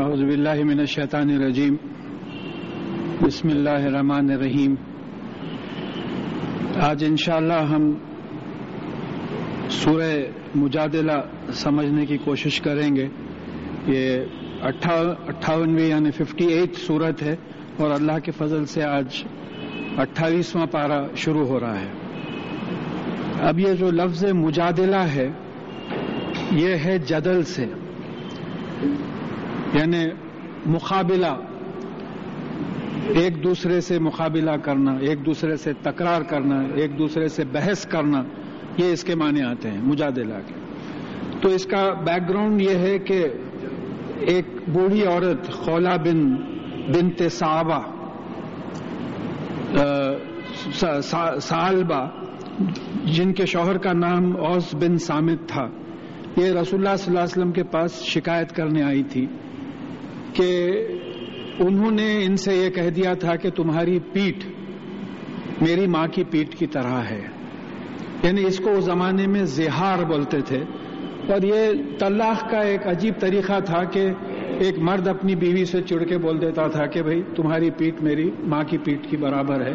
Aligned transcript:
اعوذ 0.00 0.20
باللہ 0.20 0.64
من 0.64 0.78
الشیطان 0.78 1.30
الرجیم۔ 1.30 1.76
بسم 3.22 3.48
اللہ 3.48 3.70
الرحمن 3.70 4.30
الرحیم۔ 4.30 4.74
آج 6.80 7.04
انشاءاللہ 7.04 7.52
ہم 7.52 7.92
سورہ 9.70 10.18
مجادلہ 10.54 11.12
سمجھنے 11.52 12.06
کی 12.06 12.16
کوشش 12.16 12.60
کریں 12.60 12.96
گے۔ 12.96 13.08
یہ 13.86 14.20
اٹھاونویں 15.28 15.88
یعنی 15.88 16.10
ففٹی 16.10 16.46
ایٹ 16.46 16.74
صورت 16.74 17.22
ہے 17.22 17.36
اور 17.76 17.90
اللہ 17.90 18.18
کے 18.18 18.32
فضل 18.32 18.64
سے 18.64 18.82
آج 18.82 19.24
اٹھائیسواں 19.96 20.66
پارہ 20.66 21.14
شروع 21.16 21.46
ہو 21.46 21.60
رہا 21.60 21.80
ہے۔ 21.80 21.88
اب 23.40 23.58
یہ 23.58 23.72
جو 23.72 23.90
لفظ 23.90 24.24
مجادلہ 24.24 24.96
ہے، 24.96 25.28
یہ 26.52 26.74
ہے 26.74 26.98
جدل 26.98 27.42
سے۔ 27.42 27.66
یعنی 29.74 30.04
مقابلہ، 30.66 31.32
ایک 33.08 33.44
دوسرے 33.44 33.80
سے 33.80 33.98
مقابلہ 33.98 34.56
کرنا، 34.62 34.92
ایک 35.00 35.26
دوسرے 35.26 35.56
سے 35.56 35.72
تکرار 35.82 36.22
کرنا، 36.22 36.60
ایک 36.74 36.98
دوسرے 36.98 37.28
سے 37.28 37.44
بحث 37.44 37.86
کرنا، 37.86 38.22
یہ 38.76 38.92
اس 38.92 39.04
کے 39.04 39.14
معنی 39.14 39.42
آتے 39.42 39.70
ہیں، 39.70 39.80
مجادلہ 39.82 40.38
کے۔ 40.46 40.54
تو 41.40 41.48
اس 41.48 41.66
کا 41.66 41.92
بیک 42.06 42.28
گراؤنڈ 42.28 42.62
یہ 42.62 42.78
ہے 42.78 42.98
کہ 42.98 43.26
ایک 44.20 44.46
بوڑھی 44.68 45.04
عورت 45.06 45.50
خولا 45.52 45.96
بن، 45.96 46.34
بنت 46.92 47.22
صحابہ 47.30 47.80
سالبہ 51.40 52.08
جن 53.04 53.32
کے 53.32 53.46
شوہر 53.46 53.78
کا 53.78 53.92
نام 53.92 54.36
اوس 54.36 54.74
بن 54.74 54.96
سامد 54.98 55.48
تھا، 55.48 55.66
یہ 56.36 56.52
رسول 56.52 56.80
اللہ 56.80 56.96
صلی 56.96 57.06
اللہ 57.06 57.18
علیہ 57.18 57.32
وسلم 57.32 57.52
کے 57.52 57.62
پاس 57.62 58.02
شکایت 58.02 58.52
کرنے 58.52 58.82
آئی 58.82 59.02
تھی۔ 59.02 59.26
کہ 60.40 60.72
انہوں 61.58 61.90
نے 61.90 62.24
ان 62.24 62.36
سے 62.36 62.54
یہ 62.54 62.70
کہہ 62.70 62.90
دیا 62.90 63.14
تھا 63.14 63.36
کہ 63.36 63.50
تمہاری 63.50 63.98
پیٹ 63.98 64.44
میری 65.62 65.86
ماں 65.86 66.06
کی 66.06 66.24
پیٹ 66.24 66.54
کی 66.54 66.66
طرح 66.66 67.00
ہے۔ 67.10 67.28
یعنی 68.22 68.44
اس 68.44 68.58
کو 68.58 68.70
اس 68.70 68.84
زمانے 68.84 69.26
میں 69.26 69.44
زہار 69.44 70.04
بولتے 70.04 70.40
تھے۔ 70.40 70.58
اور 71.28 71.42
یہ 71.42 71.72
طلاق 71.98 72.50
کا 72.50 72.58
ایک 72.58 72.86
عجیب 72.86 73.14
طریقہ 73.20 73.60
تھا 73.60 73.84
کہ 73.84 74.08
ایک 74.58 74.78
مرد 74.78 75.08
اپنی 75.08 75.34
بیوی 75.34 75.64
سے 75.64 75.82
چڑ 75.82 76.02
کے 76.04 76.18
بول 76.18 76.40
دیتا 76.40 76.66
تھا 76.66 76.86
کہ 76.86 77.02
بھائی 77.02 77.22
تمہاری 77.36 77.70
پیٹ 77.70 78.02
میری 78.02 78.30
ماں 78.38 78.62
کی 78.62 78.78
پیٹ 78.78 79.10
کی 79.10 79.16
برابر 79.16 79.66
ہے۔ 79.66 79.74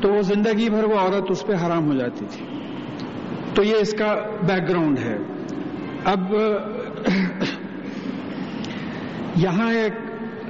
تو 0.00 0.12
وہ 0.12 0.20
زندگی 0.20 0.70
بھر 0.70 0.84
وہ 0.84 0.94
عورت 0.94 1.24
اس 1.28 1.46
پہ 1.46 1.52
حرام 1.52 1.92
ہو 1.92 1.98
جاتی 1.98 2.24
تھی۔ 2.30 2.46
تو 3.54 3.62
یہ 3.62 3.74
اس 3.74 3.92
کا 3.92 4.14
بیک 4.48 4.68
گراؤنڈ 4.68 4.98
ہے۔ 4.98 5.16
اب 6.04 6.34
یہاں 9.36 9.72
ایک 9.72 9.92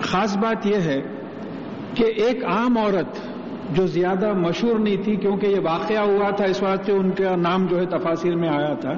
خاص 0.02 0.36
بات 0.36 0.66
یہ 0.66 0.76
ہے 0.76 1.02
کہ 1.94 2.04
ایک 2.04 2.44
عام 2.44 2.78
عورت 2.78 3.16
جو 3.76 3.86
زیادہ 3.86 4.32
مشہور 4.32 4.78
نہیں 4.78 4.96
تھی 4.96 5.16
کیونکہ 5.16 5.46
یہ 5.46 5.60
واقعہ 5.60 5.98
ہوا 5.98 6.30
تھا 6.30 6.44
اس 6.44 6.62
واسطے 6.62 6.92
ان 6.92 7.10
کا 7.10 7.36
نام 7.36 7.66
جو 7.66 7.80
ہے 7.80 7.86
تفاصر 7.86 8.36
میں 8.36 8.48
آیا 8.48 8.74
تھا، 8.74 8.92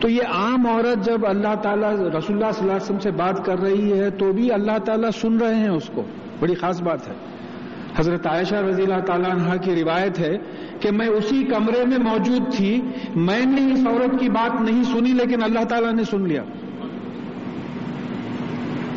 تو 0.00 0.08
یہ 0.08 0.22
عام 0.22 0.66
عورت 0.66 1.04
جب 1.04 1.26
اللہ 1.26 1.54
تعالیٰ، 1.62 1.90
رسول 1.90 2.04
اللہ 2.08 2.18
صلی 2.28 2.60
اللہ 2.60 2.72
علیہ 2.72 2.82
وسلم 2.82 2.98
سے 2.98 3.10
بات 3.10 3.44
کر 3.44 3.58
رہی 3.58 4.00
ہے 4.00 4.10
تو 4.10 4.32
بھی 4.32 4.52
اللہ 4.52 4.78
تعالیٰ 4.84 5.10
سن 5.10 5.36
رہے 5.36 5.54
ہیں 5.54 5.68
اس 5.68 5.90
کو۔ 5.94 6.02
بڑی 6.40 6.54
خاص 6.54 6.82
بات 6.82 7.08
ہے۔ 7.08 7.12
حضرت 7.96 8.26
عائشہ 8.26 8.54
رضی 8.54 8.82
اللہ 8.82 9.00
تعالیٰ 9.06 9.30
عنہ 9.30 9.60
کی 9.60 9.82
روایت 9.82 10.18
ہے 10.18 10.38
کہ 10.80 10.90
میں 10.90 11.06
اسی 11.06 11.42
کمرے 11.42 11.84
میں 11.84 11.98
موجود 11.98 12.54
تھی، 12.56 12.80
میں 13.14 13.46
نے 13.46 13.72
اس 13.72 13.86
عورت 13.86 14.20
کی 14.20 14.28
بات 14.28 14.60
نہیں 14.60 14.82
سنی 14.82 15.10
لیکن 15.10 15.42
اللہ 15.42 15.64
تعالیٰ 15.64 15.92
نے 15.92 16.04
سن 16.04 16.28
لیا۔ 16.28 16.42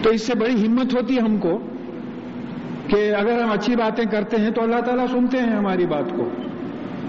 تو 0.05 0.11
اس 0.11 0.27
سے 0.27 0.35
بڑی 0.35 0.67
ہمت 0.67 0.95
ہوتی 0.95 1.15
ہے 1.15 1.21
ہم 1.21 1.37
کو 1.37 1.59
کہ 2.87 3.15
اگر 3.15 3.41
ہم 3.41 3.51
اچھی 3.51 3.75
باتیں 3.75 4.05
کرتے 4.05 4.37
ہیں 4.37 4.49
تو 4.49 4.63
اللہ 4.63 4.79
تعالیٰ 4.79 5.07
سنتے 5.07 5.37
ہیں 5.37 5.55
ہماری 5.55 5.85
بات 5.85 6.09
کو۔ 6.17 6.29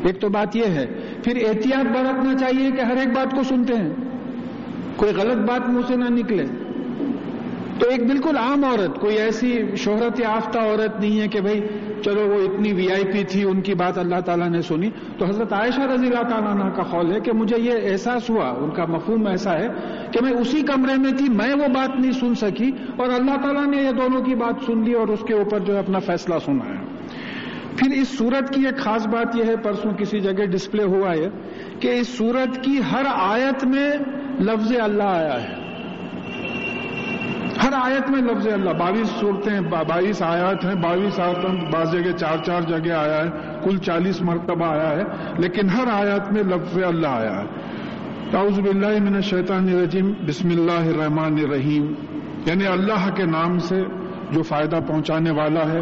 ایک 0.04 0.20
تو 0.20 0.28
بات 0.28 0.56
یہ 0.56 0.65
ہے۔ 0.65 0.87
پھر 1.25 1.48
احتیاط 1.48 1.84
برتنا 1.84 2.34
چاہیے 2.38 2.70
کہ 2.70 2.81
ہر 2.81 2.97
ایک 2.97 3.09
بات 3.09 3.31
کو 3.31 3.43
سنتے 3.43 3.75
ہیں۔ 3.75 3.91
کوئی 4.97 5.12
غلط 5.12 5.48
بات 5.48 5.69
منہ 5.69 5.81
سے 5.88 5.97
نہ 5.97 6.04
نکلے۔ 6.09 6.44
تو 7.78 7.88
ایک 7.88 8.06
بالکل 8.06 8.37
عام 8.37 8.64
عورت، 8.64 9.00
کوئی 9.00 9.16
ایسی 9.16 9.64
شہرت 9.76 10.20
یافتہ 10.20 10.59
عورت 10.59 11.00
نہیں 11.00 11.20
ہے 11.20 11.28
کہ 11.28 11.41
بھائی 11.41 11.60
چلو 12.04 12.20
وہ 12.20 12.42
اتنی 12.42 12.72
وی 12.72 12.92
آئی 12.92 13.04
پی 13.04 13.25
تھی، 13.25 13.44
ان 13.44 13.60
کی 13.60 13.75
بات 13.75 13.98
اللہ 13.98 14.20
تعالیٰ 14.20 14.48
نے 14.48 14.62
سنی۔ 14.62 14.91
تو 15.19 15.25
حضرت 15.25 15.53
عائشہ 15.53 15.81
رضی 15.81 16.06
اللہ 16.06 16.28
تعالیٰ 16.28 16.50
عنہ 16.50 16.70
کا 16.70 16.82
قول 16.82 17.12
ہے 17.12 17.20
کہ 17.20 17.32
مجھے 17.32 17.56
یہ 17.59 17.72
احساس 17.92 18.31
ہوا، 18.31 18.48
ان 18.50 18.70
کا 18.70 18.84
مفہوم 18.84 19.26
ایسا 19.26 19.53
ہے 19.53 19.69
کہ 20.12 20.25
میں 20.25 20.32
اسی 20.32 20.62
کمرے 20.62 20.94
میں 20.97 21.12
تھی، 21.12 21.28
میں 21.28 21.54
وہ 21.54 21.69
بات 21.69 22.00
نہیں 22.00 22.12
سن 22.12 22.34
سکی 22.34 22.70
اور 22.97 23.06
اللہ 23.06 23.37
تعالیٰ 23.42 23.66
نے 23.66 23.76
یہ 23.76 23.91
دونوں 23.91 24.22
کی 24.22 24.34
بات 24.34 24.64
سن 24.66 24.84
لی 24.84 24.93
اور 24.93 25.08
اس 25.08 25.20
کے 25.26 25.34
اوپر 25.34 25.58
جو 25.58 25.75
ہے 25.75 25.78
اپنا 25.78 25.98
فیصلہ 25.98 26.34
سنا 26.44 26.64
ہے۔ 26.64 26.84
پھر 27.76 27.93
اس 27.93 28.19
صورت 28.19 28.54
کی 28.54 28.66
ایک 28.66 28.76
خاص 28.76 29.06
بات 29.06 29.37
یہ 29.37 29.44
ہے، 29.44 29.56
پرسوں 29.56 29.91
کسی 29.91 30.20
جگہ 30.20 30.44
ڈسپلے 30.44 30.84
ہوا 30.84 31.10
ہے 31.10 31.28
کہ 31.81 31.88
اس 31.88 32.08
صورت 32.08 32.64
کی 32.64 32.81
ہر 32.93 33.04
آیت 33.06 33.64
میں 33.64 33.91
لفظ 34.41 34.72
اللہ 34.81 35.03
آیا 35.03 35.43
ہے۔ 35.43 35.66
ہر 37.65 37.72
آیت 37.72 38.11
میں 38.11 38.22
لفظ 38.22 38.47
اللہ 38.47 38.71
باویس 38.71 39.09
صورتیں 39.09 39.61
بائیس 39.61 40.22
آیات 40.22 40.65
ہیں 40.65 40.75
باویس 40.75 41.21
آیات 41.21 41.75
بعض 41.75 41.93
جگہ 41.93 42.17
چار 42.17 42.44
چار 42.44 42.61
جگہ 42.62 42.93
آیا 42.93 43.25
ہے، 43.25 43.31
کل 43.65 43.77
چالیس 43.78 44.22
مرتبہ 44.22 44.67
آیا 44.67 44.91
ہے، 44.91 45.03
لیکن 45.39 45.69
ہر 45.69 45.84
آیات 45.93 46.33
میں 46.33 46.43
لفظ 46.43 46.78
اللہ 46.83 47.06
آیا 47.06 47.43
ہے۔ 47.43 47.47
تعوذ 48.31 48.61
باللہ 48.61 49.03
من 49.03 49.15
الشیطان 49.15 49.69
الرجیم، 49.69 50.12
بسم 50.27 50.49
اللہ 50.49 50.89
الرحمن 50.89 51.34
الرحیم۔ 51.44 51.94
یعنی 52.47 52.67
اللہ 52.67 53.15
کے 53.15 53.25
نام 53.25 53.59
سے 53.59 53.83
جو 54.31 54.43
فائدہ 54.43 54.78
پہنچانے 54.87 55.31
والا 55.31 55.73
ہے، 55.73 55.81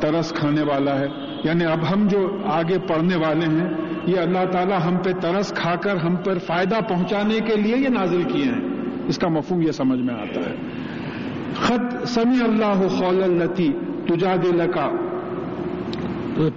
ترس 0.00 0.32
کھانے 0.32 0.62
والا 0.62 0.98
ہے۔ 0.98 1.06
یعنی 1.44 1.64
اب 1.64 1.94
ہم 1.94 2.06
جو 2.08 2.38
آگے 2.44 2.78
پڑھنے 2.78 3.16
والے 3.16 3.46
ہیں، 3.46 3.70
یہ 4.06 4.20
اللہ 4.20 4.50
تعالیٰ 4.52 4.78
ہم 4.86 4.96
پہ 4.96 5.12
ترس 5.12 5.52
کھا 5.52 5.74
کر 5.74 5.96
ہم 5.96 6.16
پر 6.16 6.38
فائدہ 6.38 6.76
پہنچانے 6.88 7.40
کے 7.40 7.56
لیے 7.56 7.76
یہ 7.76 7.88
نازل 7.88 8.22
کیے 8.22 8.44
ہیں۔ 8.44 8.68
اس 9.08 9.18
کا 9.18 9.28
مفہوم 9.28 9.62
یہ 9.62 9.72
سمجھ 9.72 10.00
میں 10.00 10.14
آتا 10.14 10.40
ہے۔ 10.40 10.56
خط 11.60 12.04
سمی 12.04 12.42
اللہ 12.44 12.86
خول 12.88 13.22
التی، 13.22 13.72
تجا 14.08 14.34
دلکا 14.36 14.88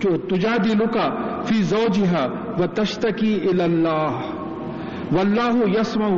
تجا 0.01 0.55
دلکا 0.63 1.09
فی 1.43 1.61
زوجہا 1.63 2.27
و 2.59 2.67
تشتکی 2.67 3.39
اللہ 3.59 4.21
واللہ 5.11 5.79
یسمع 5.79 6.09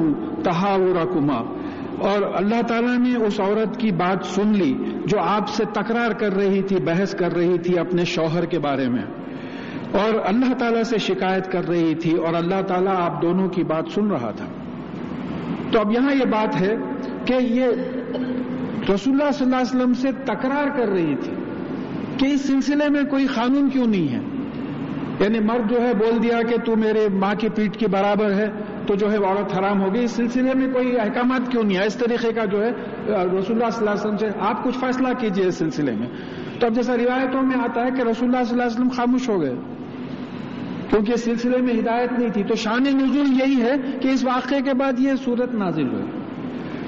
تہاورکما 0.44 1.42
اور 2.00 2.22
اللہ 2.34 2.62
تعالیٰ 2.62 2.98
نے 2.98 3.26
اس 3.26 3.40
عورت 3.40 3.78
کی 3.78 3.92
بات 3.92 4.26
سن 4.26 4.48
لی، 4.48 4.74
جو 5.06 5.20
آپ 5.20 5.50
سے 5.50 5.64
تکرار 5.74 6.12
کر 6.12 6.34
رہی 6.34 6.62
تھی، 6.62 6.76
بحث 6.76 7.16
کر 7.16 7.34
رہی 7.34 7.58
تھی 7.58 7.80
اپنے 7.80 8.06
شوہر 8.06 8.46
کے 8.46 8.60
بارے 8.60 8.90
میں۔ 8.90 9.04
اور 9.92 10.14
اللہ 10.26 10.54
تعالیٰ 10.54 10.84
سے 10.84 10.98
شکایت 10.98 11.52
کر 11.52 11.68
رہی 11.68 11.96
تھی، 11.96 12.16
اور 12.16 12.34
اللہ 12.34 12.62
تعالیٰ 12.62 12.96
آپ 12.98 13.22
دونوں 13.22 13.48
کی 13.50 13.64
بات 13.64 13.92
سن 13.92 14.12
رہا 14.12 14.32
تھا۔ 14.32 14.46
تو 15.72 15.80
اب 15.80 15.92
یہاں 15.92 16.14
یہ 16.14 16.26
بات 16.26 16.62
ہے 16.62 16.76
کہ 17.26 17.34
یہ 17.34 17.66
رسول 18.90 19.22
اللہ 19.22 19.32
صلی 19.32 19.46
اللہ 19.46 19.56
علیہ 19.56 19.80
وسلم 19.80 19.94
سے 19.94 20.12
تکرار 20.12 20.78
کر 20.78 20.88
رہی 20.88 21.16
تھی 21.16 21.34
کہ 22.18 22.26
اس 22.26 22.48
سلسلے 22.48 22.90
میں 22.90 23.04
کوئی 23.04 23.28
قانون 23.28 23.70
کیوں 23.70 23.86
نہیں 23.86 24.08
ہے؟ 24.08 24.20
یعنی 25.20 25.40
مرد 25.40 25.72
جو 25.72 25.82
ہے 25.82 25.94
بول 25.94 26.24
دیا 26.24 26.42
کہ 26.42 26.56
تو 26.66 26.76
میرے 26.76 27.08
ماں 27.14 27.34
کی 27.36 27.50
پیٹ 27.50 27.78
کے 27.78 27.88
برابر 27.88 28.32
ہے، 28.32 28.48
تو 28.88 28.96
جو 28.96 29.12
ہے 29.12 29.18
عورت 29.18 29.60
حرام 29.60 29.82
ہوگی 29.82 30.04
اس 30.04 30.12
سلسلے 30.12 30.54
میں 30.54 30.74
کوئی 30.74 31.00
احکامات 31.00 31.52
کیوں 31.52 31.64
نہیں 31.64 31.78
ہے؟ 31.78 31.86
اس 31.86 31.96
طریقے 31.96 32.34
کا 32.34 32.46
جو 32.46 32.64
ہے، 32.64 32.70
رسول 32.70 33.14
اللہ 33.32 33.70
صلی 33.70 33.88
اللہ 33.88 33.90
علیہ 33.90 34.06
وسلم 34.06 34.18
سے 34.18 34.28
آپ 34.40 34.64
کچھ 34.64 34.78
فیصلہ 34.80 35.08
کیجیے 35.20 35.46
اس 35.46 35.56
سلسلے 35.56 35.92
میں۔ 35.92 36.08
تو 36.60 36.68
اب 36.68 36.76
جیسا 36.76 36.98
روایتوں 36.98 37.42
میں 37.42 37.60
آتا 37.60 37.86
ہے 37.86 37.92
کہ 37.92 38.02
رسول 38.02 38.30
اللہ 38.30 38.44
صلی 38.44 38.52
اللہ 38.52 38.64
علیہ 38.64 38.76
وسلم 38.76 38.90
خاموش 38.90 39.30
ہو 39.30 39.42
گئے۔ 39.42 39.56
کیونکہ 40.90 41.12
اس 41.12 41.24
سلسلے 41.24 41.58
میں 41.58 41.74
ہدایت 41.74 42.12
نہیں 42.20 42.30
تھی۔ 42.30 42.44
تو 42.44 42.56
شان 42.56 42.84
نزول 42.84 43.42
یہی 43.42 43.62
ہے 43.62 43.74
کہ 44.02 44.08
اس 44.08 44.24
واقعے 44.24 44.62
کے 44.62 44.74
بعد 44.74 44.94
یہ 45.00 45.12
صورت 45.26 45.54
نازل 45.54 45.88
ہوئی۔ 45.88 46.21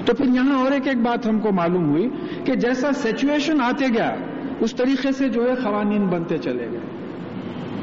تو 0.04 0.14
پھر 0.14 0.24
یہاں 0.24 0.62
اور 0.62 0.72
ایک 0.72 0.88
ایک 0.88 0.98
بات 0.98 1.26
ہم 1.26 1.38
کو 1.38 1.52
معلوم 1.52 1.90
ہوئی 1.90 2.08
کہ 2.44 2.54
جیسا 2.54 2.92
سچویشن 2.92 3.60
آتے 3.60 3.86
گیا، 3.94 4.14
اس 4.60 4.74
طریقے 4.74 5.12
سے 5.12 5.28
جو 5.28 5.48
ہے 5.48 5.54
قوانین 5.54 6.06
بنتے 6.06 6.38
چلے 6.38 6.68
گئے۔ 6.72 6.80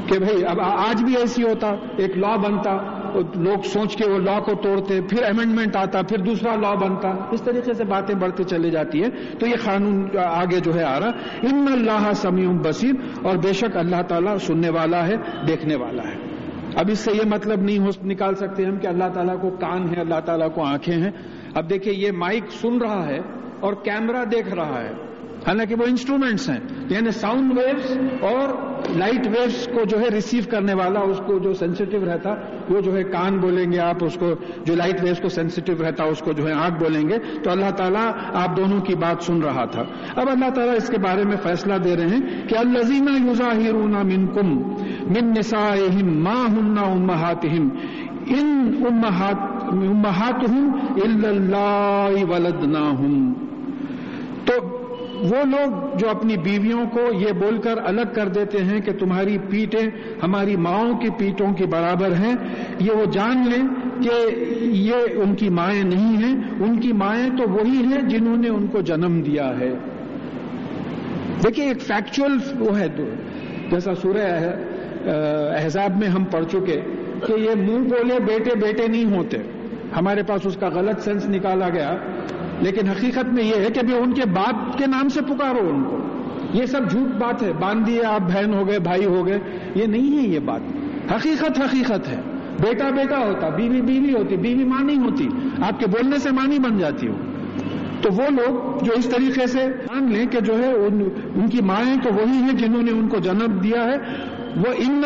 کہ 0.06 0.18
بھائی 0.18 0.44
اب 0.44 0.60
آج 0.60 1.02
بھی 1.02 1.16
ایسی 1.16 1.42
ہوتا، 1.42 1.74
ایک 1.96 2.18
لا 2.18 2.36
بنتا 2.36 2.98
لوگ 3.34 3.62
سوچ 3.64 3.96
کے 3.96 4.10
وہ 4.10 4.18
لا 4.18 4.40
کو 4.40 4.54
توڑتے، 4.54 5.00
پھر 5.00 5.22
امینڈمنٹ 5.22 5.76
آتا، 5.76 6.02
پھر 6.02 6.18
دوسرا 6.18 6.56
لا 6.56 6.74
بنتا۔ 6.74 7.08
اس 7.30 7.42
طریقے 7.42 7.74
سے 7.74 7.84
باتیں 7.84 8.14
بڑھتے 8.14 8.44
چلی 8.44 8.70
جاتی 8.70 9.02
ہے 9.02 9.08
تو 9.38 9.46
یہ 9.46 9.54
قانون 9.64 10.08
آگے 10.18 10.60
جو 10.60 10.74
ہے 10.74 10.82
آ 10.82 11.00
رہا۔ 11.00 11.10
ان 11.42 11.66
اللہ 11.72 12.12
سمیع 12.12 12.50
بصیر 12.50 12.94
اور 13.22 13.36
بے 13.36 13.52
شک 13.52 13.76
اللہ 13.76 14.02
تعالیٰ 14.02 14.36
سننے 14.38 14.68
والا 14.68 15.06
ہے، 15.06 15.14
دیکھنے 15.48 15.74
والا 15.74 16.02
ہے۔ 16.02 16.16
اب 16.74 16.90
اس 16.90 16.98
سے 16.98 17.12
یہ 17.12 17.26
مطلب 17.26 17.62
نہیں 17.62 18.06
نکال 18.06 18.34
سکتے 18.34 18.64
ہم 18.64 18.76
کہ 18.76 18.86
اللہ 18.86 19.08
تعالیٰ 19.14 19.40
کو 19.40 19.50
کان 19.50 19.94
ہے، 19.94 20.00
اللہ 20.00 20.20
تعالیٰ 20.20 20.54
کو 20.54 20.64
آنکھیں 20.64 20.96
ہیں۔ 20.96 21.10
اب 21.54 21.70
دیکھیے 21.70 21.94
یہ 21.94 22.12
مائک 22.12 22.44
سن 22.50 22.78
رہا 22.78 23.06
ہے 23.06 23.18
اور 23.60 23.72
کیمرہ 23.72 24.24
دیکھ 24.24 24.54
رہا 24.54 24.82
ہے۔ 24.82 24.92
حالانکہ 25.46 25.74
وہ 25.74 25.84
انسٹرومنٹس 25.86 26.50
ہیں 26.50 26.58
یعنی 26.90 27.10
ساؤنڈ 27.10 27.58
ویوز 27.58 27.98
اور 28.20 28.72
لائٹ 28.96 29.26
ویوز 29.26 29.68
کو 29.74 29.84
جو 29.84 30.00
ہے 30.00 30.08
ریسیو 30.08 30.42
کرنے 30.50 30.74
والا، 30.74 31.00
اس 31.00 31.18
کو 31.18 31.38
جو 31.38 31.52
سینسیٹیو 31.52 32.04
رہتا، 32.04 32.30
وہ 32.70 32.80
جو 32.80 32.96
ہے 32.96 33.02
کان 33.02 33.38
بولیں 33.38 33.72
گے 33.72 33.78
آپ، 33.78 34.04
اس 34.04 34.14
کو 34.14 34.32
جو 34.64 34.74
لائٹ 34.74 35.02
ویوز 35.02 35.20
کو 35.20 35.28
سینسٹیو 35.28 35.76
رہتا، 35.82 36.04
اس 36.04 36.18
کو 36.18 36.32
جو 36.32 36.48
ہے 36.48 36.52
آنکھ 36.52 36.82
بولیں 36.82 37.08
گے۔ 37.08 37.18
تو 37.42 37.50
اللہ 37.50 37.70
تعالیٰ 37.70 38.12
آپ 38.32 38.56
دونوں 38.56 38.80
کی 38.80 38.94
بات 38.94 39.22
سن 39.22 39.42
رہا 39.42 39.64
تھا۔ 39.64 39.82
اب 40.16 40.28
اللہ 40.30 40.50
تعالیٰ 40.50 40.76
اس 40.76 40.88
کے 40.88 40.98
بارے 40.98 41.24
میں 41.24 41.36
فیصلہ 41.36 41.74
دے 41.74 41.96
رہے 41.96 42.06
ہیں 42.06 42.48
کہ 42.48 42.58
الزین 42.58 43.08
یوزاہرون 43.26 43.92
من 43.92 44.26
کم 44.26 44.58
من 45.08 45.30
نسائہم 45.38 46.22
ما 46.22 46.46
ہن 46.48 47.68
ان 48.26 48.74
امہاتہم 48.88 50.70
الا 51.04 51.28
اللہ 51.28 52.24
ولدناہم۔ 52.24 53.32
تو 54.44 54.78
وہ 55.22 55.44
لوگ 55.44 55.96
جو 55.96 56.10
اپنی 56.10 56.36
بیویوں 56.36 56.86
کو 56.92 57.00
یہ 57.00 57.32
بول 57.32 57.58
کر 57.58 57.74
الگ 57.84 58.14
کر 58.14 58.28
دیتے 58.28 58.58
ہیں 58.64 58.80
کہ 58.80 58.92
تمہاری 58.92 59.38
پیٹیں 59.38 59.90
ہماری 60.22 60.56
ماؤں 60.56 60.98
کی 60.98 61.08
پیٹوں 61.18 61.52
کی 61.52 61.64
برابر 61.64 62.12
ہیں، 62.12 62.34
یہ 62.78 62.92
وہ 62.92 63.04
جان 63.04 63.48
لیں 63.48 63.68
کہ 64.02 64.44
یہ 64.60 64.94
ان 64.94 65.34
کی 65.34 65.48
مائیں 65.48 65.82
نہیں 65.82 66.16
ہیں۔ 66.16 66.40
ان 66.60 66.80
کی 66.80 66.92
مائیں 66.92 67.30
تو 67.30 67.50
وہی 67.50 67.84
ہیں 67.84 68.02
جنہوں 68.02 68.36
نے 68.36 68.48
ان 68.48 68.66
کو 68.66 68.80
جنم 68.80 69.22
دیا 69.22 69.58
ہے۔ 69.60 69.74
دیکھیے، 71.44 71.66
ایک 71.66 71.80
فیکچوئل 71.80 72.38
وہ 72.58 72.78
ہے۔ 72.78 72.86
جیسا 73.70 73.94
سورہ 73.94 74.50
احزاب 75.62 75.98
میں 75.98 76.08
ہم 76.08 76.24
پڑھ 76.24 76.44
چکے 76.44 76.80
کہ 77.26 77.40
یہ 77.40 77.50
منہ 77.54 77.88
بولے 77.88 78.20
بیٹے 78.20 78.58
بیٹے 78.58 78.86
نہیں 78.86 79.16
ہوتے۔ 79.16 79.36
ہمارے 79.98 80.22
پاس 80.22 80.46
اس 80.46 80.56
کا 80.56 80.68
غلط 80.68 81.00
سینس 81.00 81.28
نکالا 81.28 81.68
گیا۔ 81.68 81.96
لیکن 82.60 82.88
حقیقت 82.88 83.32
میں 83.32 83.44
یہ 83.44 83.54
ہے 83.54 83.70
کہ 83.74 83.78
ابھی 83.78 83.96
ان 83.96 84.12
کے 84.12 84.22
باپ 84.26 84.78
کے 84.78 84.86
نام 84.86 85.08
سے 85.08 85.20
پکارو 85.20 85.68
ان 85.68 85.84
کو۔ 85.84 85.98
یہ 86.52 86.66
سب 86.66 86.90
جھوٹ 86.90 87.14
بات 87.20 87.42
ہے۔ 87.42 87.52
باندھ 87.52 87.86
دیے 87.86 88.04
آپ 88.04 88.20
بہن 88.20 88.54
ہو 88.54 88.68
گئے، 88.68 88.78
بھائی 88.78 89.04
ہو 89.04 89.26
گئے۔ 89.26 89.38
یہ 89.74 89.86
نہیں 89.86 90.18
ہے 90.18 90.28
یہ 90.28 90.38
بات۔ 90.38 90.60
حقیقت 91.12 91.60
حقیقت 91.60 92.08
ہے۔ 92.08 92.20
بیٹا 92.60 92.90
بیٹا 92.90 93.18
ہوتا، 93.18 93.48
بیوی 93.48 93.80
بیوی 93.80 94.14
ہوتی، 94.14 94.36
بیوی 94.36 94.64
ماں 94.64 94.84
نہیں 94.84 94.98
ہوتی۔ 94.98 95.28
آپ 95.62 95.80
کے 95.80 95.86
بولنے 95.86 96.18
سے 96.18 96.30
ماں 96.30 96.46
نہیں 96.46 96.58
بن 96.58 96.78
جاتی 96.78 97.08
ہو۔ 97.08 97.14
تو 98.02 98.08
وہ 98.12 98.30
لوگ 98.30 98.84
جو 98.84 98.92
اس 98.92 99.06
طریقے 99.06 99.46
سے 99.46 99.66
مان 99.66 100.12
لیں 100.12 100.26
کہ 100.26 100.40
جو 100.40 100.58
ہے، 100.58 100.72
ان 100.72 101.48
کی 101.48 101.60
مائیں 101.60 101.96
تو 102.02 102.10
وہی 102.14 102.36
ہیں 102.36 102.52
جنہوں 102.52 102.82
نے 102.82 102.90
ان 102.90 103.08
کو 103.08 103.18
جنم 103.18 103.58
دیا 103.58 103.84
ہے۔ 103.84 103.96
وہ 104.56 104.72
ان 104.78 105.02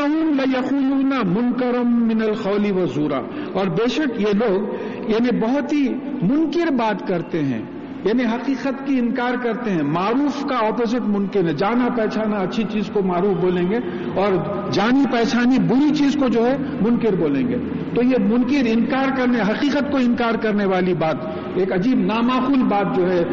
منکرم 1.27 2.07
من 2.07 2.23
الخولی 2.23 2.71
و 2.71 2.87
زورا 2.87 3.21
اور 3.53 3.67
بے 3.67 3.89
شک 3.89 4.21
یہ 4.21 4.33
لوگ 4.35 4.75
یعنی 5.11 5.39
بہت 5.41 5.73
ہی 5.73 5.89
منکر 6.23 6.71
بات 6.71 7.09
کرتے 7.09 7.43
ہیں 7.45 7.63
یعنی 8.05 8.25
حقیقت 8.25 8.87
کی 8.87 8.99
انکار 8.99 9.35
کرتے 9.43 9.71
ہیں۔ 9.71 9.83
معروف 9.83 10.45
کا 10.45 10.57
اپوزٹ 10.57 11.09
ممکن 11.09 11.49
ہے، 11.49 11.53
جانا 11.53 11.89
پہچانا، 11.97 12.37
اچھی 12.37 12.65
چیز 12.73 12.91
کو 12.93 13.03
معروف 13.03 13.37
بولیں 13.37 13.71
گے 13.71 13.77
اور 14.15 14.33
جانی 14.71 15.05
پہچانی 15.13 15.59
بری 15.59 15.95
چیز 15.95 16.17
کو 16.21 16.29
جو 16.29 16.47
ہے 16.47 16.57
منکر 16.81 17.15
بولیں 17.15 17.49
گے۔ 17.49 17.57
تو 17.95 18.03
یہ 18.03 18.17
منکر 18.21 18.67
انکار 18.67 19.17
کرنے، 19.17 19.41
حقیقت 19.41 19.91
کو 19.91 19.97
انکار 19.97 20.35
کرنے 20.35 20.65
والی 20.65 20.95
بات، 20.95 21.17
ایک 21.55 21.73
عجیب 21.73 21.99
ناماخول 21.99 22.63
بات 22.63 22.97
جو 22.97 23.11
ہے، 23.11 23.25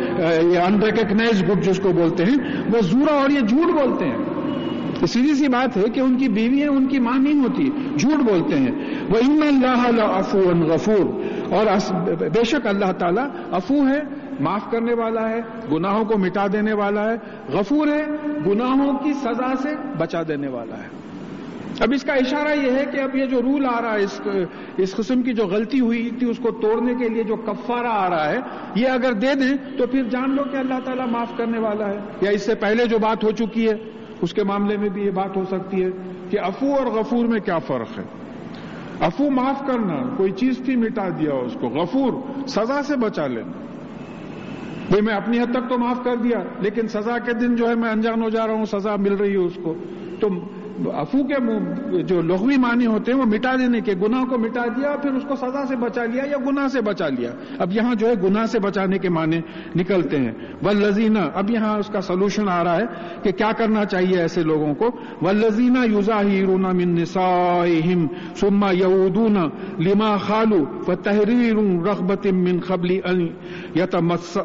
یہ 0.53 0.59
انریکگنائز 0.59 1.43
گروپ 1.43 1.63
جس 1.63 1.79
کو 1.79 1.91
بولتے 1.91 2.25
ہیں، 2.25 2.37
وہ 2.73 2.81
زورا 2.81 3.13
اور 3.13 3.29
یہ 3.29 3.39
جھوٹ 3.39 3.73
بولتے 3.73 4.05
ہیں۔ 4.05 4.32
سیدھی 5.05 5.33
سی 5.33 5.47
بات 5.47 5.77
ہے 5.77 5.83
کہ 5.93 5.99
ان 5.99 6.17
کی 6.17 6.27
بیوی 6.29 6.63
ان 6.63 6.87
کی 6.87 6.99
ماں 6.99 7.19
نہیں 7.19 7.43
ہوتی، 7.43 7.69
جھوٹ 7.97 8.19
بولتے 8.29 8.59
ہیں۔ 8.59 8.71
وہ 9.09 9.15
ان 9.17 9.39
اللہ 9.47 10.01
افو 10.01 10.39
غفور۔ 10.67 11.21
اور 11.53 11.65
بے 12.19 12.43
شک 12.43 12.67
اللہ 12.67 12.91
تعالیٰ 12.91 13.27
افو 13.51 13.87
ہے، 13.87 14.01
معاف 14.39 14.71
کرنے 14.71 14.93
والا 14.93 15.29
ہے، 15.29 15.41
گناہوں 15.71 16.05
کو 16.05 16.17
مٹا 16.17 16.47
دینے 16.53 16.73
والا 16.73 17.13
ہے، 17.13 17.15
غفور 17.53 17.87
ہے، 17.87 18.05
گناہوں 18.45 18.97
کی 18.97 19.13
سزا 19.13 19.55
سے 19.61 19.69
بچا 19.97 20.21
دینے 20.27 20.47
والا 20.47 20.77
ہے۔ 20.77 20.87
اب 21.79 21.93
اس 21.93 22.03
کا 22.03 22.13
اشارہ 22.13 22.65
یہ 22.65 22.71
ہے 22.71 22.85
کہ 22.91 22.99
اب 22.99 23.15
یہ 23.15 23.25
جو 23.25 23.41
رول 23.41 23.65
آ 23.65 23.81
رہا 23.81 23.93
ہے، 23.93 24.03
اس 24.03 24.21
اس 24.77 24.95
قسم 24.95 25.21
کی 25.21 25.33
جو 25.33 25.45
غلطی 25.45 25.79
ہوئی 25.79 26.09
تھی، 26.19 26.29
اس 26.29 26.37
کو 26.37 26.51
توڑنے 26.51 26.93
کے 26.95 27.09
لیے 27.09 27.23
جو 27.23 27.35
کفارہ 27.35 27.87
آ 27.87 28.09
رہا 28.09 28.29
ہے، 28.29 28.37
یہ 28.75 28.87
اگر 28.87 29.11
دے 29.11 29.27
دیں 29.35 29.77
تو 29.77 29.87
پھر 29.87 30.03
جان 30.03 30.35
لو 30.35 30.43
کہ 30.43 30.57
اللہ 30.57 30.79
تعالیٰ 30.85 31.07
معاف 31.07 31.37
کرنے 31.37 31.59
والا 31.59 31.87
ہے۔ 31.87 31.99
یا 32.21 32.31
اس 32.31 32.45
سے 32.45 32.55
پہلے 32.55 32.85
جو 32.85 32.97
بات 32.97 33.23
ہو 33.23 33.31
چکی 33.31 33.69
ہے۔ 33.69 33.77
اس 34.23 34.33
کے 34.33 34.43
معاملے 34.43 34.77
میں 34.77 34.89
بھی 34.89 35.05
یہ 35.05 35.11
بات 35.11 35.37
ہو 35.37 35.43
سکتی 35.43 35.83
ہے 35.83 35.89
کہ 36.29 36.39
افو 36.39 36.75
اور 36.75 36.85
غفور 36.85 37.25
میں 37.25 37.39
کیا 37.39 37.59
فرق 37.59 37.99
ہے؟ 37.99 38.03
افو 38.99 39.29
معاف 39.29 39.59
کرنا، 39.67 40.15
کوئی 40.17 40.31
چیز 40.31 40.57
تھی 40.65 40.75
مٹا 40.75 41.09
دیا 41.09 41.33
اس 41.33 41.57
کو، 41.61 41.67
غفور، 41.67 42.13
سزا 42.47 42.83
سے 42.83 42.95
بچا 42.95 43.27
لینا۔ 43.27 43.51
بھئی 44.89 45.01
میں 45.01 45.13
اپنی 45.13 45.39
حد 45.39 45.53
تک 45.53 45.69
تو 45.69 45.77
معاف 45.77 46.03
کر 46.03 46.15
دیا، 46.15 46.39
لیکن 46.59 46.87
سزا 46.87 47.17
کے 47.19 47.33
دن 47.33 47.55
جو 47.55 47.69
ہے 47.69 47.75
میں 47.75 47.89
انجان 47.89 48.23
ہو 48.23 48.29
جا 48.29 48.47
رہا 48.47 48.53
ہوں، 48.53 48.65
سزا 48.65 48.95
مل 48.95 49.13
رہی 49.13 49.31
ہے 49.31 49.37
اس 49.37 49.57
کو۔ 49.63 49.73
تو 50.19 50.29
افو 50.93 51.23
کے 51.23 51.35
جو 52.03 52.21
لغوی 52.21 52.57
معنی 52.57 52.85
ہوتے 52.85 53.11
ہیں 53.11 53.19
وہ 53.19 53.25
مٹا 53.25 53.55
دینے 53.55 53.81
کے، 53.81 53.93
گناہ 54.01 54.23
کو 54.25 54.37
مٹا 54.37 54.65
دیا، 54.77 54.95
پھر 55.01 55.11
اس 55.11 55.23
کو 55.27 55.35
سزا 55.35 55.65
سے 55.65 55.75
بچا 55.75 56.05
لیا 56.05 56.23
یا 56.25 56.37
گناہ 56.37 56.67
سے 56.67 56.81
بچا 56.81 57.09
لیا۔ 57.09 57.31
اب 57.59 57.71
یہاں 57.71 57.95
جو 57.95 58.07
ہے 58.07 58.13
گناہ 58.23 58.45
سے 58.45 58.59
بچانے 58.59 58.97
کے 58.97 59.09
معنی 59.09 59.39
نکلتے 59.75 60.17
ہیں۔ 60.17 60.31
ولزینہ 60.65 61.19
اب 61.33 61.51
یہاں 61.51 61.77
اس 61.77 61.87
کا 61.87 62.01
سولوشن 62.01 62.49
آ 62.49 62.63
رہا 62.63 62.77
ہے 62.77 62.85
کہ 63.23 63.31
کیا 63.31 63.51
کرنا 63.57 63.85
چاہیے 63.85 64.19
ایسے 64.19 64.43
لوگوں 64.43 64.73
کو۔ 64.73 64.89
ولزینہ 65.21 65.79
یوزا 65.91 66.21
ہیرون 66.21 66.61
من 66.61 66.95
نسائہم 67.01 68.07
ثم 68.35 68.65
یعودون 68.71 69.37
لما 69.79 70.17
خالو 70.17 70.65
فتحریر 70.85 71.55
رغبت 71.87 72.27
من 72.27 72.59
قبل 72.59 72.99
ان 73.05 73.27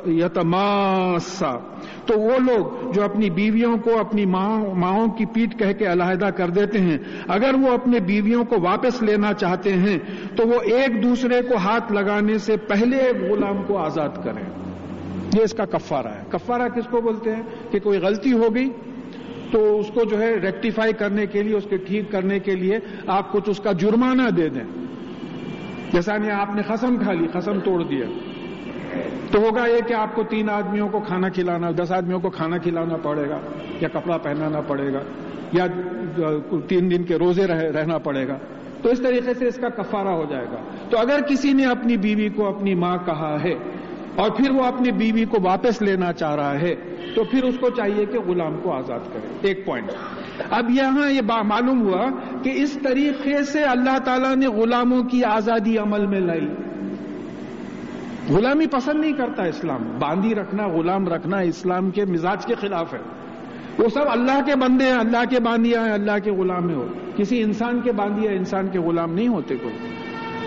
یتماسا 0.07 1.53
تو 2.08 2.20
وہ 2.20 2.38
لوگ 2.38 2.93
جو 2.93 3.02
اپنی 3.05 3.31
بیویوں 3.31 3.76
کو 3.76 3.99
اپنی 3.99 4.25
ماؤں 4.25 5.08
کی 5.08 5.25
پیٹ 5.25 5.58
کہہ 5.58 5.72
کے 5.72 5.93
علیحدہ 5.93 6.26
کر 6.26 6.49
دیتے 6.49 6.78
ہیں، 6.78 6.99
اگر 7.28 7.55
وہ 7.55 7.69
اپنے 7.72 8.00
بیویوں 8.00 8.44
کو 8.44 8.56
واپس 8.60 9.02
لینا 9.02 9.32
چاہتے 9.32 9.72
ہیں، 9.72 9.99
تو 10.37 10.49
وہ 10.49 10.60
ایک 10.64 11.02
دوسرے 11.02 11.43
کو 11.49 11.56
ہاتھ 11.56 11.93
لگانے 11.93 12.38
سے 12.38 12.56
پہلے 12.56 13.12
غلام 13.31 13.62
کو 13.66 13.78
آزاد 13.78 14.08
کریں۔ 14.25 14.44
یہ 15.34 15.43
اس 15.43 15.52
کا 15.52 15.64
کفارہ 15.64 16.06
ہے۔ 16.06 16.22
کفارہ 16.28 16.69
کس 16.69 16.84
کو 16.90 17.00
بولتے 17.00 17.34
ہیں؟ 17.34 17.43
کہ 17.70 17.78
کوئی 17.78 17.99
غلطی 17.99 18.32
ہو 18.32 18.55
گئی 18.55 18.69
تو 19.50 19.78
اس 19.78 19.87
کو 19.88 20.05
جو 20.05 20.19
ہے 20.19 20.34
ریکٹیفائی 20.34 20.93
کرنے 20.93 21.26
کے 21.26 21.43
لیے، 21.43 21.56
اس 21.56 21.66
کے 21.70 21.76
ٹھیک 21.76 22.12
کرنے 22.12 22.38
کے 22.38 22.56
لیے 22.56 22.78
آپ 23.06 23.32
کچھ 23.32 23.50
اس 23.50 23.60
کا 23.60 23.72
جرمانہ 23.72 24.31
دے 24.31 24.49
دیں۔ 24.49 24.64
جیسا 25.93 26.16
نہیں 26.16 26.32
آپ 26.32 26.55
نے 26.55 26.62
قسم 26.62 26.96
کھا 27.02 27.12
لی 27.12 27.26
قسم 27.32 27.60
توڑ 27.60 27.82
دیا۔ 27.82 28.06
تو 29.31 29.38
ہوگا 29.38 29.67
یہ 29.67 29.88
کہ 29.88 29.94
آپ 29.94 30.14
کو 30.14 30.23
تین 30.23 30.50
آدمیوں 30.50 30.88
کو 30.88 31.00
کھانا 31.00 31.29
کھلانا، 31.29 31.70
دس 31.76 31.93
آدمیوں 31.93 32.20
کو 32.20 32.31
کھانا 32.31 32.58
کھلانا 32.58 32.96
پڑے 32.96 33.29
گا، 33.29 33.38
یا 33.81 33.88
کپڑا 33.88 34.19
پہنانا 34.19 34.61
پڑے 34.61 34.93
گا، 34.93 34.99
یا 35.52 35.67
تین 36.69 36.90
دن 36.90 37.02
کے 37.02 37.17
روزے 37.17 37.46
رہنا 37.46 37.99
پڑے 37.99 38.29
گا۔ 38.29 38.38
تو 38.82 38.88
اس 38.88 38.99
طریقے 38.99 39.35
سے 39.35 39.49
اس 39.49 39.56
کا 39.56 39.69
کفارہ 39.69 40.08
ہو 40.08 40.25
جائے 40.31 40.46
گا۔ 40.52 40.56
تو 40.90 40.99
اگر 40.99 41.20
کسی 41.29 41.52
نے 41.52 41.64
اپنی 41.67 41.96
بیوی 41.96 42.29
کو 42.29 42.46
اپنی 42.46 42.75
ماں 42.75 42.96
کہا 43.06 43.37
ہے 43.43 43.55
اور 44.17 44.31
پھر 44.31 44.50
وہ 44.50 44.64
اپنی 44.64 44.93
بیوی 44.93 45.25
کو 45.25 45.37
واپس 45.43 45.82
لینا 45.82 46.12
چاہ 46.12 46.34
رہا 46.34 46.61
ہے، 46.61 46.75
تو 47.14 47.24
پھر 47.24 47.44
اس 47.44 47.58
کو 47.60 47.70
چاہیے 47.70 48.06
کہ 48.06 48.19
غلام 48.20 48.56
کو 48.63 48.72
آزاد 48.72 49.01
کرے۔ 49.13 49.48
ایک 49.48 49.67
پوائنٹ 49.67 49.91
اب 50.51 50.70
یہاں 50.70 51.10
یہ 51.10 51.20
معلوم 51.44 51.82
ہوا 51.82 52.10
کہ 52.43 52.51
اس 52.55 52.79
طریقے 52.82 53.43
سے 53.43 53.63
اللہ 53.65 53.98
تعالیٰ 53.98 54.36
نے 54.36 54.46
غلاموں 54.46 55.03
کی 55.03 55.24
آزادی 55.24 55.79
عمل 55.79 56.06
میں 56.06 56.20
لائی۔ 56.20 56.48
غلامی 58.31 58.67
پسند 58.67 59.01
نہیں 59.01 59.13
کرتا 59.13 59.43
اسلام۔ 59.43 59.99
باندھی 59.99 60.35
رکھنا، 60.35 60.69
غلام 60.69 61.08
رکھنا 61.08 61.39
اسلام 61.39 61.91
کے 61.91 62.05
مزاج 62.05 62.47
کے 62.47 62.55
خلاف 62.61 62.94
ہے۔ 62.94 62.99
وہ 63.79 63.89
سب 63.89 64.01
اللہ 64.11 64.41
کے 64.47 64.56
بندے 64.56 64.85
ہیں، 64.85 64.93
اللہ 64.93 65.25
کے 65.31 65.41
باندیا 65.41 65.85
ہیں، 65.85 65.93
اللہ 65.93 66.19
کے 66.25 66.31
غلام 66.31 66.75
ہو 66.75 66.87
کسی 67.17 67.43
انسان 67.43 67.81
کے 67.81 67.93
باندیا 67.93 68.31
انسان 68.31 68.69
کے 68.69 68.79
غلام 68.79 69.15
نہیں 69.15 69.29
ہوتے 69.29 69.56
کوئی۔ 69.56 69.75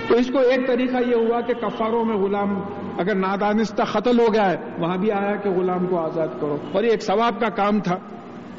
تو 0.07 0.15
اس 0.15 0.27
کو 0.27 0.39
ایک 0.39 0.67
طریقہ 0.67 0.97
یہ 1.07 1.15
ہوا 1.15 1.41
کہ 1.41 1.53
کفاروں 1.53 2.05
میں 2.05 2.15
غلام 2.15 2.61
اگر 2.97 3.15
نادانستہ 3.15 3.83
قتل 3.83 4.19
ہو 4.19 4.33
گیا 4.33 4.51
ہے، 4.51 4.57
وہاں 4.79 4.97
بھی 4.97 5.11
آیا 5.11 5.35
کہ 5.35 5.49
غلام 5.49 5.87
کو 5.87 5.99
آزاد 5.99 6.27
کرو۔ 6.41 6.57
اور 6.71 6.83
یہ 6.83 6.89
ایک 6.89 7.03
ثواب 7.03 7.39
کا 7.39 7.49
کام 7.49 7.79
تھا۔ 7.79 7.97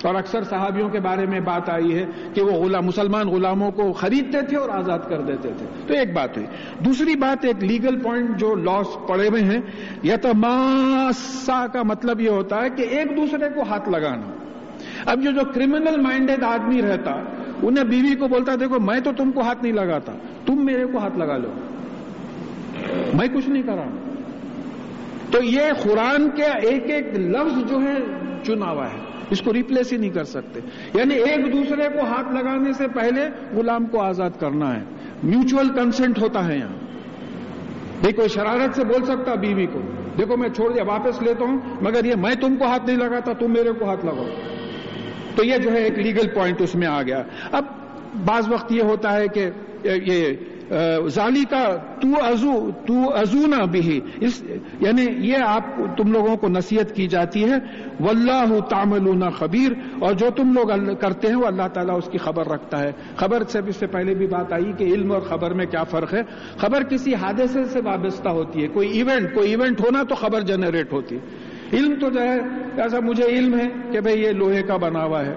اور 0.02 0.14
اکثر 0.14 0.44
صحابیوں 0.44 0.88
کے 0.88 1.00
بارے 1.00 1.26
میں 1.26 1.40
بات 1.40 1.71
آئی 1.71 1.99
ہے 1.99 2.06
کہ 2.35 2.42
وہ 2.42 2.52
غلام 2.52 2.87
مسلمان 2.87 3.28
غلاموں 3.28 3.71
کو 3.71 3.92
خریدتے 3.92 4.47
تھے 4.47 4.56
اور 4.56 4.68
آزاد 4.68 4.99
کر 5.09 5.21
دیتے 5.21 5.49
تھے۔ 5.59 5.66
تو 5.87 5.94
ایک 5.94 6.12
بات 6.12 6.37
ہوئی۔ 6.37 6.47
دوسری 6.85 7.16
بات، 7.16 7.44
ایک 7.44 7.64
لیگل 7.64 8.00
پوائنٹ 8.00 8.37
جو 8.37 8.54
لاس 8.54 8.87
پڑے 9.09 9.28
ہوئے 9.28 9.42
ہیں 9.42 9.61
یا 10.02 10.16
کا 11.73 11.82
مطلب 11.82 12.21
یہ 12.21 12.28
ہوتا 12.28 12.62
ہے 12.62 12.71
کہ 12.71 12.82
ایک 12.82 13.16
دوسرے 13.16 13.49
کو 13.54 13.62
ہاتھ 13.62 13.88
لگانا۔ 13.88 14.32
اب 15.06 15.23
جو 15.23 15.30
جو 15.30 15.40
کرمنل 15.54 16.00
مائنڈیڈ 16.00 16.44
آدمی 16.44 16.82
رہتا، 16.82 17.12
انہیں 17.62 17.85
بیوی 17.85 18.14
کو 18.16 18.28
بولتا، 18.28 18.54
دیکھو، 18.61 18.80
میں 18.80 19.00
تو 19.00 19.11
تم 19.16 19.32
کو 19.32 19.40
ہاتھ 19.40 19.59
نہیں 19.62 19.73
لگاتا، 19.73 20.12
تم 20.47 20.64
میرے 20.64 20.87
کو 20.87 20.99
ہاتھ 20.99 21.18
لگا 21.18 21.37
لو۔ 21.37 21.49
میں 23.14 23.28
کچھ 23.28 23.49
نہیں 23.49 23.62
کرا 23.62 23.85
تو 25.30 25.44
یہ 25.44 25.62
قرآن 25.82 26.30
کے 26.30 26.44
ایک 26.44 26.90
ایک 26.90 27.18
لفظ 27.18 27.71
جو 27.71 27.76
ہے، 27.82 27.99
چنا 28.42 28.71
ہوا 28.71 28.87
ہے۔ 28.87 29.12
اس 29.33 29.43
کو 29.43 29.53
ریپلیس 29.53 29.93
ہی 29.93 29.99
نہیں 29.99 30.11
کر 30.11 30.25
سکتے۔ 30.25 30.61
یعنی 30.95 31.15
ایک 31.15 31.53
دوسرے 31.53 31.89
کو 31.89 32.07
ہاتھ 32.07 32.33
لگانے 32.33 32.73
سے 32.73 32.89
پہلے 32.89 33.29
غلام 33.57 33.87
کو 33.87 34.03
آزاد 34.03 34.31
کرنا 34.41 34.77
ہے۔ 34.77 34.83
میوچل 35.23 35.69
کنسنٹ 35.69 36.19
ہوتا 36.19 36.49
ہے 36.49 36.59
یہاں۔ 36.59 36.85
نہیں 38.03 38.12
کوئی 38.12 38.29
شرارت 38.29 38.77
سے 38.77 38.85
بول 38.85 39.05
سکتا 39.05 39.35
بیوی 39.35 39.67
کو۔ 39.67 39.81
دیکھو 40.19 40.37
میں 40.37 40.49
چھوڑ 40.49 40.73
دیا، 40.73 40.83
واپس 40.83 41.23
لیتا 41.23 41.45
ہوں، 41.45 41.59
مگر 41.81 42.05
یہ 42.05 42.15
میں 42.15 42.35
تم 42.35 42.57
کو 42.57 42.65
ہاتھ 42.65 42.87
نہیں 42.87 42.97
لگاتا، 42.97 43.33
تم 43.33 43.53
میرے 43.53 43.73
کو 43.79 43.85
ہاتھ 43.85 44.07
لگاؤ۔ 44.07 44.27
تو 45.37 45.45
یہ 45.45 45.57
جو 45.59 45.73
ہے 45.73 45.79
ایک 45.79 45.99
لیگل 45.99 46.29
پوائنٹ 46.29 46.61
اس 46.61 46.75
میں 46.75 46.87
آ 46.87 47.03
گیا۔ 47.03 47.23
اب 47.53 47.65
بعض 48.25 48.49
وقت 48.49 48.73
یہ 48.73 48.83
ہوتا 48.83 49.17
ہے 49.17 49.29
کہ 49.29 49.51
یہ 49.85 50.35
ظالی 51.09 51.45
کا 51.50 51.76
تو 52.02 52.09
ازو، 52.25 52.71
تو 52.87 53.14
ازونا 53.14 53.64
بھی۔ 53.64 54.00
اس 54.21 54.43
یعنی 54.81 55.07
یہ 55.29 55.35
آپ، 55.47 55.62
تم 55.97 56.12
لوگوں 56.12 56.37
کو 56.37 56.49
نصیحت 56.49 56.95
کی 56.95 57.07
جاتی 57.07 57.45
ہے، 57.45 57.57
واللہ 58.00 58.61
تعملون 58.71 59.31
خبیر۔ 59.31 59.73
اور 60.00 60.12
جو 60.12 60.31
تم 60.31 60.52
لوگ 60.52 60.95
کرتے 61.00 61.29
ہیں، 61.29 61.35
وہ 61.35 61.47
اللہ 61.47 61.69
تعالیٰ 61.75 61.97
اس 61.99 62.09
کی 62.12 62.19
خبر 62.19 62.49
رکھتا 62.49 62.81
ہے۔ 62.81 62.93
خبر 63.17 63.43
سے 63.43 63.59
اس 63.67 63.76
سے 63.76 63.87
پہلے 63.87 64.14
بھی 64.14 64.26
بات 64.26 64.52
آئی 64.52 64.73
کہ 64.79 64.85
علم 64.85 65.12
اور 65.12 65.21
خبر 65.21 65.55
میں 65.55 65.67
کیا 65.67 65.83
فرق 65.83 66.14
ہے۔ 66.14 66.23
خبر 66.57 66.83
کسی 66.83 67.14
حادثے 67.14 67.64
سے 67.64 67.81
وابستہ 67.85 68.29
ہوتی 68.29 68.62
ہے۔ 68.62 68.69
کوئی 68.69 68.88
ایونٹ 68.88 69.35
کوئی 69.35 69.50
ایونٹ 69.50 69.81
ہونا 69.81 70.02
تو 70.02 70.14
خبر 70.14 70.41
جنریٹ 70.41 70.93
ہوتی 70.93 71.17
ہے۔ 71.17 71.21
علم 71.76 71.95
تو 72.00 72.11
جو 72.11 72.21
ہے، 72.21 72.38
ایسا 72.83 73.00
مجھے 73.00 73.25
علم 73.25 73.59
ہے 73.59 73.69
کہ 73.93 74.00
بھئی 74.00 74.23
یہ 74.23 74.31
لوہے 74.31 74.62
کا 74.62 74.76
بنا 74.76 75.05
ہوا 75.05 75.25
ہے 75.25 75.35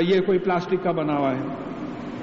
یہ 0.00 0.20
کوئی 0.20 0.38
پلاسٹک 0.38 0.84
کا 0.84 0.90
بنا 0.90 1.16
ہوا 1.16 1.30
ہے۔ 1.30 1.54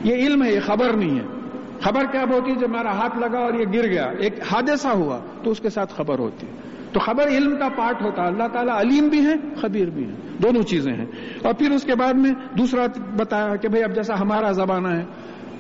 یہ 0.04 0.16
علم 0.16 0.44
ہے، 0.44 0.54
یہ 0.54 0.60
خبر 0.60 0.94
نہیں 0.98 1.20
ہے۔ 1.20 1.45
خبر 1.82 2.04
کیا 2.12 2.22
ہوتی 2.22 2.52
ہے؟ 2.52 2.56
جب 2.56 2.70
ہمارا 2.70 2.92
ہاتھ 2.92 3.18
لگا 3.18 3.40
اور 3.40 3.54
یہ 3.54 3.66
گر 3.74 3.88
گیا، 3.88 4.06
ایک 4.20 4.40
حادثہ 4.52 4.88
ہوا 4.88 5.20
تو 5.44 5.52
اس 5.52 5.60
کے 5.60 5.70
ساتھ 5.70 5.94
خبر 5.94 6.20
ہوتی 6.20 6.48
ہے۔ 6.48 6.52
تو 6.94 7.00
خبر 7.00 7.28
علم 7.28 7.56
کا 7.60 7.70
پارٹ 7.78 8.02
ہوتا 8.02 8.22
ہے۔ 8.22 8.28
اللہ 8.28 8.48
تعالیٰ 8.54 8.76
علیم 8.80 9.08
بھی 9.08 9.26
ہے 9.26 9.34
خبیر 9.62 9.90
بھی 9.90 10.04
ہے 10.04 10.14
دونوں 10.44 10.64
چیزیں 10.64 10.94
ہیں۔ 10.94 11.06
اور 11.44 11.54
پھر 11.54 11.72
اس 11.72 11.84
کے 11.84 11.96
بعد 11.96 12.14
میں 12.14 12.32
دوسرا 12.58 12.86
بتایا 13.18 13.56
کہ 13.56 13.68
بھئی 13.68 13.84
اب 13.84 13.96
جیسا 13.96 14.20
ہمارا 14.20 14.52
زمانہ 14.52 14.88
ہے، 14.88 15.06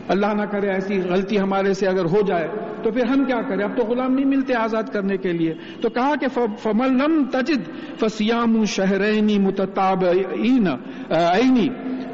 اللہ 0.08 0.26
نہ 0.26 0.42
کرے 0.42 0.70
ایسی 0.70 1.02
غلطی 1.02 1.40
ہمارے 1.40 1.74
سے 1.74 1.88
اگر 1.88 2.06
ہو 2.06 2.22
جائے 2.28 2.48
تو 2.84 2.92
پھر 2.92 3.06
ہم 3.06 3.26
کیا 3.26 3.42
کریں؟ 3.42 3.64
اب 3.64 3.78
تو 3.78 3.84
غلام 3.84 4.14
نہیں 4.14 4.26
ملتے 4.26 4.54
آزاد 4.54 4.84
کرنے 4.84 5.18
کے 5.18 5.32
لیے۔ 5.32 5.54
تو 5.82 5.90
کہا 5.90 6.14
کہ 6.16 6.28
فمل 6.58 6.94
لم 6.94 7.24
تجد 7.32 7.70
فسیام 8.00 8.66
شہرینی 8.66 9.40
متتاب 9.40 10.04
عینی۔ 11.10 11.68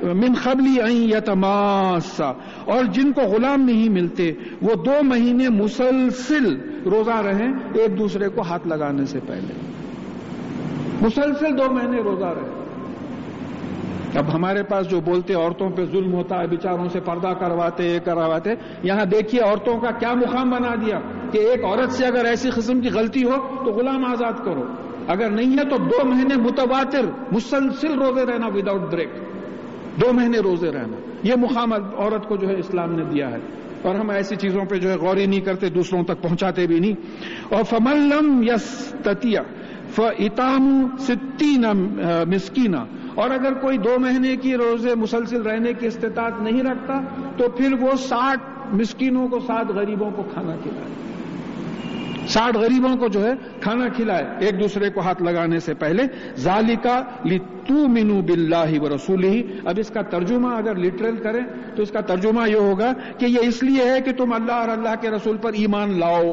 من 0.04 0.34
قبلی 0.44 0.76
یتماسا، 1.12 2.32
اور 2.66 2.86
جن 2.86 3.12
کو 3.12 3.22
غلام 3.22 3.62
نہیں 3.62 3.90
ملتے، 3.90 4.32
وہ 4.62 4.76
دو 4.76 4.96
مہینے 5.04 5.50
مسلسل 5.50 6.56
روزہ 6.86 7.22
رہیں 7.26 7.52
ایک 7.74 7.98
دوسرے 8.00 8.30
کو 8.30 8.42
ہاتھ 8.42 8.68
لگانے 8.68 9.06
سے 9.06 9.20
پہلے۔ 9.28 9.54
مسلسل 11.02 11.58
دو 11.58 11.72
مہینے 11.74 12.02
روزہ 12.02 12.34
رہے 12.36 12.60
اب 14.20 14.34
ہمارے 14.36 14.64
پاس 14.64 14.90
جو 14.90 15.00
بولتے 15.02 15.34
عورتوں 15.34 15.70
پہ 15.70 15.86
ظلم 15.92 16.14
ہوتا 16.14 16.40
ہے، 16.40 16.48
بیچاروں 16.48 16.88
سے 16.90 17.00
پردہ 17.00 17.34
کرواتے، 17.40 17.84
یہ 17.84 18.00
کرواتے، 18.00 18.54
یہاں 18.84 19.06
دیکھیے 19.06 19.42
عورتوں 19.42 19.80
کا 19.80 19.92
کیا 19.92 20.14
مقام 20.14 20.50
بنا 20.50 20.74
دیا 20.82 21.00
کہ 21.32 21.38
ایک 21.38 21.64
عورت 21.64 21.92
سے 21.92 22.06
اگر 22.06 22.26
ایسی 22.26 22.50
قسم 22.50 22.82
کی 22.82 22.90
غلطی 22.90 23.24
ہو 23.24 23.38
تو 23.66 23.72
غلام 23.72 24.06
آزاد 24.06 24.46
کرو۔ 24.46 24.64
اگر 25.08 25.30
نہیں 25.30 25.58
ہے 25.58 25.64
تو 25.70 25.78
دو 25.78 26.06
مہینے 26.08 26.36
متواتر، 26.42 27.06
مسلسل 27.32 27.94
روزے 28.00 28.26
رہنا 28.26 28.48
وداؤٹ 28.48 28.92
بریک 28.92 29.10
دو 29.96 30.14
مہینے 30.14 30.40
روزے 30.40 30.72
رہنا۔ 30.72 30.98
یہ 31.24 31.34
مقام 31.38 31.74
عورت 31.74 32.28
کو 32.28 32.36
جو 32.36 32.48
ہے 32.48 32.60
اسلام 32.60 32.96
نے 32.96 33.04
دیا 33.04 33.32
ہے۔ 33.32 33.38
اور 33.82 33.96
ہم 33.96 34.10
ایسی 34.10 34.36
چیزوں 34.36 34.66
پہ 34.66 34.76
جو 34.76 34.90
ہے 34.90 34.96
غوری 34.96 35.26
نہیں 35.26 35.40
کرتے، 35.40 35.70
دوسروں 35.70 36.04
تک 36.04 36.22
پہنچاتے 36.22 36.68
بھی 36.68 36.80
نہیں۔ 36.80 36.94
اور 37.54 37.64
فملم 37.64 38.44
یس 38.44 38.94
تتیا 39.04 39.42
فتام 39.96 40.88
ستین 41.00 41.62
مسکینہ 42.28 42.78
اور 43.16 43.30
اگر 43.30 43.54
کوئی 43.54 43.78
دو 43.78 44.00
مہینے 44.00 44.36
کی 44.36 44.56
روزے 44.56 44.96
مسلسل 44.96 45.42
رہنے 45.42 45.74
کی 45.74 45.88
استطاعت 45.88 46.42
نہیں 46.42 46.64
رکھتا، 46.64 47.02
تو 47.38 47.50
پھر 47.50 47.74
وہ 47.82 47.96
ساٹھ 47.96 48.76
مسکینوں 48.76 49.28
کو 49.28 49.40
سات 49.40 49.66
غریبوں 49.70 50.12
کو 50.12 50.24
کھانا 50.34 50.56
کھلائے۔ 50.64 51.11
ساٹھ 52.32 52.58
غریبوں 52.58 52.96
کو 52.96 53.08
جو 53.08 53.26
ہے 53.26 53.32
کھانا 53.62 53.88
کھلائے 53.88 54.26
ایک 54.40 54.60
دوسرے 54.60 54.90
کو 54.90 55.02
ہاتھ 55.02 55.24
لگانے 55.24 55.60
سے 55.60 55.74
پہلے، 55.74 56.04
ذالکا 56.36 57.02
لتو 57.26 57.88
منو 57.88 58.22
بلّہ 58.22 58.80
و 58.80 58.90
رسول 58.96 59.24
ہی 59.24 59.44
اب 59.66 59.76
اس 59.78 59.90
کا 59.90 60.02
ترجمہ 60.02 60.48
اگر 60.48 60.76
لٹرل 60.76 61.16
کریں، 61.16 61.42
تو 61.76 61.84
اس 61.84 61.92
کا 61.92 62.02
ترجمہ 62.02 62.50
یہ 62.50 62.56
ہوگا 62.56 62.94
کہ 63.18 63.26
یہ 63.26 63.40
اس 63.42 63.64
لیے 63.64 63.90
ہے 63.90 64.02
کہ 64.02 64.12
تم 64.12 64.34
اللہ 64.34 64.52
اور 64.52 64.70
اللہ 64.70 64.96
کے 65.02 65.10
رسول 65.10 65.38
پر 65.38 65.54
ایمان 65.54 66.00
لاؤ۔ 66.00 66.32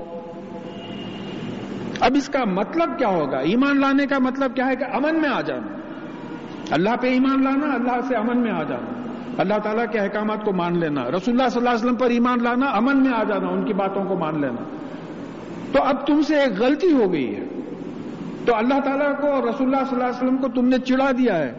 اب 2.00 2.12
اس 2.14 2.28
کا 2.28 2.44
مطلب 2.44 2.98
کیا 2.98 3.08
ہوگا؟ 3.08 3.38
ایمان 3.38 3.80
لانے 3.80 4.06
کا 4.06 4.18
مطلب 4.18 4.54
کیا 4.54 4.66
ہے 4.66 4.76
کہ 4.76 4.84
امن 4.84 5.14
میں 5.14 5.30
آ 5.30 5.40
جانا 5.40 5.66
اللہ 6.70 6.90
پہ 7.00 7.06
ایمان 7.06 7.44
لانا، 7.44 7.74
اللہ 7.74 8.08
سے 8.08 8.16
امن 8.16 8.38
میں 8.38 8.50
آ 8.50 8.62
جانا 8.62 8.92
اللہ 9.38 9.58
تعالیٰ 9.62 9.84
کے 9.92 9.98
احکامات 9.98 10.44
کو 10.44 10.52
مان 10.52 10.78
لینا۔ 10.78 11.02
رسول 11.02 11.34
اللہ 11.34 11.48
صلی 11.48 11.58
اللہ 11.58 11.70
علیہ 11.70 11.84
وسلم 11.84 11.94
پر 11.94 12.10
ایمان 12.10 12.42
لانا، 12.42 12.66
امن 12.66 13.02
میں 13.02 13.12
آ 13.12 13.22
جانا، 13.22 13.48
ان 13.48 13.64
کی 13.64 13.72
باتوں 13.72 14.04
کو 14.04 14.16
مان 14.16 14.40
لینا۔ 14.40 14.62
تو 15.72 15.82
اب 15.82 16.06
تم 16.06 16.22
سے 16.22 16.36
ایک 16.36 16.60
غلطی 16.60 16.92
ہو 16.92 17.12
گئی 17.12 17.36
ہے۔ 17.36 17.44
تو 18.44 18.54
اللہ 18.54 18.80
تعالیٰ 18.84 19.20
کو 19.20 19.26
اور 19.26 19.42
رسول 19.42 19.74
اللہ 19.74 19.84
صلی 19.90 20.00
اللہ 20.00 20.04
علیہ 20.04 20.16
وسلم 20.16 20.36
کو 20.36 20.48
تم 20.48 20.68
نے 20.68 20.78
چڑا 20.78 21.10
دیا 21.10 21.38
ہے۔ 21.38 21.52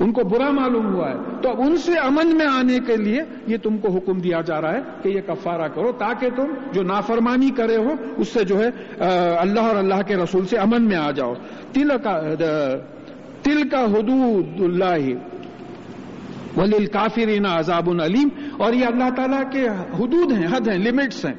ان 0.00 0.12
کو 0.12 0.24
برا 0.24 0.50
معلوم 0.50 0.94
ہوا 0.94 1.10
ہے۔ 1.10 1.14
تو 1.42 1.48
اب 1.48 1.60
ان 1.60 1.76
سے 1.76 1.92
امن 1.92 2.36
میں 2.36 2.46
آنے 2.46 2.78
کے 2.86 2.96
لیے 2.96 3.22
یہ 3.46 3.56
تم 3.56 3.78
کو 3.78 3.88
حکم 3.88 4.18
دیا 4.18 4.40
جا 4.40 4.60
رہا 4.60 4.72
ہے 4.72 4.80
کہ 5.02 5.08
یہ 5.08 5.20
کفارہ 5.20 5.68
کرو 5.68 5.92
تاکہ 5.92 6.28
تم 6.36 6.44
جو 6.72 6.82
نافرمانی 6.82 7.50
کرے 7.50 7.76
ہو، 7.76 7.92
اس 8.16 8.28
سے 8.28 8.44
جو 8.44 8.58
ہے 8.58 8.68
اللہ 9.38 9.60
اور 9.60 9.76
اللہ 9.76 10.02
کے 10.06 10.16
رسول 10.16 10.46
سے 10.46 10.56
امن 10.56 10.82
میں 10.82 10.96
آ 10.96 11.10
جاؤ۔ 11.10 11.34
تل 11.72 11.88
کا 12.02 12.20
تل 13.42 13.68
کا 13.68 13.84
حدود 13.84 14.60
اللہ 14.60 15.14
ولیل 16.56 16.86
کافرین 16.86 17.46
عذاب 17.46 17.90
العلیم 17.90 18.28
اور 18.58 18.72
یہ 18.72 18.86
اللہ 18.86 19.10
تعالیٰ 19.16 19.42
کے 19.52 19.68
حدود 19.68 20.32
ہیں، 20.32 20.46
حد 20.46 20.68
ہیں 20.68 20.78
لمٹس 20.78 21.24
ہیں۔ 21.24 21.34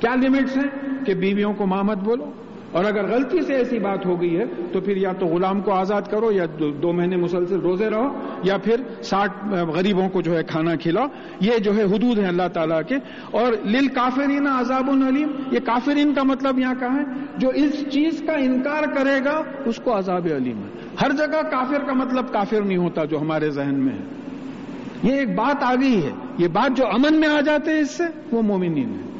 کیا 0.00 0.14
لمٹس 0.14 0.56
ہیں؟ 0.56 0.85
کہ 1.06 1.14
بیویوں 1.14 1.54
کو 1.54 1.66
مامت 1.66 1.96
بولو۔ 1.96 2.30
اور 2.72 2.84
اگر 2.84 3.06
غلطی 3.06 3.42
سے 3.42 3.54
ایسی 3.54 3.78
بات 3.78 4.06
ہو 4.06 4.20
گئی 4.20 4.36
ہے، 4.36 4.44
تو 4.72 4.80
پھر 4.80 4.96
یا 4.96 5.12
تو 5.12 5.26
غلام 5.26 5.60
کو 5.60 5.72
آزاد 5.72 6.02
کرو، 6.10 6.32
یا 6.32 6.44
دو 6.82 6.92
مہینے 6.92 7.16
مسلسل 7.16 7.60
روزے 7.60 7.90
رہو، 7.90 8.18
یا 8.42 8.56
پھر 8.56 9.02
ساٹھ 9.02 9.32
غریبوں 9.48 10.08
کو 10.08 10.22
جو 10.22 10.36
ہے 10.36 10.42
کھانا 10.42 10.74
کھلاؤ۔ 10.74 11.06
یہ 11.40 11.58
جو 11.58 11.76
ہے 11.76 11.82
حدود 11.82 12.18
ہیں 12.18 12.26
اللہ 12.26 12.48
تعالیٰ 12.52 12.80
کے۔ 12.88 12.94
اور 13.30 13.66
لل 13.66 13.86
کافرین 13.88 14.46
عذاب 14.46 14.90
العلیم 14.90 15.28
یہ 15.50 15.60
کافرین 15.64 16.14
کا 16.14 16.22
مطلب 16.22 16.58
یہاں 16.58 16.74
کا 16.80 16.94
ہے؟ 16.94 17.04
جو 17.36 17.48
اس 17.48 17.84
چیز 17.90 18.22
کا 18.26 18.32
انکار 18.32 18.82
کرے 18.82 19.24
گا، 19.24 19.42
اس 19.64 19.76
کو 19.76 19.98
عذاب 19.98 20.26
علیم 20.36 20.58
ہے۔ 20.58 20.88
ہر 21.02 21.12
جگہ 21.12 21.42
کافر 21.50 21.78
کا 21.86 21.92
مطلب 21.92 22.32
کافر 22.32 22.60
نہیں 22.60 22.78
ہوتا 22.78 23.04
جو 23.04 23.20
ہمارے 23.20 23.50
ذہن 23.50 23.74
میں 23.74 23.92
ہے۔ 23.92 24.04
یہ 25.02 25.18
ایک 25.18 25.34
بات 25.34 25.62
آ 25.62 25.74
گئی 25.74 26.04
ہے۔ 26.04 26.10
یہ 26.38 26.48
بات 26.48 26.76
جو 26.76 26.86
امن 26.86 27.14
میں 27.14 27.28
آ 27.28 27.40
جاتے 27.40 27.70
ہیں 27.70 27.80
اس 27.80 27.90
سے، 27.90 28.04
وہ 28.32 28.42
مومنین 28.42 28.88
ہے 28.90 29.15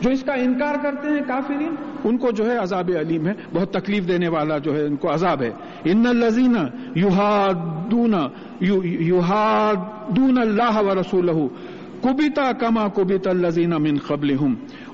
جو 0.00 0.10
اس 0.10 0.22
کا 0.22 0.32
انکار 0.32 0.74
کرتے 0.82 1.08
ہیں 1.08 1.20
کافرین، 1.26 1.74
ان 2.04 2.18
کو 2.18 2.30
جو 2.30 2.50
ہے 2.50 2.56
عذاب 2.56 2.90
علیم 3.00 3.26
ہے، 3.26 3.32
بہت 3.52 3.72
تکلیف 3.72 4.08
دینے 4.08 4.28
والا 4.28 4.58
جو 4.58 4.76
ہے 4.76 4.84
ان 4.84 4.96
کو 4.96 5.14
عذاب 5.14 5.42
ہے۔ 5.42 5.50
ان 5.84 6.06
الزین 6.06 6.56
یوہادون 6.94 8.14
یوہادون 8.98 10.38
اللہ 10.38 10.82
و 10.82 11.00
رسول 11.00 11.30
کبتا 12.02 12.52
کما 12.52 12.88
کبت 12.88 13.28
الزین 13.28 13.70
من 13.70 13.98
قبل 14.06 14.36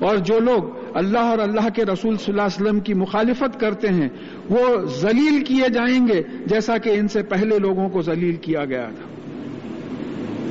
اور 0.01 0.17
جو 0.17 0.39
لوگ 0.41 0.63
اللہ 0.95 1.19
اور 1.19 1.39
اللہ 1.39 1.69
کے 1.75 1.85
رسول 1.85 2.17
صلی 2.17 2.33
اللہ 2.33 2.43
علیہ 2.43 2.63
وسلم 2.63 2.81
کی 2.81 2.95
مخالفت 2.95 3.61
کرتے 3.61 3.89
ہیں، 3.89 4.09
وہ 4.51 4.85
ذلیل 4.85 5.45
کیے 5.45 5.69
جائیں 5.69 6.07
گے، 6.09 6.23
جیسا 6.47 6.79
کہ 6.79 6.91
ان 6.91 7.09
سے 7.09 7.23
پہلے 7.23 7.59
لوگوں 7.59 7.89
کو 7.89 8.03
ذلیل 8.03 8.37
کیا 8.37 8.65
گیا 8.65 8.89
تھا۔ 8.97 9.22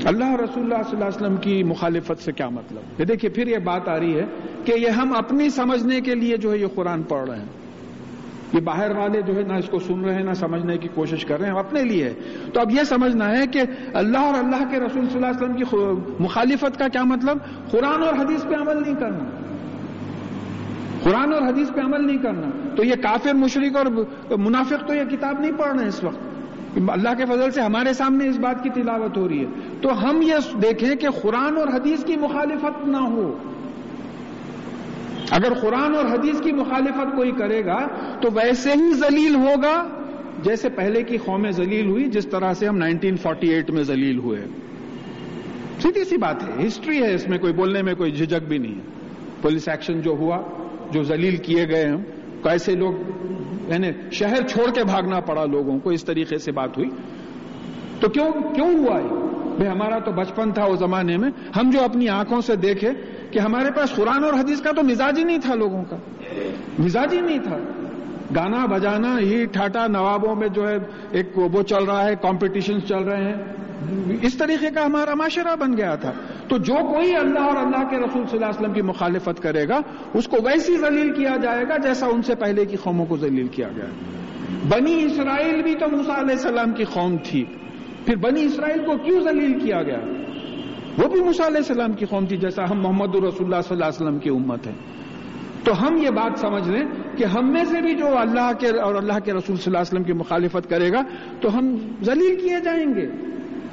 اللہ 0.06 0.26
رسول 0.26 0.64
اللہ 0.64 0.84
صلی 0.84 0.92
اللہ 0.92 1.06
علیہ 1.06 1.16
وسلم 1.16 1.36
کی 1.36 1.64
مخالفت 1.64 2.24
سے 2.24 2.32
کیا 2.32 2.50
مطلب؟ 2.50 3.00
یہ 3.00 3.06
دیکھیے، 3.06 3.30
پھر 3.32 3.48
یہ 3.48 3.58
بات 3.58 3.88
آ 3.88 4.00
رہی 4.00 4.20
ہے 4.20 4.26
کہ 4.66 4.74
یہ 4.78 4.88
ہم 4.88 5.16
اپنی 5.16 5.50
سمجھنے 5.50 6.02
کے 6.02 6.16
لیے 6.16 6.38
جو 6.38 6.52
ہے 6.52 6.58
یہ 6.58 6.68
قرآن 6.76 7.04
پڑھ 7.04 7.30
رہے 7.30 7.38
ہیں۔ 7.38 7.46
یہ 8.54 8.60
باہر 8.60 8.96
والے 8.96 9.22
جو 9.22 9.36
ہے 9.36 9.42
نہ 9.42 9.54
اس 9.54 9.70
کو 9.70 9.80
سن 9.80 10.06
رہے 10.06 10.16
ہیں، 10.16 10.24
نہ 10.24 10.34
سمجھنے 10.34 10.78
کی 10.78 10.88
کوشش 10.94 11.26
کر 11.26 11.40
رہے 11.40 11.50
ہیں 11.50 11.60
اپنے 11.60 11.84
لیے 11.84 12.14
تو 12.54 12.60
اب 12.60 12.72
یہ 12.72 12.84
سمجھنا 12.84 13.38
ہے 13.38 13.48
کہ 13.48 13.62
اللہ 13.94 14.18
اور 14.18 14.34
اللہ 14.34 14.70
کے 14.70 14.80
رسول 14.80 15.10
صلی 15.10 15.24
اللہ 15.24 15.28
علیہ 15.28 15.44
وسلم 15.44 15.54
کی 15.54 16.24
مخالفت 16.24 16.80
کا 16.80 16.88
کیا 16.88 17.04
مطلب؟ 17.04 17.38
قرآن 17.72 18.04
اور 18.04 18.14
حدیث 18.14 18.44
پہ 18.44 18.56
عمل 18.56 18.82
نہیں 18.82 18.96
کرنا۔ 18.96 19.24
قرآن 21.04 21.34
اور 21.34 21.42
حدیث 21.42 21.70
پہ 21.76 21.82
عمل 21.82 22.08
نہیں 22.08 22.18
کرنا۔ 22.18 22.76
تو 22.76 22.84
یہ 22.84 22.96
کافر 22.96 23.34
مشرق 23.34 23.78
اور 23.78 23.86
منافق 24.38 24.88
تو 24.88 24.94
یہ 24.94 25.04
کتاب 25.04 25.40
نہیں 25.40 25.52
پڑھ 25.52 25.72
رہے 25.72 25.82
ہیں 25.82 25.88
اس 25.88 26.04
وقت۔ 26.04 26.31
اللہ 26.75 27.10
کے 27.18 27.25
فضل 27.25 27.51
سے 27.51 27.62
ہمارے 27.62 27.94
سامنے 27.94 28.28
اس 28.28 28.40
بات 28.40 28.63
کی 28.63 28.70
تلاوت 28.70 29.18
ہو 29.18 29.30
رہی 29.30 29.40
ہے۔ 29.40 29.46
تو 29.82 30.10
ہم 30.10 30.22
یہ 30.22 30.34
دیکھیں 30.62 30.96
کہ 30.96 31.08
قرآن 31.22 31.58
اور 31.58 31.68
حدیث 31.68 32.04
کی 32.04 32.16
مخالفت 32.16 32.88
نہ 32.88 32.98
ہو۔ 32.98 33.38
اگر 35.30 35.54
قرآن 35.54 35.96
اور 35.96 36.06
حدیث 36.06 36.42
کی 36.42 36.51
مخالفت 36.51 37.16
کوئی 37.16 37.32
کرے 37.32 37.66
گا، 37.66 37.88
تو 38.22 38.30
ویسے 38.34 38.72
ہی 38.72 38.94
ذلیل 38.94 39.36
ہوگا۔ 39.36 39.88
جیسے 40.44 40.70
پہلے 40.70 41.04
کی 41.04 41.18
قومیں 41.18 41.51
ذلیل 41.51 41.90
ہوئی، 41.90 42.06
جس 42.06 42.28
طرح 42.28 42.54
سے 42.54 42.68
ہم 42.68 42.78
1948 42.78 43.70
میں 43.70 43.84
ذلیل 43.84 44.18
ہوئے۔ 44.18 44.46
سیدھی 45.82 46.04
سی 46.04 46.18
بات 46.18 46.44
ہے، 46.44 46.68
ہسٹری 46.68 47.04
ہے 47.04 47.13
اس 47.13 47.28
میں، 47.28 47.38
کوئی 47.38 47.54
بولنے 47.54 47.82
میں 47.82 47.94
کوئی 47.94 48.12
جھجک 48.12 48.48
بھی 48.48 48.58
نہیں 48.58 48.75
ہے۔ 48.75 48.82
پولیس 49.42 49.68
ایکشن 49.68 50.01
جو 50.01 50.12
ہوا، 50.12 50.42
جو 50.92 51.04
ذلیل 51.04 51.38
کیے 51.38 51.68
گئے 51.68 51.86
ہم 51.86 52.01
کیسے 52.44 52.76
لوگ 52.76 52.94
یعنی 53.68 53.92
شہر 54.12 54.48
چھوڑ 54.48 54.72
کے 54.72 54.84
بھاگنا 54.84 55.20
پڑا 55.20 55.46
لوگوں 55.46 55.80
کو، 55.80 55.90
اس 55.90 56.04
طریقے 56.04 56.38
سے 56.38 56.52
بات 56.52 56.78
ہوئی۔ 56.78 56.90
تو 58.00 58.10
کیوں 58.10 58.56
کیوں 58.56 58.74
ہوا 58.78 59.00
بھائی 59.58 59.68
ہمارا 59.68 60.00
تو 60.00 60.12
بچپن 60.12 60.52
تھا 60.52 60.64
اس 60.64 60.80
زمانے 60.80 61.18
میں۔ 61.18 61.30
ہم 61.56 61.70
جو 61.70 61.84
اپنی 61.84 62.10
آنکھوں 62.10 62.42
سے 62.42 62.56
دیکھے 62.56 62.90
کہ 63.32 63.40
ہمارے 63.40 63.72
پاس 63.72 63.96
قرآن 63.96 64.24
اور 64.24 64.34
حدیث 64.34 64.62
کا 64.62 64.72
تو 64.72 64.84
مزاج 64.84 65.20
ہی 65.20 65.24
نہیں 65.24 65.38
تھا 65.38 65.56
لوگوں 65.56 65.84
کا۔ 65.84 65.98
مزاج 66.80 67.14
ہی 67.14 67.22
نہیں 67.22 67.40
تھا۔ 67.40 67.58
گانا 68.36 68.66
بجانا، 68.66 69.20
ہی 69.20 69.46
ٹھاٹا 69.46 69.88
نوابوں 69.88 70.36
میں 70.36 70.48
جو 70.48 70.70
ہے 70.70 70.78
ایک 71.12 71.38
وہ 71.38 71.62
چل 71.62 71.84
رہا 71.84 72.06
ہے 72.06 72.16
کمپٹیشن 72.22 72.82
چل 72.82 73.04
رہے 73.04 73.24
ہیں۔ 73.24 73.61
اس 74.22 74.38
طریقے 74.38 74.68
کا 74.70 74.86
ہمارا 74.86 75.16
معاشرہ 75.16 75.56
بن 75.56 75.78
گیا 75.78 75.96
تھا۔ 75.96 76.12
تو 76.48 76.58
جو 76.58 76.74
کوئی 76.74 77.16
اللہ 77.16 77.40
اور 77.40 77.58
اللہ 77.58 77.90
کے 77.90 77.98
رسول 77.98 78.24
صلی 78.26 78.38
اللہ 78.38 78.46
علیہ 78.46 78.60
وسلم 78.60 78.74
کی 78.74 78.82
مخالفت 78.82 79.42
کرے 79.42 79.68
گا، 79.68 79.80
اس 80.14 80.28
کو 80.28 80.38
ویسی 80.44 80.78
ذلیل 80.78 81.14
کیا 81.14 81.38
جائے 81.42 81.64
گا 81.70 81.78
جیسا 81.78 82.06
ان 82.06 82.22
سے 82.22 82.36
پہلے 82.36 82.66
کی 82.66 82.78
قوموں 82.78 83.06
کو 83.06 83.18
ذلیل 83.18 83.48
کیا 83.48 83.68
گیا۔ 83.76 83.86
بنی 84.70 85.04
اسرائیل 85.04 85.64
بھی 85.64 85.76
تو 85.76 85.90
موسیٰ 85.90 86.18
علیہ 86.18 86.32
السلام 86.32 86.72
کی 86.72 86.84
قوم 86.84 87.16
تھی۔ 87.24 87.46
پھر 88.06 88.16
بنی 88.16 88.44
اسرائیل 88.44 88.80
کو 88.80 88.98
کیوں 88.98 89.22
ذلیل 89.22 89.60
کیا 89.60 89.84
گیا؟ 89.84 90.00
وہ 90.98 91.10
بھی 91.10 91.20
موسیٰ 91.20 91.46
علیہ 91.46 91.58
السلام 91.58 91.94
کی 91.94 92.06
قوم 92.06 92.26
تھی، 92.26 92.38
جیسا 92.38 92.64
ہم 92.72 92.82
محمد 92.82 93.16
الرسول 93.16 93.46
اللہ 93.46 93.62
صلی 93.62 93.76
اللہ 93.76 93.86
علیہ 93.86 94.06
وسلم 94.06 94.20
کی 94.20 94.30
امت 94.30 94.68
ہے۔ 94.68 94.74
تو 95.64 95.88
ہم 95.88 95.98
یہ 95.98 96.10
بات 96.10 96.40
سمجھ 96.40 96.70
لیں 96.70 96.84
کہ 97.18 97.24
ہم 97.24 97.52
میں 97.52 97.64
سے 97.64 97.82
بھی 97.82 97.96
جو 97.96 98.18
اللہ 98.18 98.52
کے 98.60 98.68
اور 98.68 98.96
اللہ 98.96 99.14
کے 99.14 99.34
رسول 99.34 99.56
صلی 99.56 99.64
اللہ 99.66 99.78
علیہ 99.78 99.92
وسلم 99.92 100.04
کی 100.04 100.14
مخالفت 100.14 100.70
کرے 100.70 100.92
گا، 100.92 101.02
تو 101.42 101.58
ہم 101.58 101.78
ذلیل 102.04 102.36
کیے 102.36 102.60
جائیں 102.64 102.94
گے۔ 102.96 103.31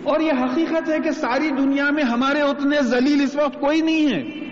اور 0.09 0.21
یہ 0.21 0.33
حقیقت 0.33 0.91
ہے 0.91 1.01
کہ 1.05 1.11
ساری 1.11 1.51
دنیا 1.51 1.91
میں 1.91 2.03
ہمارے 2.03 2.41
اتنے 2.41 2.77
ذلیل 2.83 3.23
اس 3.23 3.37
وقت 3.37 3.61
کوئی 3.61 3.81
نہیں 3.81 4.13
ہے۔ 4.13 4.49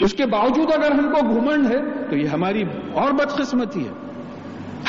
اس 0.00 0.14
کے 0.14 0.26
باوجود 0.26 0.66
اگر 0.74 0.92
ہم 0.92 1.12
کو 1.12 1.34
گھمنڈ 1.34 1.70
ہے 1.70 1.78
تو 2.10 2.16
یہ 2.16 2.26
ہماری 2.26 2.62
اور 2.92 3.12
بدقسمتی 3.12 3.86
ہے۔ 3.86 3.92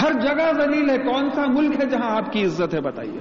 ہر 0.01 0.13
جگہ 0.13 0.63
ذلیل 0.63 0.89
ہے، 0.89 0.97
کون 0.97 1.29
سا 1.35 1.45
ملک 1.47 1.79
ہے 1.79 1.85
جہاں 1.89 2.15
آپ 2.15 2.33
کی 2.33 2.45
عزت 2.45 2.73
ہے 2.73 2.81
بتائیے۔ 2.81 3.19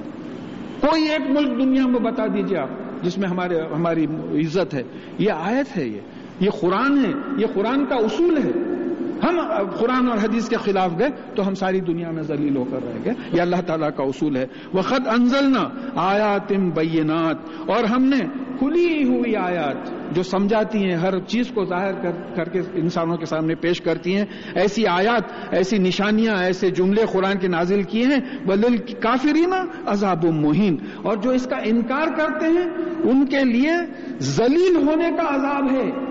کوئی 0.81 1.09
ایک 1.09 1.31
ملک 1.31 1.65
دنیا 1.65 1.87
میں 1.87 2.01
بتا 2.01 2.27
دیجیے 2.27 2.59
آپ، 2.59 2.69
جس 3.03 3.19
میں 3.19 3.29
ہمارے، 3.29 3.61
ہماری 3.61 4.07
عزت 4.35 4.75
ہے۔ 4.75 4.83
یہ 5.19 5.31
آیت 5.31 5.77
ہے 5.77 5.87
یہ۔ 5.87 6.01
یہ 6.41 6.51
قرآن 6.51 7.05
ہے، 7.05 7.13
یہ 7.37 7.47
قرآن 7.55 7.87
کا 7.87 7.95
اصول 7.95 8.39
ہے۔ 8.39 8.80
ہم 9.25 9.41
قرآن 9.79 10.09
اور 10.09 10.19
حدیث 10.19 10.49
کے 10.49 10.57
خلاف 10.57 10.91
گئے 10.99 11.09
تو 11.35 11.49
ہم 11.49 11.55
ساری 11.55 11.81
دنیا 11.81 12.11
میں 12.11 12.23
ذلیل 12.23 12.57
ہو 12.57 12.65
کر 12.65 12.79
رہ 12.85 12.99
گئے۔ 13.05 13.13
یہ 13.33 13.41
اللہ 13.41 13.61
تعالیٰ 13.67 13.89
کا 13.97 14.03
اصول 14.03 14.37
ہے۔ 14.37 14.47
وہ 14.73 14.83
خط 14.83 15.09
انزلنا 15.09 15.69
آیات 15.95 16.53
بینات 16.53 17.37
اور 17.71 17.85
ہم 17.85 18.05
نے 18.05 18.19
کھلی 18.59 19.05
ہوئی 19.05 19.37
آیات 19.37 19.77
جو 20.15 20.23
سمجھاتی 20.23 20.79
ہیں، 20.79 20.97
ہر 20.97 21.21
چیز 21.21 21.49
کو 21.49 21.65
ظاہر 21.65 21.93
کر 21.93 22.11
کر 22.37 22.49
کے 22.49 22.61
انسانوں 22.75 23.17
کے 23.17 23.25
سامنے 23.25 23.55
پیش 23.55 23.81
کرتی 23.81 24.17
ہیں۔ 24.17 24.25
ایسی 24.55 24.87
آیات، 24.87 25.23
ایسی 25.51 25.79
نشانیاں، 25.79 26.35
ایسے 26.35 26.71
جملے 26.71 27.03
قرآن 27.13 27.39
کے 27.39 27.49
نازل 27.49 27.83
کیے 27.83 28.05
ہیں۔ 28.05 28.47
بلل 28.47 28.77
کافرینا 28.77 29.65
عذاب 29.87 30.25
مہین۔ 30.25 30.77
اور 31.03 31.17
جو 31.17 31.31
اس 31.31 31.45
کا 31.47 31.57
انکار 31.57 32.09
کرتے 32.17 32.47
ہیں، 32.47 32.67
ان 33.11 33.27
کے 33.27 33.45
لیے 33.45 33.73
ذلیل 34.21 34.77
ہونے 34.77 35.11
کا 35.17 35.35
عذاب 35.35 35.73
ہے۔ 35.73 36.10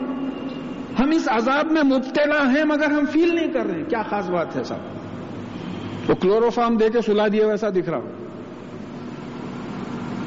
ہم 0.99 1.09
اس 1.09 1.27
عذاب 1.31 1.71
میں 1.71 1.83
مبتلا 1.83 2.51
ہیں 2.51 2.63
مگر 2.65 2.91
ہم 2.91 3.05
فیل 3.05 3.35
نہیں 3.35 3.47
کر 3.47 3.65
رہے 3.65 3.77
ہیں۔ 3.77 3.89
کیا 3.89 4.01
خاص 4.09 4.29
بات 4.29 4.55
ہے 4.55 4.63
صاحب 4.63 6.09
وہ 6.09 6.15
کلوروفارم 6.15 6.77
دے 6.77 6.89
کے 6.89 7.01
سلا 7.01 7.27
دیے 7.27 7.45
ویسا 7.45 7.69
دکھ 7.69 7.89
رہا 7.89 7.99